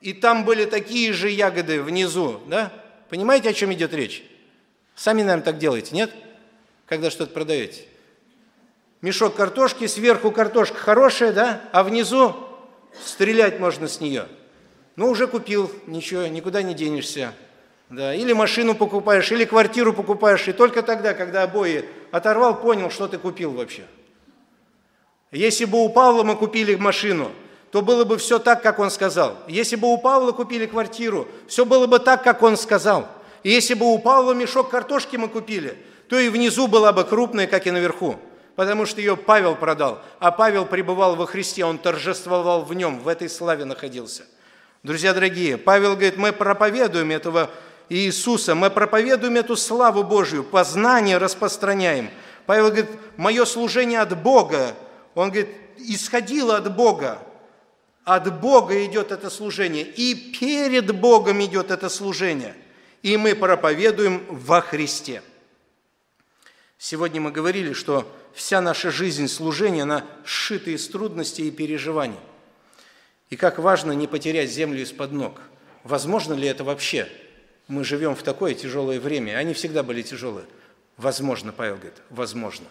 И 0.00 0.14
там 0.14 0.44
были 0.46 0.64
такие 0.64 1.12
же 1.12 1.28
ягоды 1.28 1.82
внизу, 1.82 2.40
да? 2.46 2.72
Понимаете, 3.10 3.50
о 3.50 3.52
чем 3.52 3.72
идет 3.74 3.92
речь? 3.92 4.24
Сами, 4.94 5.22
наверное, 5.22 5.44
так 5.44 5.58
делаете, 5.58 5.94
нет? 5.94 6.10
Когда 6.86 7.10
что-то 7.10 7.34
продаете. 7.34 7.82
Мешок 9.02 9.34
картошки, 9.34 9.86
сверху 9.86 10.30
картошка 10.30 10.78
хорошая, 10.78 11.32
да? 11.32 11.60
А 11.72 11.82
внизу 11.82 12.34
стрелять 13.04 13.60
можно 13.60 13.88
с 13.88 14.00
нее. 14.00 14.26
Ну, 14.96 15.10
уже 15.10 15.26
купил, 15.26 15.70
ничего, 15.86 16.26
никуда 16.26 16.62
не 16.62 16.72
денешься. 16.72 17.34
Да, 17.94 18.12
или 18.12 18.32
машину 18.32 18.74
покупаешь, 18.74 19.30
или 19.30 19.44
квартиру 19.44 19.92
покупаешь, 19.92 20.48
и 20.48 20.52
только 20.52 20.82
тогда, 20.82 21.14
когда 21.14 21.44
обои 21.44 21.84
оторвал, 22.10 22.60
понял, 22.60 22.90
что 22.90 23.06
ты 23.06 23.18
купил 23.18 23.52
вообще. 23.52 23.84
Если 25.30 25.64
бы 25.64 25.78
у 25.84 25.88
Павла 25.88 26.24
мы 26.24 26.34
купили 26.34 26.74
машину, 26.74 27.30
то 27.70 27.82
было 27.82 28.04
бы 28.04 28.18
все 28.18 28.40
так, 28.40 28.62
как 28.62 28.80
он 28.80 28.90
сказал. 28.90 29.36
Если 29.46 29.76
бы 29.76 29.92
у 29.92 29.98
Павла 29.98 30.32
купили 30.32 30.66
квартиру, 30.66 31.28
все 31.46 31.64
было 31.64 31.86
бы 31.86 32.00
так, 32.00 32.24
как 32.24 32.42
он 32.42 32.56
сказал. 32.56 33.06
И 33.44 33.50
если 33.50 33.74
бы 33.74 33.86
у 33.86 33.98
Павла 34.00 34.32
мешок 34.32 34.70
картошки 34.70 35.14
мы 35.16 35.28
купили, 35.28 35.78
то 36.08 36.18
и 36.18 36.28
внизу 36.28 36.66
была 36.66 36.92
бы 36.92 37.04
крупная, 37.04 37.46
как 37.46 37.68
и 37.68 37.70
наверху, 37.70 38.16
потому 38.56 38.86
что 38.86 39.00
ее 39.00 39.16
Павел 39.16 39.54
продал, 39.54 40.02
а 40.18 40.32
Павел 40.32 40.66
пребывал 40.66 41.14
во 41.14 41.26
Христе, 41.26 41.64
он 41.64 41.78
торжествовал 41.78 42.64
в 42.64 42.74
нем, 42.74 42.98
в 42.98 43.06
этой 43.06 43.28
славе 43.28 43.64
находился. 43.64 44.24
Друзья 44.82 45.14
дорогие, 45.14 45.58
Павел 45.58 45.92
говорит, 45.92 46.16
мы 46.16 46.32
проповедуем 46.32 47.12
этого 47.12 47.50
Иисуса, 47.88 48.54
мы 48.54 48.70
проповедуем 48.70 49.36
эту 49.36 49.56
славу 49.56 50.04
Божью, 50.04 50.42
познание 50.42 51.18
распространяем. 51.18 52.10
Павел 52.46 52.66
говорит, 52.66 52.90
мое 53.16 53.44
служение 53.44 54.00
от 54.00 54.20
Бога, 54.22 54.74
он 55.14 55.30
говорит, 55.30 55.50
исходило 55.78 56.56
от 56.56 56.74
Бога, 56.74 57.18
от 58.04 58.40
Бога 58.40 58.84
идет 58.84 59.12
это 59.12 59.30
служение, 59.30 59.84
и 59.84 60.14
перед 60.14 60.94
Богом 60.98 61.42
идет 61.44 61.70
это 61.70 61.88
служение, 61.88 62.54
и 63.02 63.16
мы 63.16 63.34
проповедуем 63.34 64.24
во 64.28 64.60
Христе. 64.60 65.22
Сегодня 66.78 67.20
мы 67.20 67.30
говорили, 67.30 67.72
что 67.72 68.10
вся 68.34 68.60
наша 68.60 68.90
жизнь 68.90 69.28
служения, 69.28 69.82
она 69.82 70.04
сшита 70.24 70.70
из 70.70 70.88
трудностей 70.88 71.48
и 71.48 71.50
переживаний. 71.50 72.18
И 73.30 73.36
как 73.36 73.58
важно 73.58 73.92
не 73.92 74.06
потерять 74.06 74.50
землю 74.50 74.82
из-под 74.82 75.12
ног. 75.12 75.40
Возможно 75.82 76.34
ли 76.34 76.46
это 76.46 76.62
вообще? 76.62 77.08
Мы 77.66 77.84
живем 77.84 78.14
в 78.14 78.22
такое 78.22 78.54
тяжелое 78.54 79.00
время. 79.00 79.36
Они 79.36 79.54
всегда 79.54 79.82
были 79.82 80.02
тяжелые. 80.02 80.44
Возможно, 80.96 81.52
Павел 81.52 81.76
говорит, 81.76 81.94
возможно. 82.10 82.66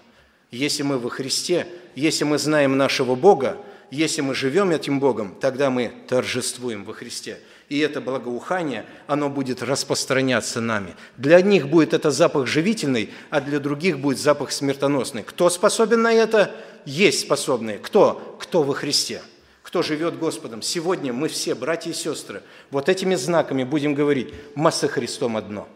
Если 0.52 0.84
мы 0.84 1.00
во 1.00 1.10
Христе, 1.10 1.68
если 1.96 2.26
мы 2.26 2.38
знаем 2.38 2.78
нашего 2.78 3.16
Бога, 3.16 3.58
если 3.90 4.22
мы 4.22 4.36
живем 4.36 4.72
этим 4.72 5.00
Богом, 5.00 5.36
тогда 5.40 5.70
мы 5.70 5.92
торжествуем 6.08 6.84
во 6.84 6.94
Христе. 6.94 7.40
И 7.70 7.80
это 7.80 8.02
благоухание, 8.02 8.86
оно 9.08 9.30
будет 9.30 9.64
распространяться 9.64 10.62
нами. 10.62 10.96
Для 11.18 11.38
одних 11.38 11.70
будет 11.70 11.94
это 11.94 12.12
запах 12.12 12.46
живительный, 12.46 13.10
а 13.32 13.42
для 13.42 13.60
других 13.60 14.00
будет 14.00 14.20
запах 14.20 14.52
смертоносный. 14.52 15.24
Кто 15.24 15.50
способен 15.50 16.04
на 16.04 16.14
это? 16.14 16.56
Есть 16.86 17.22
способные. 17.22 17.80
Кто? 17.80 18.38
Кто 18.40 18.64
во 18.64 18.74
Христе 18.74 19.22
кто 19.74 19.82
живет 19.82 20.20
Господом. 20.20 20.62
Сегодня 20.62 21.14
мы 21.14 21.28
все, 21.28 21.56
братья 21.56 21.90
и 21.90 21.96
сестры, 21.96 22.44
вот 22.70 22.90
этими 22.90 23.16
знаками 23.16 23.64
будем 23.64 23.96
говорить, 23.96 24.32
мы 24.54 24.72
со 24.72 24.88
Христом 24.88 25.36
одно. 25.36 25.68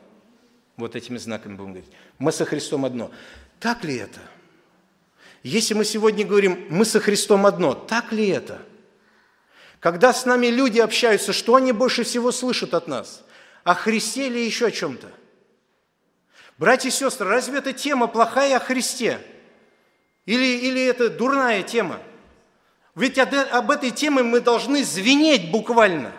Вот 0.76 0.95
этими 0.95 1.18
знаками 1.18 1.56
будем 1.56 1.72
говорить, 1.72 1.91
мы 2.20 2.32
со 2.32 2.45
Христом 2.45 2.86
одно. 2.86 3.10
Так 3.60 3.84
ли 3.84 3.95
это? 3.95 4.20
Если 5.41 5.74
мы 5.74 5.84
сегодня 5.84 6.28
говорим, 6.28 6.68
мы 6.70 6.86
со 6.86 7.00
Христом 7.00 7.48
одно, 7.48 7.74
так 7.74 8.12
ли 8.12 8.28
это? 8.28 8.62
Когда 9.80 10.14
с 10.14 10.28
нами 10.28 10.45
люди 10.45 10.78
общаются, 10.78 11.34
что 11.34 11.56
они 11.56 11.72
больше 11.72 12.04
всего 12.04 12.32
слышат 12.32 12.76
от 12.76 12.88
нас? 12.88 13.26
О 13.64 13.74
Христе 13.74 14.28
или 14.28 14.38
еще 14.38 14.68
о 14.68 14.72
чем-то? 14.72 15.08
Братья 16.60 16.89
и 16.89 16.91
сестры, 16.91 17.28
разве 17.28 17.58
эта 17.58 17.74
тема 17.74 18.06
плохая 18.06 18.58
о 18.58 18.60
Христе? 18.60 19.18
Или, 20.28 20.68
или 20.68 20.86
это 20.86 21.10
дурная 21.10 21.64
тема? 21.64 22.00
Ведь 22.98 23.20
об 23.20 23.70
этой 23.70 23.91
теме 23.91 24.24
мы 24.24 24.41
должны 24.41 24.84
звенеть 24.84 25.52
буквально. 25.52 26.12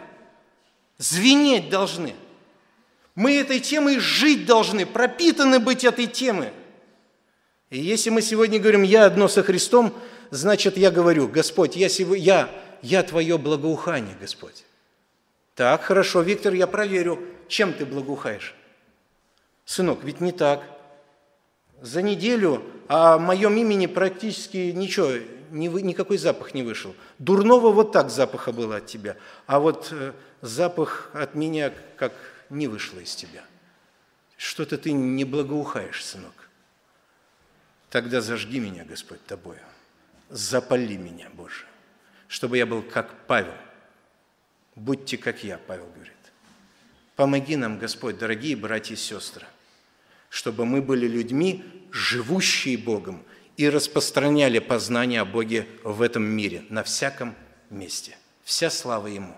Звенеть 0.97 1.71
должны. 1.71 2.15
Мы 3.17 3.37
этой 3.37 3.59
темой 3.59 3.99
жить 3.99 4.47
должны, 4.47 4.87
пропитаны 4.87 5.59
быть 5.59 5.83
этой 5.83 6.07
темой. 6.07 6.53
И 7.71 7.81
если 7.81 8.11
мы 8.11 8.23
сегодня 8.23 8.61
говорим 8.61 8.85
«я 8.85 9.07
одно 9.07 9.27
со 9.27 9.43
Христом», 9.43 9.93
значит, 10.31 10.77
я 10.77 10.93
говорю, 10.93 11.27
Господь, 11.27 11.75
я, 11.75 11.89
я, 11.89 12.49
я 12.81 13.03
Твое 13.03 13.39
благоухание, 13.39 14.17
Господь. 14.21 14.65
Так, 15.57 15.83
хорошо, 15.83 16.21
Виктор, 16.21 16.55
я 16.55 16.69
проверю, 16.69 17.19
чем 17.49 17.73
ты 17.73 17.85
благоухаешь. 17.87 18.55
Сынок, 19.65 20.05
ведь 20.05 20.21
не 20.21 20.31
так. 20.31 20.63
За 21.81 22.03
неделю 22.03 22.63
о 22.87 23.19
моем 23.19 23.57
имени 23.57 23.87
практически 23.87 24.71
ничего, 24.71 25.11
никакой 25.51 26.19
запах 26.19 26.55
не 26.55 26.63
вышел. 26.63 26.95
Дурного 27.19 27.71
вот 27.71 27.93
так 27.93 28.11
запаха 28.11 28.53
было 28.53 28.77
от 28.77 28.87
тебя, 28.87 29.17
а 29.47 29.59
вот 29.59 29.89
э, 29.91 30.13
запах 30.41 31.11
от 31.13 31.35
меня 31.35 31.73
как 31.97 32.13
не 32.51 32.69
вышло 32.69 32.99
из 33.01 33.15
тебя. 33.15 33.45
Что-то 34.37 34.79
ты 34.79 34.93
не 34.93 35.25
благоухаешь, 35.25 36.05
сынок. 36.05 36.49
Тогда 37.91 38.21
зажги 38.21 38.61
меня, 38.61 38.85
Господь, 38.85 39.25
Тобою. 39.27 39.61
Запали 40.31 40.97
меня, 40.97 41.29
Боже, 41.35 41.65
чтобы 42.29 42.59
я 42.59 42.67
был 42.67 42.83
как 42.83 43.27
Павел. 43.27 43.55
Будьте 44.77 45.17
как 45.17 45.43
я, 45.43 45.59
Павел 45.59 45.87
говорит. 45.87 46.13
Помоги 47.17 47.57
нам, 47.57 47.79
Господь, 47.79 48.17
дорогие 48.17 48.55
братья 48.55 48.95
и 48.95 48.97
сестры, 48.97 49.47
чтобы 50.29 50.65
мы 50.65 50.81
были 50.81 51.09
людьми, 51.09 51.65
живущие 51.91 52.79
Богом, 52.79 53.25
и 53.59 53.69
распространяли 53.69 54.61
познание 54.61 55.21
о 55.21 55.25
Боге 55.25 55.67
в 55.83 56.01
этом 56.01 56.23
мире, 56.23 56.63
на 56.71 56.85
всяком 56.85 57.35
месте. 57.71 58.17
Вся 58.45 58.71
слава 58.71 59.09
Ему. 59.09 59.37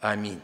Аминь. 0.00 0.40